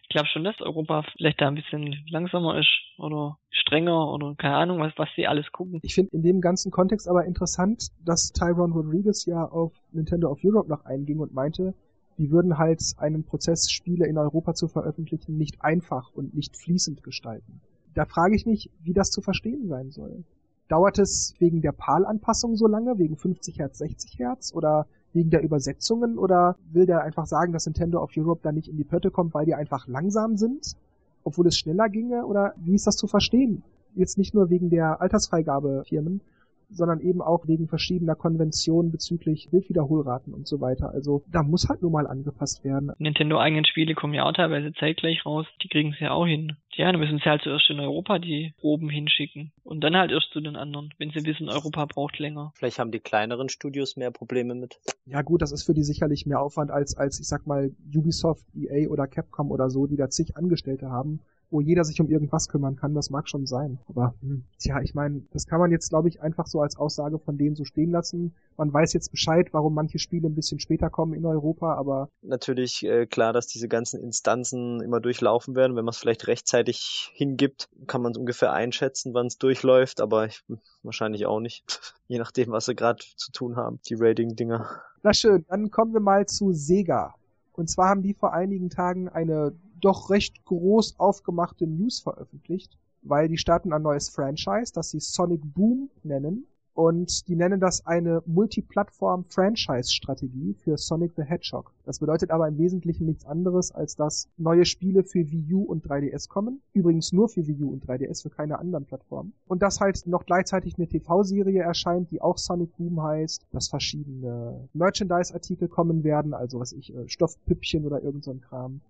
ich 0.02 0.08
glaube 0.08 0.26
schon, 0.32 0.42
dass 0.42 0.58
Europa 0.62 1.02
vielleicht 1.12 1.38
da 1.38 1.48
ein 1.48 1.54
bisschen 1.54 2.02
langsamer 2.08 2.58
ist 2.58 2.70
oder 2.96 3.36
strenger 3.50 4.10
oder 4.10 4.34
keine 4.36 4.56
Ahnung, 4.56 4.80
was, 4.80 4.94
was 4.96 5.10
sie 5.16 5.26
alles 5.26 5.52
gucken. 5.52 5.78
Ich 5.82 5.94
finde 5.94 6.16
in 6.16 6.22
dem 6.22 6.40
ganzen 6.40 6.72
Kontext 6.72 7.06
aber 7.06 7.26
interessant, 7.26 7.88
dass 8.06 8.32
Tyrone 8.32 8.72
Rodriguez 8.72 9.26
ja 9.26 9.44
auf 9.44 9.74
Nintendo 9.92 10.30
of 10.30 10.40
Europe 10.42 10.70
noch 10.70 10.86
einging 10.86 11.18
und 11.18 11.34
meinte, 11.34 11.74
die 12.16 12.30
würden 12.30 12.56
halt 12.56 12.80
einen 12.96 13.24
Prozess, 13.24 13.70
Spiele 13.70 14.06
in 14.06 14.16
Europa 14.16 14.54
zu 14.54 14.68
veröffentlichen, 14.68 15.36
nicht 15.36 15.60
einfach 15.60 16.10
und 16.14 16.34
nicht 16.34 16.56
fließend 16.56 17.02
gestalten. 17.02 17.60
Da 17.94 18.06
frage 18.06 18.34
ich 18.34 18.46
mich, 18.46 18.70
wie 18.82 18.94
das 18.94 19.10
zu 19.10 19.20
verstehen 19.20 19.68
sein 19.68 19.90
soll. 19.90 20.24
Dauert 20.68 20.98
es 20.98 21.34
wegen 21.38 21.60
der 21.60 21.72
PAL-Anpassung 21.72 22.56
so 22.56 22.66
lange, 22.66 22.98
wegen 22.98 23.18
50 23.18 23.58
Hertz, 23.58 23.78
60 23.78 24.18
Hertz 24.18 24.54
oder 24.54 24.86
wegen 25.12 25.30
der 25.30 25.42
Übersetzungen? 25.42 26.18
Oder 26.18 26.56
will 26.72 26.86
der 26.86 27.02
einfach 27.02 27.26
sagen, 27.26 27.52
dass 27.52 27.66
Nintendo 27.66 28.02
of 28.02 28.12
Europe 28.16 28.40
da 28.42 28.52
nicht 28.52 28.68
in 28.68 28.76
die 28.76 28.84
Pötte 28.84 29.10
kommt, 29.10 29.34
weil 29.34 29.46
die 29.46 29.54
einfach 29.54 29.86
langsam 29.86 30.36
sind, 30.36 30.76
obwohl 31.24 31.46
es 31.46 31.58
schneller 31.58 31.88
ginge? 31.88 32.26
Oder 32.26 32.54
wie 32.56 32.74
ist 32.74 32.86
das 32.86 32.96
zu 32.96 33.06
verstehen? 33.06 33.62
Jetzt 33.94 34.18
nicht 34.18 34.34
nur 34.34 34.50
wegen 34.50 34.70
der 34.70 35.00
Altersfreigabefirmen, 35.00 36.20
sondern 36.70 37.00
eben 37.00 37.20
auch 37.22 37.46
wegen 37.46 37.68
verschiedener 37.68 38.14
Konventionen 38.14 38.92
bezüglich 38.92 39.48
Bildwiederholraten 39.50 40.34
und 40.34 40.46
so 40.46 40.60
weiter. 40.60 40.90
Also 40.90 41.22
da 41.30 41.42
muss 41.42 41.68
halt 41.68 41.82
nur 41.82 41.90
mal 41.90 42.06
angepasst 42.06 42.64
werden. 42.64 42.92
Nintendo-eigenen 42.98 43.64
Spiele 43.64 43.94
kommen 43.94 44.14
ja 44.14 44.24
auch 44.24 44.32
teilweise 44.32 44.72
zeitgleich 44.72 45.24
raus. 45.24 45.46
Die 45.62 45.68
kriegen 45.68 45.92
es 45.92 46.00
ja 46.00 46.12
auch 46.12 46.26
hin. 46.26 46.56
Ja, 46.72 46.92
dann 46.92 47.00
müssen 47.00 47.18
sie 47.18 47.28
halt 47.28 47.42
zuerst 47.42 47.68
in 47.70 47.80
Europa 47.80 48.20
die 48.20 48.54
Proben 48.60 48.88
hinschicken 48.88 49.50
und 49.64 49.80
dann 49.80 49.96
halt 49.96 50.12
erst 50.12 50.30
zu 50.32 50.40
den 50.40 50.54
anderen, 50.54 50.94
wenn 50.98 51.10
sie 51.10 51.24
wissen, 51.24 51.48
Europa 51.48 51.86
braucht 51.86 52.20
länger. 52.20 52.52
Vielleicht 52.54 52.78
haben 52.78 52.92
die 52.92 53.00
kleineren 53.00 53.48
Studios 53.48 53.96
mehr 53.96 54.12
Probleme 54.12 54.54
mit. 54.54 54.78
Ja 55.04 55.22
gut, 55.22 55.42
das 55.42 55.50
ist 55.50 55.64
für 55.64 55.74
die 55.74 55.82
sicherlich 55.82 56.24
mehr 56.24 56.40
Aufwand 56.40 56.70
als, 56.70 56.96
als 56.96 57.18
ich 57.18 57.26
sag 57.26 57.48
mal, 57.48 57.72
Ubisoft, 57.92 58.46
EA 58.54 58.88
oder 58.88 59.08
Capcom 59.08 59.50
oder 59.50 59.70
so, 59.70 59.88
die 59.88 59.96
da 59.96 60.08
zig 60.08 60.36
Angestellte 60.36 60.88
haben 60.90 61.20
wo 61.50 61.60
jeder 61.60 61.84
sich 61.84 62.00
um 62.00 62.08
irgendwas 62.08 62.48
kümmern 62.48 62.76
kann, 62.76 62.94
das 62.94 63.10
mag 63.10 63.28
schon 63.28 63.46
sein. 63.46 63.78
Aber 63.88 64.14
hm, 64.20 64.44
tja, 64.58 64.80
ich 64.82 64.94
meine, 64.94 65.22
das 65.32 65.46
kann 65.46 65.60
man 65.60 65.70
jetzt, 65.70 65.88
glaube 65.88 66.08
ich, 66.08 66.20
einfach 66.20 66.46
so 66.46 66.60
als 66.60 66.76
Aussage 66.76 67.18
von 67.18 67.38
denen 67.38 67.56
so 67.56 67.64
stehen 67.64 67.90
lassen. 67.90 68.34
Man 68.56 68.72
weiß 68.72 68.92
jetzt 68.92 69.10
Bescheid, 69.10 69.48
warum 69.52 69.74
manche 69.74 69.98
Spiele 69.98 70.28
ein 70.28 70.34
bisschen 70.34 70.60
später 70.60 70.90
kommen 70.90 71.14
in 71.14 71.24
Europa, 71.24 71.74
aber 71.74 72.08
natürlich 72.22 72.84
äh, 72.84 73.06
klar, 73.06 73.32
dass 73.32 73.46
diese 73.46 73.68
ganzen 73.68 74.00
Instanzen 74.00 74.80
immer 74.80 75.00
durchlaufen 75.00 75.56
werden. 75.56 75.76
Wenn 75.76 75.84
man 75.84 75.92
es 75.92 75.98
vielleicht 75.98 76.26
rechtzeitig 76.26 77.10
hingibt, 77.14 77.68
kann 77.86 78.02
man 78.02 78.12
es 78.12 78.18
ungefähr 78.18 78.52
einschätzen, 78.52 79.14
wann 79.14 79.26
es 79.26 79.38
durchläuft, 79.38 80.00
aber 80.00 80.26
ich, 80.26 80.44
wahrscheinlich 80.82 81.26
auch 81.26 81.40
nicht. 81.40 81.64
Je 82.08 82.18
nachdem, 82.18 82.50
was 82.50 82.66
sie 82.66 82.74
gerade 82.74 83.02
zu 83.16 83.32
tun 83.32 83.56
haben, 83.56 83.80
die 83.88 83.94
Rating-Dinger. 83.94 84.66
Na 85.02 85.12
schön, 85.14 85.44
dann 85.48 85.70
kommen 85.70 85.92
wir 85.92 86.00
mal 86.00 86.26
zu 86.26 86.52
Sega. 86.52 87.14
Und 87.52 87.68
zwar 87.68 87.88
haben 87.88 88.02
die 88.02 88.14
vor 88.14 88.32
einigen 88.32 88.70
Tagen 88.70 89.08
eine 89.08 89.52
doch 89.80 90.10
recht 90.10 90.44
groß 90.44 90.98
aufgemachte 90.98 91.66
News 91.66 92.00
veröffentlicht, 92.00 92.78
weil 93.02 93.28
die 93.28 93.38
starten 93.38 93.72
ein 93.72 93.82
neues 93.82 94.08
Franchise, 94.08 94.72
das 94.72 94.90
sie 94.90 95.00
Sonic 95.00 95.42
Boom 95.54 95.90
nennen. 96.02 96.46
Und 96.78 97.26
die 97.26 97.34
nennen 97.34 97.58
das 97.58 97.84
eine 97.86 98.22
Multiplattform-Franchise-Strategie 98.24 100.54
für 100.54 100.76
Sonic 100.76 101.14
the 101.16 101.24
Hedgehog. 101.24 101.72
Das 101.84 101.98
bedeutet 101.98 102.30
aber 102.30 102.46
im 102.46 102.56
Wesentlichen 102.56 103.04
nichts 103.04 103.26
anderes, 103.26 103.72
als 103.72 103.96
dass 103.96 104.28
neue 104.36 104.64
Spiele 104.64 105.02
für 105.02 105.28
Wii 105.28 105.54
U 105.54 105.64
und 105.64 105.84
3DS 105.84 106.28
kommen. 106.28 106.62
Übrigens 106.72 107.12
nur 107.12 107.28
für 107.28 107.48
Wii 107.48 107.64
U 107.64 107.72
und 107.72 107.84
3DS, 107.84 108.22
für 108.22 108.30
keine 108.30 108.60
anderen 108.60 108.84
Plattformen. 108.84 109.32
Und 109.48 109.62
dass 109.62 109.80
halt 109.80 110.06
noch 110.06 110.24
gleichzeitig 110.24 110.78
eine 110.78 110.86
TV-Serie 110.86 111.62
erscheint, 111.62 112.12
die 112.12 112.22
auch 112.22 112.38
Sonic 112.38 112.76
Boom 112.76 113.02
heißt, 113.02 113.48
dass 113.50 113.66
verschiedene 113.66 114.68
Merchandise-Artikel 114.72 115.66
kommen 115.66 116.04
werden, 116.04 116.32
also 116.32 116.60
was 116.60 116.70
ich, 116.70 116.94
äh, 116.94 117.08
Stoffpüppchen 117.08 117.86
oder 117.86 118.04
irgend 118.04 118.22
so 118.22 118.30
ein 118.30 118.40
Kram. 118.40 118.82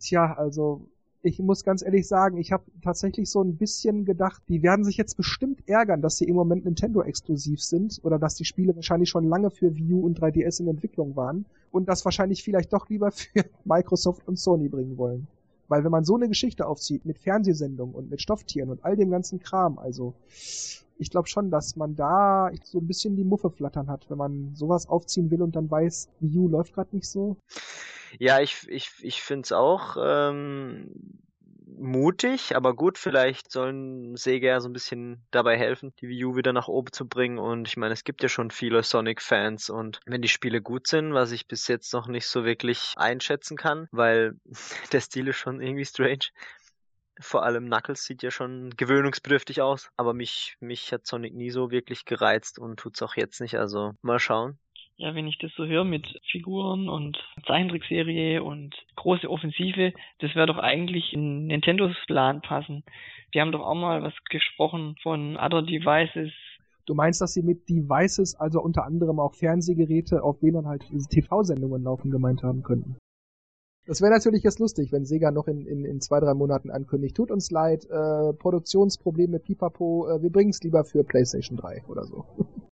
Tja, 0.00 0.32
also 0.32 0.88
ich 1.22 1.38
muss 1.38 1.64
ganz 1.64 1.82
ehrlich 1.82 2.08
sagen, 2.08 2.38
ich 2.38 2.52
habe 2.52 2.64
tatsächlich 2.82 3.30
so 3.30 3.42
ein 3.42 3.56
bisschen 3.56 4.06
gedacht, 4.06 4.42
die 4.48 4.62
werden 4.62 4.84
sich 4.84 4.96
jetzt 4.96 5.16
bestimmt 5.16 5.68
ärgern, 5.68 6.00
dass 6.00 6.16
sie 6.16 6.24
im 6.24 6.34
Moment 6.34 6.64
Nintendo 6.64 7.02
exklusiv 7.02 7.62
sind 7.62 8.00
oder 8.02 8.18
dass 8.18 8.34
die 8.34 8.46
Spiele 8.46 8.74
wahrscheinlich 8.74 9.10
schon 9.10 9.28
lange 9.28 9.50
für 9.50 9.76
Wii 9.76 9.92
U 9.92 10.06
und 10.06 10.18
3DS 10.18 10.60
in 10.60 10.68
Entwicklung 10.68 11.16
waren 11.16 11.44
und 11.70 11.88
das 11.88 12.04
wahrscheinlich 12.06 12.42
vielleicht 12.42 12.72
doch 12.72 12.88
lieber 12.88 13.10
für 13.12 13.44
Microsoft 13.64 14.26
und 14.26 14.38
Sony 14.38 14.68
bringen 14.68 14.96
wollen. 14.96 15.26
Weil 15.68 15.84
wenn 15.84 15.92
man 15.92 16.04
so 16.04 16.16
eine 16.16 16.28
Geschichte 16.28 16.66
aufzieht 16.66 17.04
mit 17.04 17.18
Fernsehsendungen 17.18 17.94
und 17.94 18.10
mit 18.10 18.22
Stofftieren 18.22 18.70
und 18.70 18.84
all 18.84 18.96
dem 18.96 19.10
ganzen 19.10 19.38
Kram, 19.38 19.78
also 19.78 20.14
ich 20.98 21.10
glaube 21.10 21.28
schon, 21.28 21.50
dass 21.50 21.76
man 21.76 21.94
da 21.94 22.50
so 22.64 22.78
ein 22.78 22.86
bisschen 22.86 23.16
die 23.16 23.24
Muffe 23.24 23.50
flattern 23.50 23.88
hat, 23.88 24.08
wenn 24.10 24.18
man 24.18 24.54
sowas 24.54 24.88
aufziehen 24.88 25.30
will 25.30 25.42
und 25.42 25.54
dann 25.54 25.70
weiß, 25.70 26.08
Wii 26.20 26.38
U 26.38 26.48
läuft 26.48 26.74
gerade 26.74 26.96
nicht 26.96 27.08
so. 27.08 27.36
Ja, 28.18 28.40
ich, 28.40 28.68
ich, 28.68 28.90
ich 29.00 29.22
finde 29.22 29.44
es 29.44 29.52
auch 29.52 29.96
ähm, 30.00 31.20
mutig, 31.80 32.54
aber 32.56 32.74
gut, 32.74 32.98
vielleicht 32.98 33.50
sollen 33.50 34.16
Sega 34.16 34.48
ja 34.48 34.60
so 34.60 34.68
ein 34.68 34.72
bisschen 34.72 35.24
dabei 35.30 35.56
helfen, 35.56 35.92
die 36.00 36.08
Wii 36.08 36.24
U 36.26 36.36
wieder 36.36 36.52
nach 36.52 36.68
oben 36.68 36.92
zu 36.92 37.08
bringen. 37.08 37.38
Und 37.38 37.68
ich 37.68 37.76
meine, 37.76 37.94
es 37.94 38.04
gibt 38.04 38.22
ja 38.22 38.28
schon 38.28 38.50
viele 38.50 38.82
Sonic-Fans 38.82 39.70
und 39.70 40.00
wenn 40.06 40.22
die 40.22 40.28
Spiele 40.28 40.60
gut 40.60 40.86
sind, 40.86 41.14
was 41.14 41.32
ich 41.32 41.48
bis 41.48 41.66
jetzt 41.68 41.92
noch 41.92 42.06
nicht 42.06 42.26
so 42.26 42.44
wirklich 42.44 42.94
einschätzen 42.96 43.56
kann, 43.56 43.88
weil 43.92 44.36
der 44.92 45.00
Stil 45.00 45.28
ist 45.28 45.36
schon 45.36 45.60
irgendwie 45.60 45.84
strange. 45.84 46.26
Vor 47.20 47.44
allem 47.44 47.66
Knuckles 47.66 48.04
sieht 48.04 48.22
ja 48.22 48.30
schon 48.30 48.70
gewöhnungsbedürftig 48.76 49.60
aus, 49.60 49.90
aber 49.96 50.14
mich, 50.14 50.56
mich 50.60 50.92
hat 50.92 51.06
Sonic 51.06 51.34
nie 51.34 51.50
so 51.50 51.70
wirklich 51.70 52.06
gereizt 52.06 52.58
und 52.58 52.78
tut's 52.78 53.02
auch 53.02 53.14
jetzt 53.14 53.40
nicht, 53.40 53.58
also 53.58 53.92
mal 54.00 54.18
schauen 54.18 54.58
ja, 55.00 55.14
wenn 55.14 55.26
ich 55.26 55.38
das 55.38 55.50
so 55.56 55.64
höre 55.64 55.84
mit 55.84 56.06
Figuren 56.30 56.90
und 56.90 57.16
Zeichentrickserie 57.46 58.42
und 58.42 58.74
große 58.96 59.30
Offensive, 59.30 59.94
das 60.18 60.34
wäre 60.34 60.46
doch 60.46 60.58
eigentlich 60.58 61.14
in 61.14 61.46
Nintendos 61.46 61.96
Plan 62.06 62.42
passen. 62.42 62.84
Die 63.32 63.40
haben 63.40 63.50
doch 63.50 63.62
auch 63.62 63.74
mal 63.74 64.02
was 64.02 64.12
gesprochen 64.28 64.96
von 65.02 65.38
Other 65.38 65.62
Devices. 65.62 66.32
Du 66.84 66.94
meinst, 66.94 67.22
dass 67.22 67.32
sie 67.32 67.42
mit 67.42 67.66
Devices, 67.66 68.34
also 68.38 68.60
unter 68.60 68.84
anderem 68.84 69.20
auch 69.20 69.34
Fernsehgeräte, 69.34 70.22
auf 70.22 70.38
denen 70.40 70.66
halt 70.66 70.84
diese 70.92 71.08
TV-Sendungen 71.08 71.82
laufen, 71.82 72.10
gemeint 72.10 72.42
haben 72.42 72.62
könnten? 72.62 72.98
Das 73.86 74.02
wäre 74.02 74.12
natürlich 74.12 74.42
jetzt 74.42 74.58
lustig, 74.58 74.92
wenn 74.92 75.06
Sega 75.06 75.30
noch 75.30 75.48
in, 75.48 75.66
in, 75.66 75.86
in 75.86 76.02
zwei, 76.02 76.20
drei 76.20 76.34
Monaten 76.34 76.70
ankündigt. 76.70 77.16
Tut 77.16 77.30
uns 77.30 77.50
leid, 77.50 77.86
äh, 77.86 78.34
Produktionsprobleme, 78.34 79.38
pipapo, 79.38 80.10
äh, 80.10 80.22
wir 80.22 80.30
bringen 80.30 80.50
es 80.50 80.62
lieber 80.62 80.84
für 80.84 81.04
PlayStation 81.04 81.56
3 81.56 81.84
oder 81.88 82.04
so. 82.04 82.26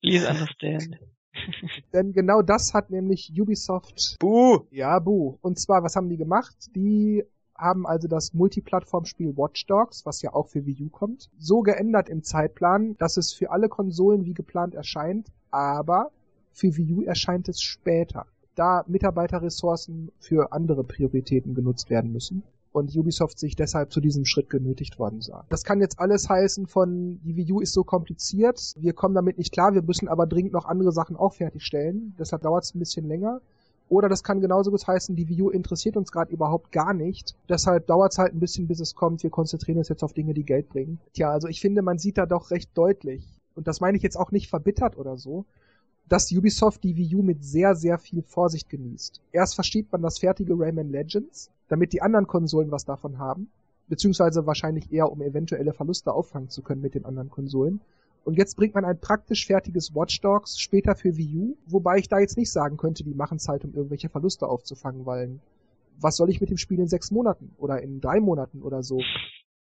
Please 0.00 0.28
understand. 0.28 1.00
Denn 1.92 2.12
genau 2.12 2.42
das 2.42 2.74
hat 2.74 2.90
nämlich 2.90 3.32
Ubisoft. 3.38 4.16
Buh! 4.20 4.60
Ja, 4.70 4.98
buh. 4.98 5.38
Und 5.40 5.58
zwar, 5.58 5.82
was 5.82 5.96
haben 5.96 6.08
die 6.08 6.16
gemacht? 6.16 6.54
Die 6.74 7.24
haben 7.56 7.86
also 7.86 8.08
das 8.08 8.34
Multiplattform-Spiel 8.34 9.36
Watch 9.36 9.66
Dogs, 9.66 10.04
was 10.04 10.22
ja 10.22 10.32
auch 10.32 10.48
für 10.48 10.66
Wii 10.66 10.84
U 10.84 10.88
kommt, 10.88 11.30
so 11.38 11.60
geändert 11.60 12.08
im 12.08 12.22
Zeitplan, 12.22 12.96
dass 12.98 13.16
es 13.16 13.32
für 13.32 13.50
alle 13.50 13.68
Konsolen 13.68 14.24
wie 14.24 14.34
geplant 14.34 14.74
erscheint, 14.74 15.30
aber 15.50 16.10
für 16.52 16.76
Wii 16.76 16.94
U 16.94 17.02
erscheint 17.02 17.48
es 17.48 17.60
später, 17.60 18.26
da 18.56 18.84
Mitarbeiterressourcen 18.88 20.10
für 20.18 20.52
andere 20.52 20.82
Prioritäten 20.82 21.54
genutzt 21.54 21.88
werden 21.88 22.12
müssen 22.12 22.42
und 22.72 22.94
Ubisoft 22.96 23.38
sich 23.38 23.54
deshalb 23.54 23.92
zu 23.92 24.00
diesem 24.00 24.24
Schritt 24.24 24.50
genötigt 24.50 24.98
worden 24.98 25.20
sah. 25.20 25.44
Das 25.50 25.64
kann 25.64 25.80
jetzt 25.80 26.00
alles 26.00 26.28
heißen 26.28 26.66
von, 26.66 27.20
die 27.22 27.36
Wii 27.36 27.52
U 27.52 27.60
ist 27.60 27.74
so 27.74 27.84
kompliziert, 27.84 28.74
wir 28.78 28.92
kommen 28.94 29.14
damit 29.14 29.38
nicht 29.38 29.52
klar, 29.52 29.74
wir 29.74 29.82
müssen 29.82 30.08
aber 30.08 30.26
dringend 30.26 30.52
noch 30.52 30.64
andere 30.64 30.92
Sachen 30.92 31.16
auch 31.16 31.34
fertigstellen, 31.34 32.14
deshalb 32.18 32.42
dauert 32.42 32.64
es 32.64 32.74
ein 32.74 32.78
bisschen 32.78 33.06
länger. 33.06 33.40
Oder 33.88 34.08
das 34.08 34.24
kann 34.24 34.40
genauso 34.40 34.70
gut 34.70 34.86
heißen, 34.86 35.16
die 35.16 35.28
Wii 35.28 35.42
U 35.42 35.50
interessiert 35.50 35.98
uns 35.98 36.10
gerade 36.10 36.32
überhaupt 36.32 36.72
gar 36.72 36.94
nicht. 36.94 37.36
Deshalb 37.50 37.86
dauert 37.88 38.12
es 38.12 38.18
halt 38.18 38.32
ein 38.32 38.40
bisschen, 38.40 38.66
bis 38.66 38.80
es 38.80 38.94
kommt. 38.94 39.22
Wir 39.22 39.28
konzentrieren 39.28 39.76
uns 39.76 39.90
jetzt 39.90 40.02
auf 40.02 40.14
Dinge, 40.14 40.32
die 40.32 40.44
Geld 40.44 40.70
bringen. 40.70 40.98
Tja, 41.12 41.30
also 41.30 41.46
ich 41.46 41.60
finde, 41.60 41.82
man 41.82 41.98
sieht 41.98 42.16
da 42.16 42.24
doch 42.24 42.50
recht 42.50 42.70
deutlich, 42.72 43.22
und 43.54 43.68
das 43.68 43.80
meine 43.82 43.98
ich 43.98 44.02
jetzt 44.02 44.16
auch 44.16 44.30
nicht 44.30 44.48
verbittert 44.48 44.96
oder 44.96 45.18
so, 45.18 45.44
dass 46.08 46.32
Ubisoft 46.32 46.82
die 46.84 46.96
Wii 46.96 47.16
U 47.16 47.22
mit 47.22 47.44
sehr, 47.44 47.74
sehr 47.74 47.98
viel 47.98 48.22
Vorsicht 48.22 48.70
genießt. 48.70 49.20
Erst 49.30 49.54
versteht 49.54 49.92
man 49.92 50.00
das 50.00 50.18
fertige 50.18 50.54
Rayman 50.58 50.90
Legends, 50.90 51.50
damit 51.72 51.94
die 51.94 52.02
anderen 52.02 52.26
Konsolen 52.26 52.70
was 52.70 52.84
davon 52.84 53.18
haben, 53.18 53.48
beziehungsweise 53.88 54.44
wahrscheinlich 54.44 54.92
eher, 54.92 55.10
um 55.10 55.22
eventuelle 55.22 55.72
Verluste 55.72 56.12
auffangen 56.12 56.50
zu 56.50 56.60
können 56.60 56.82
mit 56.82 56.94
den 56.94 57.06
anderen 57.06 57.30
Konsolen. 57.30 57.80
Und 58.24 58.36
jetzt 58.36 58.58
bringt 58.58 58.74
man 58.74 58.84
ein 58.84 58.98
praktisch 58.98 59.46
fertiges 59.46 59.94
Watch 59.94 60.20
Dogs 60.20 60.60
später 60.60 60.94
für 60.94 61.16
Wii 61.16 61.38
U, 61.38 61.56
wobei 61.64 61.96
ich 61.96 62.10
da 62.10 62.18
jetzt 62.18 62.36
nicht 62.36 62.52
sagen 62.52 62.76
könnte, 62.76 63.04
die 63.04 63.14
machen 63.14 63.38
es 63.38 63.48
halt, 63.48 63.64
um 63.64 63.72
irgendwelche 63.72 64.10
Verluste 64.10 64.46
aufzufangen, 64.48 65.06
weil 65.06 65.38
was 65.98 66.16
soll 66.16 66.28
ich 66.28 66.42
mit 66.42 66.50
dem 66.50 66.58
Spiel 66.58 66.78
in 66.78 66.88
sechs 66.88 67.10
Monaten 67.10 67.52
oder 67.56 67.80
in 67.80 68.02
drei 68.02 68.20
Monaten 68.20 68.60
oder 68.60 68.82
so? 68.82 69.00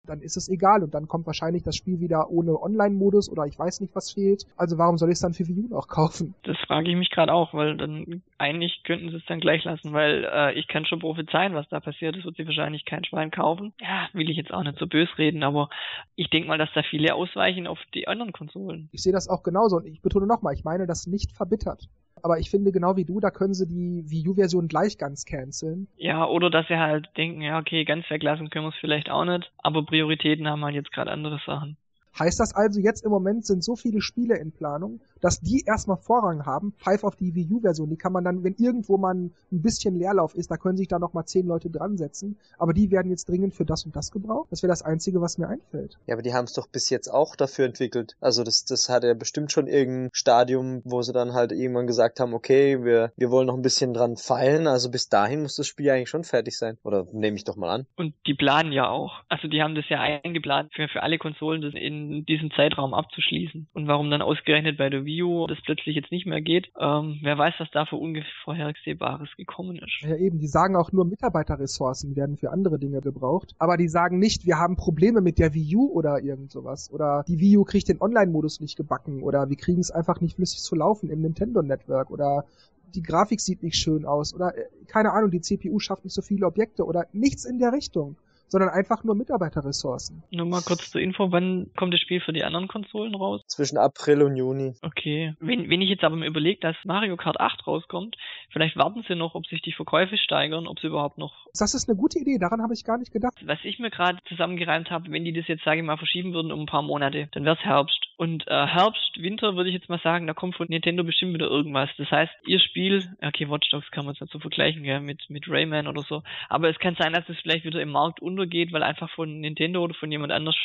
Dann 0.06 0.22
ist 0.22 0.38
es 0.38 0.50
egal 0.50 0.84
und 0.84 0.94
dann 0.94 1.08
kommt 1.08 1.28
wahrscheinlich 1.28 1.64
das 1.64 1.76
Spiel 1.76 2.00
wieder 2.00 2.30
ohne 2.30 2.62
Online-Modus 2.62 3.30
oder 3.30 3.46
ich 3.46 3.58
weiß 3.58 3.82
nicht, 3.82 3.96
was 3.96 4.12
fehlt. 4.12 4.46
Also 4.58 4.78
warum 4.78 4.98
soll 4.98 5.10
ich 5.10 5.14
es 5.16 5.20
dann 5.20 5.34
für 5.34 5.48
Wii 5.48 5.66
U 5.66 5.68
noch 5.68 5.88
kaufen? 5.88 6.34
Das 6.44 6.58
frage 6.66 6.90
ich 6.90 6.96
mich 6.96 7.12
gerade 7.12 7.34
auch, 7.34 7.54
weil 7.54 7.78
dann 7.78 8.22
eigentlich 8.38 8.82
könnten 8.84 9.10
sie 9.10 9.18
es 9.18 9.26
dann 9.28 9.40
gleich 9.40 9.64
lassen, 9.64 9.94
weil 9.94 10.28
äh, 10.32 10.54
ich 10.60 10.68
kann 10.68 10.86
schon 10.86 11.00
prophezeien, 11.00 11.54
was 11.54 11.68
da 11.70 11.80
passiert. 11.80 12.16
Es 12.16 12.26
wird 12.26 12.36
sie 12.36 12.46
wahrscheinlich 12.46 12.86
kein 12.86 13.06
Schwein 13.06 13.32
kaufen. 13.32 13.74
Ja, 13.80 14.10
will 14.14 14.30
ich 14.30 14.38
jetzt 14.38 14.52
auch 14.52 14.64
nicht 14.64 14.80
so 14.80 14.88
bös 14.88 15.10
reden, 15.18 15.44
aber 15.44 15.70
ich 16.16 16.30
denke 16.30 16.48
mal, 16.48 16.58
dass 16.58 16.70
da 16.74 16.82
viele 16.84 17.14
ausweichen 17.14 17.68
auf 17.68 17.80
die 17.94 18.08
anderen 18.08 18.32
Konsolen. 18.32 18.90
Ich 18.92 19.04
sehe 19.04 19.14
das 19.14 19.30
auch 19.30 19.44
genauso 19.44 19.78
und 19.78 19.86
ich 19.86 20.02
betone 20.02 20.26
nochmal, 20.26 20.54
ich 20.54 20.64
meine 20.64 20.88
das 20.88 21.06
nicht 21.06 21.32
verbittert 21.32 21.90
aber 22.24 22.40
ich 22.40 22.50
finde 22.50 22.72
genau 22.72 22.96
wie 22.96 23.06
du, 23.06 23.20
da 23.20 23.32
können 23.32 23.54
sie 23.54 23.68
die 23.68 24.10
Wii 24.10 24.30
U-Version 24.30 24.68
gleich 24.68 24.98
ganz 24.98 25.26
canceln. 25.26 25.88
Ja, 25.98 26.26
oder 26.26 26.50
dass 26.50 26.68
sie 26.68 26.78
halt 26.78 27.10
denken, 27.18 27.42
ja, 27.42 27.60
okay, 27.60 27.86
ganz 27.86 28.10
weglassen 28.10 28.50
können 28.50 28.66
wir 28.66 28.70
es 28.70 28.80
vielleicht 28.80 29.10
auch 29.10 29.26
nicht, 29.26 29.52
aber 29.58 29.86
Prioritäten 29.86 30.48
haben 30.48 30.64
halt 30.64 30.76
jetzt 30.76 30.92
gerade 30.92 31.12
andere 31.12 31.40
Sachen. 31.46 31.78
Heißt 32.18 32.40
das 32.40 32.54
also, 32.54 32.80
jetzt 32.80 33.06
im 33.06 33.12
Moment 33.12 33.46
sind 33.46 33.64
so 33.64 33.76
viele 33.76 34.02
Spiele 34.02 34.38
in 34.38 34.52
Planung, 34.52 35.00
dass 35.22 35.40
die 35.40 35.64
erstmal 35.66 35.98
Vorrang 35.98 36.46
haben, 36.46 36.74
Pfeif 36.80 37.04
auf 37.04 37.16
die 37.16 37.36
Wii 37.36 37.52
U-Version, 37.52 37.90
die 37.90 37.98
kann 37.98 38.14
man 38.14 38.24
dann, 38.24 38.44
wenn 38.44 38.56
irgendwo 38.58 38.98
mal 38.98 39.14
ein 39.14 39.32
bisschen 39.52 39.96
Leerlauf 39.96 40.36
ist, 40.36 40.52
da 40.52 40.58
können 40.58 40.78
sich 40.78 40.88
da 40.88 41.00
nochmal 41.00 41.26
zehn 41.26 41.48
Leute 41.48 41.70
dran 41.70 41.98
setzen, 41.98 42.38
aber 42.58 42.74
die 42.74 42.92
werden 42.92 43.10
jetzt 43.10 43.30
dringend 43.30 43.54
für 43.54 43.66
das 43.66 43.86
und 43.86 43.96
das 43.96 44.12
gebraucht. 44.12 44.48
Das 44.52 44.64
wäre 44.64 44.72
das 44.72 44.82
Einzige, 44.82 45.22
was 45.22 45.38
mir 45.38 45.48
einfällt. 45.48 45.98
Ja, 46.08 46.16
aber 46.16 46.22
die 46.22 46.34
haben 46.34 46.46
es 46.46 46.54
doch 46.54 46.68
bis 46.68 46.90
jetzt 46.90 47.08
auch 47.08 47.36
dafür 47.36 47.66
entwickelt. 47.66 48.16
Also 48.20 48.44
das, 48.44 48.66
das 48.66 48.90
hat 48.90 49.04
ja 49.04 49.14
bestimmt 49.14 49.52
schon 49.52 49.68
irgendein 49.68 50.10
Stadium, 50.14 50.82
wo 50.84 51.02
sie 51.02 51.14
dann 51.14 51.34
halt 51.34 51.52
irgendwann 51.52 51.88
gesagt 51.88 52.20
haben, 52.20 52.34
okay, 52.34 52.84
wir, 52.84 53.12
wir 53.16 53.30
wollen 53.30 53.48
noch 53.48 53.56
ein 53.56 53.62
bisschen 53.62 53.94
dran 53.94 54.18
feilen, 54.18 54.68
also 54.68 54.90
bis 54.90 55.10
dahin 55.10 55.44
muss 55.44 55.56
das 55.56 55.68
Spiel 55.68 55.90
eigentlich 55.90 56.10
schon 56.10 56.24
fertig 56.24 56.58
sein. 56.58 56.78
Oder 56.84 57.08
nehme 57.12 57.38
ich 57.38 57.44
doch 57.44 57.56
mal 57.56 57.70
an. 57.70 57.86
Und 57.96 58.14
die 58.26 58.34
planen 58.34 58.72
ja 58.72 58.90
auch. 58.90 59.24
Also 59.30 59.48
die 59.48 59.62
haben 59.62 59.76
das 59.76 59.88
ja 59.90 60.00
eingeplant 60.00 60.74
für, 60.74 60.88
für 60.88 61.04
alle 61.04 61.18
Konsolen, 61.18 61.62
das 61.62 61.74
in 61.74 62.26
diesem 62.26 62.52
Zeitraum 62.52 62.94
abzuschließen. 62.94 63.68
Und 63.74 63.88
warum 63.88 64.10
dann 64.10 64.22
ausgerechnet 64.22 64.78
bei 64.78 64.90
der 64.90 65.06
Wii 65.06 65.11
Wii 65.20 65.48
das 65.48 65.58
plötzlich 65.64 65.96
jetzt 65.96 66.12
nicht 66.12 66.26
mehr 66.26 66.42
geht. 66.42 66.72
Ähm, 66.80 67.20
wer 67.22 67.38
weiß, 67.38 67.56
was 67.60 67.70
da 67.72 67.86
für 67.86 67.96
unvorhersehbares 67.96 69.30
gekommen 69.38 69.78
ist. 69.78 70.02
Ja 70.02 70.16
eben, 70.16 70.40
die 70.40 70.48
sagen 70.48 70.76
auch 70.76 70.92
nur 70.92 71.06
Mitarbeiterressourcen 71.06 72.16
werden 72.16 72.38
für 72.38 72.52
andere 72.52 72.80
Dinge 72.80 73.02
gebraucht. 73.02 73.54
Aber 73.60 73.78
die 73.78 73.88
sagen 73.88 74.20
nicht, 74.20 74.46
wir 74.46 74.58
haben 74.58 74.76
Probleme 74.76 75.22
mit 75.22 75.38
der 75.40 75.54
Wii 75.54 75.76
U 75.76 75.92
oder 75.92 76.22
irgend 76.24 76.52
sowas. 76.52 76.92
Oder 76.92 77.24
die 77.28 77.40
Wii 77.40 77.58
U 77.58 77.64
kriegt 77.64 77.90
den 77.90 78.02
Online-Modus 78.02 78.60
nicht 78.60 78.78
gebacken. 78.78 79.24
Oder 79.24 79.50
wir 79.50 79.58
kriegen 79.58 79.82
es 79.82 79.92
einfach 79.92 80.22
nicht 80.22 80.36
flüssig 80.36 80.62
zu 80.62 80.76
laufen 80.76 81.10
im 81.10 81.22
Nintendo 81.22 81.62
Network. 81.62 82.12
Oder 82.12 82.46
die 82.94 83.02
Grafik 83.02 83.40
sieht 83.42 83.64
nicht 83.64 83.78
schön 83.78 84.06
aus. 84.06 84.34
Oder 84.34 84.58
äh, 84.58 84.66
keine 84.88 85.12
Ahnung, 85.12 85.32
die 85.32 85.42
CPU 85.42 85.80
schafft 85.80 86.04
nicht 86.04 86.14
so 86.14 86.22
viele 86.22 86.46
Objekte. 86.46 86.86
Oder 86.86 87.06
nichts 87.12 87.46
in 87.46 87.60
der 87.60 87.74
Richtung 87.74 88.18
sondern 88.52 88.70
einfach 88.70 89.04
nur 89.06 89.16
Mitarbeiterressourcen. 89.16 90.24
Nur 90.30 90.46
mal 90.46 90.62
kurz 90.62 90.92
zur 90.92 91.00
Info, 91.00 91.32
wann 91.32 91.72
kommt 91.78 91.94
das 91.94 92.02
Spiel 92.02 92.20
für 92.20 92.34
die 92.34 92.44
anderen 92.44 92.68
Konsolen 92.68 93.16
raus? 93.16 93.42
Zwischen 93.48 93.78
April 93.78 94.22
und 94.24 94.36
Juni. 94.36 94.76
Okay. 94.82 95.34
Wenn, 95.40 95.70
wenn 95.70 95.82
ich 95.82 95.90
jetzt 95.90 96.04
aber 96.04 96.18
mir 96.18 96.28
überlege, 96.28 96.60
dass 96.60 96.76
Mario 96.84 97.16
Kart 97.16 97.40
8 97.40 97.66
rauskommt, 97.66 98.18
vielleicht 98.52 98.76
warten 98.76 99.06
sie 99.08 99.16
noch, 99.16 99.36
ob 99.36 99.48
sich 99.48 99.62
die 99.62 99.72
Verkäufe 99.72 100.18
steigern, 100.18 100.68
ob 100.68 100.80
sie 100.80 100.88
überhaupt 100.88 101.18
noch. 101.18 101.48
Das 101.58 101.74
ist 101.74 101.90
eine 101.90 101.98
gute 101.98 102.20
Idee, 102.20 102.38
daran 102.40 102.62
habe 102.62 102.74
ich 102.74 102.84
gar 102.84 102.98
nicht 102.98 103.14
gedacht. 103.14 103.36
Was 103.46 103.60
ich 103.64 103.80
mir 103.80 103.90
gerade 103.90 104.20
zusammengereimt 104.28 104.92
habe, 104.92 105.10
wenn 105.12 105.24
die 105.24 105.34
das 105.34 105.48
jetzt, 105.48 105.64
sage 105.64 105.80
ich 105.80 105.86
mal, 105.86 105.98
verschieben 105.98 106.34
würden 106.34 106.52
um 106.52 106.62
ein 106.62 106.66
paar 106.66 106.82
Monate, 106.82 107.30
dann 107.32 107.46
wäre 107.46 107.56
es 107.56 107.64
Herbst. 107.64 108.11
Und 108.22 108.48
äh, 108.48 108.68
Herbst, 108.68 109.20
Winter 109.20 109.56
würde 109.56 109.70
ich 109.70 109.74
jetzt 109.74 109.90
mal 109.90 110.00
sagen, 110.04 110.28
da 110.28 110.36
kommt 110.36 110.56
von 110.56 110.68
Nintendo 110.70 111.04
bestimmt 111.04 111.34
wieder 111.34 111.48
irgendwas. 111.48 111.90
Das 111.98 112.12
heißt, 112.12 112.32
ihr 112.46 112.60
Spiel, 112.60 113.04
okay, 113.20 113.50
Watch 113.50 113.68
Dogs 113.72 113.90
kann 113.90 114.06
man 114.06 114.16
nicht 114.20 114.32
so 114.32 114.38
vergleichen, 114.38 114.86
ja, 114.86 115.00
mit, 115.00 115.28
mit 115.32 115.50
Rayman 115.50 115.88
oder 115.88 116.04
so, 116.04 116.22
aber 116.48 116.70
es 116.70 116.78
kann 116.78 116.96
sein, 117.00 117.14
dass 117.14 117.28
es 117.30 117.40
vielleicht 117.40 117.66
wieder 117.66 117.82
im 117.82 117.90
Markt 117.90 118.22
untergeht, 118.22 118.74
weil 118.74 118.84
einfach 118.84 119.10
von 119.10 119.40
Nintendo 119.40 119.84
oder 119.84 119.96
von 119.96 120.12
jemand 120.12 120.32
anders 120.34 120.56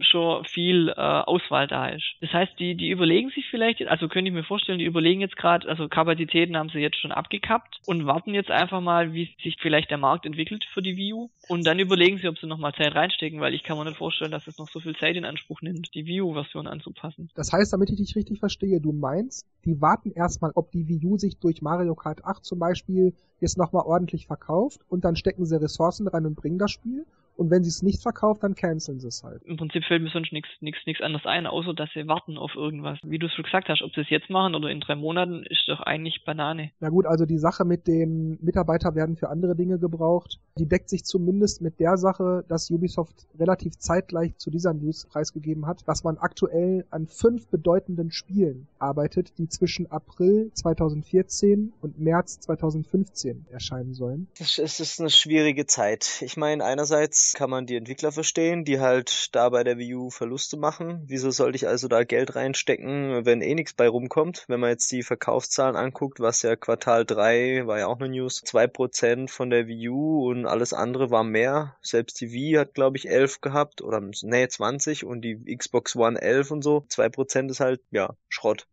schon 0.00 0.44
viel 0.46 0.88
äh, 0.88 1.00
Auswahl 1.00 1.68
da 1.68 1.86
ist. 1.86 2.16
Das 2.20 2.32
heißt, 2.32 2.58
die, 2.58 2.74
die 2.74 2.90
überlegen 2.90 3.30
sich 3.30 3.46
vielleicht, 3.48 3.86
also 3.86 4.08
könnte 4.08 4.30
ich 4.30 4.34
mir 4.34 4.42
vorstellen, 4.42 4.80
die 4.80 4.84
überlegen 4.84 5.20
jetzt 5.20 5.36
gerade, 5.36 5.68
also 5.68 5.86
Kapazitäten 5.88 6.56
haben 6.56 6.70
sie 6.70 6.80
jetzt 6.80 6.98
schon 6.98 7.12
abgekappt 7.12 7.78
und 7.86 8.06
warten 8.06 8.34
jetzt 8.34 8.50
einfach 8.50 8.80
mal, 8.80 9.12
wie 9.12 9.32
sich 9.40 9.56
vielleicht 9.60 9.92
der 9.92 9.98
Markt 9.98 10.26
entwickelt 10.26 10.64
für 10.64 10.82
die 10.82 10.96
Wii 10.96 11.12
U 11.12 11.30
und 11.48 11.66
dann 11.66 11.78
überlegen 11.78 12.18
sie, 12.18 12.28
ob 12.28 12.38
sie 12.38 12.46
nochmal 12.46 12.72
Zeit 12.74 12.94
reinstecken, 12.94 13.40
weil 13.40 13.54
ich 13.54 13.62
kann 13.62 13.76
mir 13.76 13.84
nicht 13.84 13.98
vorstellen, 13.98 14.30
dass 14.30 14.46
es 14.46 14.58
noch 14.58 14.68
so 14.68 14.80
viel 14.80 14.96
Zeit 14.96 15.16
in 15.16 15.24
Anspruch 15.24 15.60
nimmt, 15.62 15.94
die 15.94 16.06
Wii 16.06 16.22
U-Version 16.22 16.66
anzupassen. 16.66 17.30
Das 17.34 17.52
heißt, 17.52 17.72
damit 17.72 17.90
ich 17.90 17.96
dich 17.96 18.16
richtig 18.16 18.38
verstehe, 18.38 18.80
du 18.80 18.92
meinst, 18.92 19.46
die 19.64 19.80
warten 19.80 20.10
erstmal, 20.12 20.52
ob 20.54 20.70
die 20.70 20.88
Wii 20.88 21.06
U 21.06 21.18
sich 21.18 21.38
durch 21.38 21.62
Mario 21.62 21.94
Kart 21.94 22.24
8 22.24 22.44
zum 22.44 22.58
Beispiel 22.58 23.14
jetzt 23.40 23.58
nochmal 23.58 23.84
ordentlich 23.84 24.26
verkauft 24.26 24.80
und 24.88 25.04
dann 25.04 25.16
stecken 25.16 25.44
sie 25.44 25.60
Ressourcen 25.60 26.08
rein 26.08 26.26
und 26.26 26.34
bringen 26.34 26.58
das 26.58 26.70
Spiel 26.70 27.04
und 27.36 27.50
wenn 27.50 27.64
sie 27.64 27.70
es 27.70 27.82
nicht 27.82 28.02
verkauft, 28.02 28.42
dann 28.42 28.54
canceln 28.54 29.00
sie 29.00 29.08
es 29.08 29.22
halt. 29.22 29.42
Im 29.42 29.56
Prinzip 29.56 29.84
fällt 29.84 30.02
mir 30.02 30.10
sonst 30.10 30.32
nichts 30.32 30.50
nichts 30.60 30.80
nichts 30.86 31.02
anderes 31.02 31.26
ein, 31.26 31.46
außer 31.46 31.74
dass 31.74 31.90
sie 31.94 32.06
warten 32.06 32.36
auf 32.36 32.54
irgendwas. 32.54 32.98
Wie 33.02 33.18
du 33.18 33.26
es 33.26 33.32
schon 33.32 33.44
gesagt 33.44 33.68
hast, 33.68 33.82
ob 33.82 33.94
sie 33.94 34.02
es 34.02 34.10
jetzt 34.10 34.30
machen 34.30 34.54
oder 34.54 34.70
in 34.70 34.80
drei 34.80 34.94
Monaten, 34.94 35.44
ist 35.48 35.64
doch 35.68 35.80
eigentlich 35.80 36.24
Banane. 36.24 36.70
Na 36.80 36.90
gut, 36.90 37.06
also 37.06 37.26
die 37.26 37.38
Sache 37.38 37.64
mit 37.64 37.86
den 37.86 38.38
Mitarbeiter 38.40 38.94
werden 38.94 39.16
für 39.16 39.28
andere 39.30 39.56
Dinge 39.56 39.78
gebraucht, 39.78 40.38
die 40.58 40.68
deckt 40.68 40.88
sich 40.88 41.04
zumindest 41.04 41.60
mit 41.60 41.80
der 41.80 41.96
Sache, 41.96 42.44
dass 42.48 42.70
Ubisoft 42.70 43.26
relativ 43.38 43.76
zeitgleich 43.78 44.36
zu 44.38 44.50
dieser 44.50 44.72
News 44.72 45.06
preisgegeben 45.06 45.66
hat, 45.66 45.86
dass 45.86 46.04
man 46.04 46.18
aktuell 46.18 46.86
an 46.90 47.06
fünf 47.06 47.48
bedeutenden 47.48 48.10
Spielen 48.10 48.68
arbeitet, 48.78 49.36
die 49.38 49.48
zwischen 49.48 49.90
April 49.90 50.50
2014 50.54 51.72
und 51.80 51.98
März 51.98 52.40
2015 52.40 53.46
erscheinen 53.50 53.94
sollen. 53.94 54.28
Es 54.38 54.58
ist 54.58 55.00
eine 55.00 55.10
schwierige 55.10 55.66
Zeit. 55.66 56.22
Ich 56.22 56.36
meine, 56.36 56.64
einerseits 56.64 57.23
kann 57.32 57.50
man 57.50 57.66
die 57.66 57.76
Entwickler 57.76 58.12
verstehen, 58.12 58.64
die 58.64 58.80
halt 58.80 59.34
da 59.34 59.48
bei 59.48 59.64
der 59.64 59.78
Wii 59.78 59.94
U 59.94 60.10
Verluste 60.10 60.56
machen. 60.56 61.02
Wieso 61.06 61.30
sollte 61.30 61.56
ich 61.56 61.66
also 61.66 61.88
da 61.88 62.04
Geld 62.04 62.36
reinstecken, 62.36 63.24
wenn 63.24 63.40
eh 63.40 63.54
nichts 63.54 63.72
bei 63.72 63.88
rumkommt? 63.88 64.44
Wenn 64.48 64.60
man 64.60 64.70
jetzt 64.70 64.92
die 64.92 65.02
Verkaufszahlen 65.02 65.76
anguckt, 65.76 66.20
was 66.20 66.42
ja 66.42 66.56
Quartal 66.56 67.04
3 67.04 67.66
war 67.66 67.78
ja 67.78 67.86
auch 67.86 67.98
eine 67.98 68.08
News, 68.08 68.42
2% 68.44 69.30
von 69.30 69.50
der 69.50 69.66
Wii 69.66 69.88
U 69.88 70.28
und 70.30 70.46
alles 70.46 70.72
andere 70.72 71.10
war 71.10 71.24
mehr. 71.24 71.76
Selbst 71.80 72.20
die 72.20 72.32
Wii 72.32 72.54
hat, 72.54 72.74
glaube 72.74 72.96
ich, 72.96 73.08
11 73.08 73.40
gehabt 73.40 73.80
oder 73.80 74.00
nee, 74.00 74.48
20 74.48 75.04
und 75.04 75.22
die 75.22 75.56
Xbox 75.56 75.96
One 75.96 76.20
11 76.20 76.50
und 76.50 76.62
so. 76.62 76.84
2% 76.90 77.50
ist 77.50 77.60
halt, 77.60 77.80
ja, 77.90 78.14
Schrott. 78.28 78.66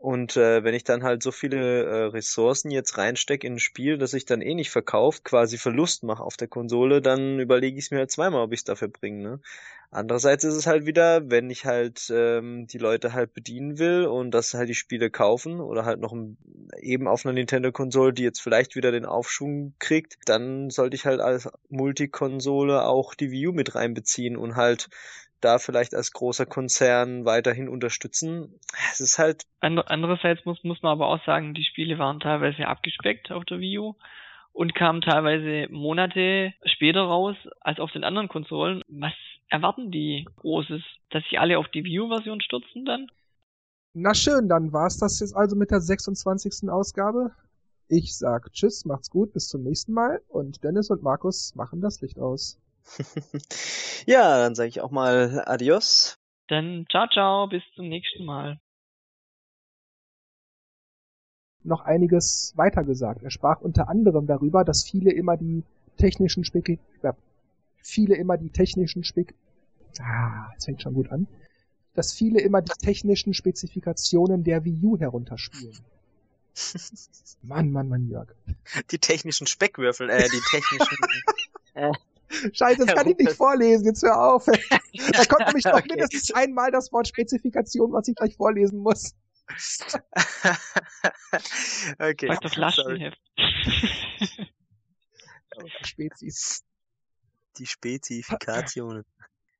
Und 0.00 0.38
äh, 0.38 0.64
wenn 0.64 0.72
ich 0.72 0.84
dann 0.84 1.02
halt 1.02 1.22
so 1.22 1.30
viele 1.30 1.84
äh, 1.84 2.04
Ressourcen 2.06 2.70
jetzt 2.70 2.96
reinstecke 2.96 3.46
in 3.46 3.56
ein 3.56 3.58
Spiel, 3.58 3.98
das 3.98 4.14
ich 4.14 4.24
dann 4.24 4.40
eh 4.40 4.54
nicht 4.54 4.70
verkaufe, 4.70 5.20
quasi 5.22 5.58
Verlust 5.58 6.04
mache 6.04 6.22
auf 6.22 6.38
der 6.38 6.48
Konsole, 6.48 7.02
dann 7.02 7.38
überlege 7.38 7.76
ich 7.76 7.84
es 7.84 7.90
mir 7.90 7.98
halt 7.98 8.10
zweimal, 8.10 8.40
ob 8.40 8.52
ich 8.54 8.60
es 8.60 8.64
dafür 8.64 8.88
bringe. 8.88 9.22
Ne? 9.22 9.40
Andererseits 9.90 10.44
ist 10.44 10.54
es 10.54 10.66
halt 10.66 10.86
wieder, 10.86 11.30
wenn 11.30 11.50
ich 11.50 11.66
halt 11.66 12.10
ähm, 12.14 12.66
die 12.66 12.78
Leute 12.78 13.12
halt 13.12 13.34
bedienen 13.34 13.78
will 13.78 14.06
und 14.06 14.30
dass 14.30 14.54
halt 14.54 14.70
die 14.70 14.74
Spiele 14.74 15.10
kaufen 15.10 15.60
oder 15.60 15.84
halt 15.84 16.00
noch 16.00 16.16
eben 16.80 17.06
auf 17.06 17.26
einer 17.26 17.34
Nintendo-Konsole, 17.34 18.14
die 18.14 18.22
jetzt 18.22 18.40
vielleicht 18.40 18.76
wieder 18.76 18.92
den 18.92 19.04
Aufschwung 19.04 19.74
kriegt, 19.80 20.16
dann 20.24 20.70
sollte 20.70 20.96
ich 20.96 21.04
halt 21.04 21.20
als 21.20 21.46
Multikonsole 21.68 22.84
auch 22.84 23.14
die 23.14 23.32
Wii 23.32 23.48
U 23.48 23.52
mit 23.52 23.74
reinbeziehen 23.74 24.38
und 24.38 24.56
halt 24.56 24.88
da 25.40 25.58
vielleicht 25.58 25.94
als 25.94 26.12
großer 26.12 26.46
Konzern 26.46 27.24
weiterhin 27.24 27.68
unterstützen. 27.68 28.58
Es 28.92 29.00
ist 29.00 29.18
halt. 29.18 29.44
Andererseits 29.60 30.44
muss, 30.44 30.62
muss 30.64 30.82
man 30.82 30.92
aber 30.92 31.08
auch 31.08 31.24
sagen, 31.24 31.54
die 31.54 31.64
Spiele 31.64 31.98
waren 31.98 32.20
teilweise 32.20 32.66
abgespeckt 32.66 33.30
auf 33.32 33.44
der 33.44 33.60
Wii 33.60 33.78
U 33.78 33.94
und 34.52 34.74
kamen 34.74 35.00
teilweise 35.00 35.70
Monate 35.72 36.54
später 36.64 37.02
raus 37.02 37.36
als 37.60 37.78
auf 37.78 37.92
den 37.92 38.04
anderen 38.04 38.28
Konsolen. 38.28 38.82
Was 38.88 39.12
erwarten 39.48 39.90
die 39.90 40.26
Großes? 40.36 40.82
Dass 41.10 41.22
sich 41.24 41.38
alle 41.38 41.58
auf 41.58 41.68
die 41.68 41.84
Wii 41.84 42.00
U-Version 42.00 42.40
stürzen 42.40 42.84
dann? 42.84 43.10
Na 43.92 44.14
schön, 44.14 44.48
dann 44.48 44.72
war's 44.72 44.98
das 44.98 45.20
jetzt 45.20 45.34
also 45.34 45.56
mit 45.56 45.70
der 45.70 45.80
26. 45.80 46.70
Ausgabe. 46.70 47.32
Ich 47.88 48.16
sag 48.16 48.52
Tschüss, 48.52 48.84
macht's 48.84 49.10
gut, 49.10 49.32
bis 49.32 49.48
zum 49.48 49.64
nächsten 49.64 49.92
Mal 49.92 50.20
und 50.28 50.62
Dennis 50.62 50.90
und 50.90 51.02
Markus 51.02 51.56
machen 51.56 51.80
das 51.80 52.00
Licht 52.00 52.20
aus. 52.20 52.60
ja, 54.06 54.38
dann 54.38 54.54
sage 54.54 54.68
ich 54.68 54.80
auch 54.80 54.90
mal 54.90 55.42
Adios. 55.46 56.18
Dann 56.48 56.86
ciao, 56.90 57.06
ciao, 57.08 57.46
bis 57.46 57.62
zum 57.74 57.88
nächsten 57.88 58.24
Mal. 58.24 58.58
Noch 61.62 61.82
einiges 61.82 62.54
weiter 62.56 62.84
gesagt. 62.84 63.22
Er 63.22 63.30
sprach 63.30 63.60
unter 63.60 63.88
anderem 63.88 64.26
darüber, 64.26 64.64
dass 64.64 64.84
viele 64.84 65.12
immer 65.12 65.36
die 65.36 65.62
technischen 65.98 66.44
Spek 66.44 66.78
viele 67.82 68.14
immer 68.16 68.36
die 68.36 68.50
technischen 68.50 69.04
Spek 69.04 69.34
ah, 69.98 70.50
es 70.56 70.64
fängt 70.64 70.82
schon 70.82 70.94
gut 70.94 71.10
an, 71.10 71.26
dass 71.94 72.12
viele 72.12 72.40
immer 72.40 72.62
die 72.62 72.72
technischen 72.78 73.34
Spezifikationen 73.34 74.44
der 74.44 74.64
Wii 74.64 74.80
U 74.82 74.98
herunterspielen. 74.98 75.78
Mann, 77.42 77.70
Mann, 77.70 77.88
Mann, 77.88 78.08
Jörg. 78.08 78.28
Die 78.90 78.98
technischen 78.98 79.46
Speckwürfel, 79.46 80.10
äh, 80.10 80.28
die 80.28 80.40
technischen. 80.50 80.96
äh, 81.74 81.92
Scheiße, 82.52 82.86
das 82.86 82.94
kann 82.94 83.08
ich 83.08 83.16
nicht 83.18 83.32
vorlesen, 83.32 83.86
jetzt 83.86 84.02
hör 84.02 84.20
auf. 84.20 84.46
Da 85.12 85.24
kommt 85.24 85.46
nämlich 85.46 85.64
noch 85.64 85.74
okay. 85.74 85.86
mindestens 85.88 86.32
einmal 86.32 86.70
das 86.70 86.92
Wort 86.92 87.06
Spezifikation, 87.06 87.92
was 87.92 88.08
ich 88.08 88.14
gleich 88.16 88.36
vorlesen 88.36 88.80
muss. 88.80 89.14
okay. 91.98 92.26
Sag 92.28 92.40
das 92.40 92.56
Lastenheft. 92.56 93.20
Spezis. 95.82 96.64
Die 97.58 97.66
Spezifikationen. 97.66 99.04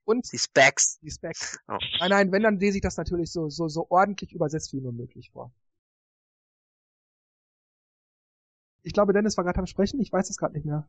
Und 0.04 0.32
die 0.32 0.38
Specs. 0.38 0.98
Die 1.00 1.10
Specs. 1.10 1.58
Oh. 1.68 1.78
Nein, 2.00 2.10
nein, 2.10 2.32
wenn, 2.32 2.42
dann 2.42 2.58
lese 2.58 2.78
ich 2.78 2.82
das 2.82 2.96
natürlich 2.96 3.30
so, 3.30 3.48
so, 3.48 3.68
so 3.68 3.86
ordentlich 3.90 4.32
übersetzt 4.32 4.72
wie 4.72 4.80
nur 4.80 4.92
möglich 4.92 5.30
vor. 5.30 5.52
Ich 8.82 8.92
glaube, 8.92 9.12
Dennis 9.12 9.36
war 9.36 9.44
gerade 9.44 9.58
am 9.58 9.66
Sprechen, 9.66 10.00
ich 10.00 10.12
weiß 10.12 10.30
es 10.30 10.36
gerade 10.36 10.54
nicht 10.54 10.64
mehr. 10.64 10.88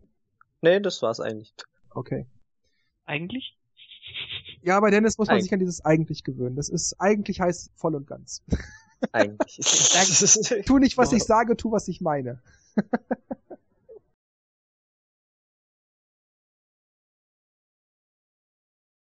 Nee, 0.62 0.80
das 0.80 1.02
war's 1.02 1.20
eigentlich. 1.20 1.54
Okay. 1.90 2.28
Eigentlich? 3.06 3.58
Ja, 4.62 4.80
bei 4.80 4.92
Dennis 4.92 5.18
muss 5.18 5.28
man 5.28 5.38
Eig 5.38 5.44
sich 5.44 5.54
an 5.54 5.60
dieses 5.60 5.84
eigentlich 5.84 6.24
gewöhnen. 6.24 6.56
Das 6.56 6.70
ist, 6.70 6.96
eigentlich 7.00 7.42
heißt 7.42 7.72
voll 7.76 7.96
und 7.96 8.08
ganz. 8.08 8.44
Eigentlich. 9.12 9.58
tu 10.66 10.78
nicht, 10.78 10.98
was 10.98 11.12
ich 11.12 11.24
sage, 11.24 11.58
tu, 11.58 11.72
was 11.72 11.88
ich 11.88 12.02
meine. 12.02 12.42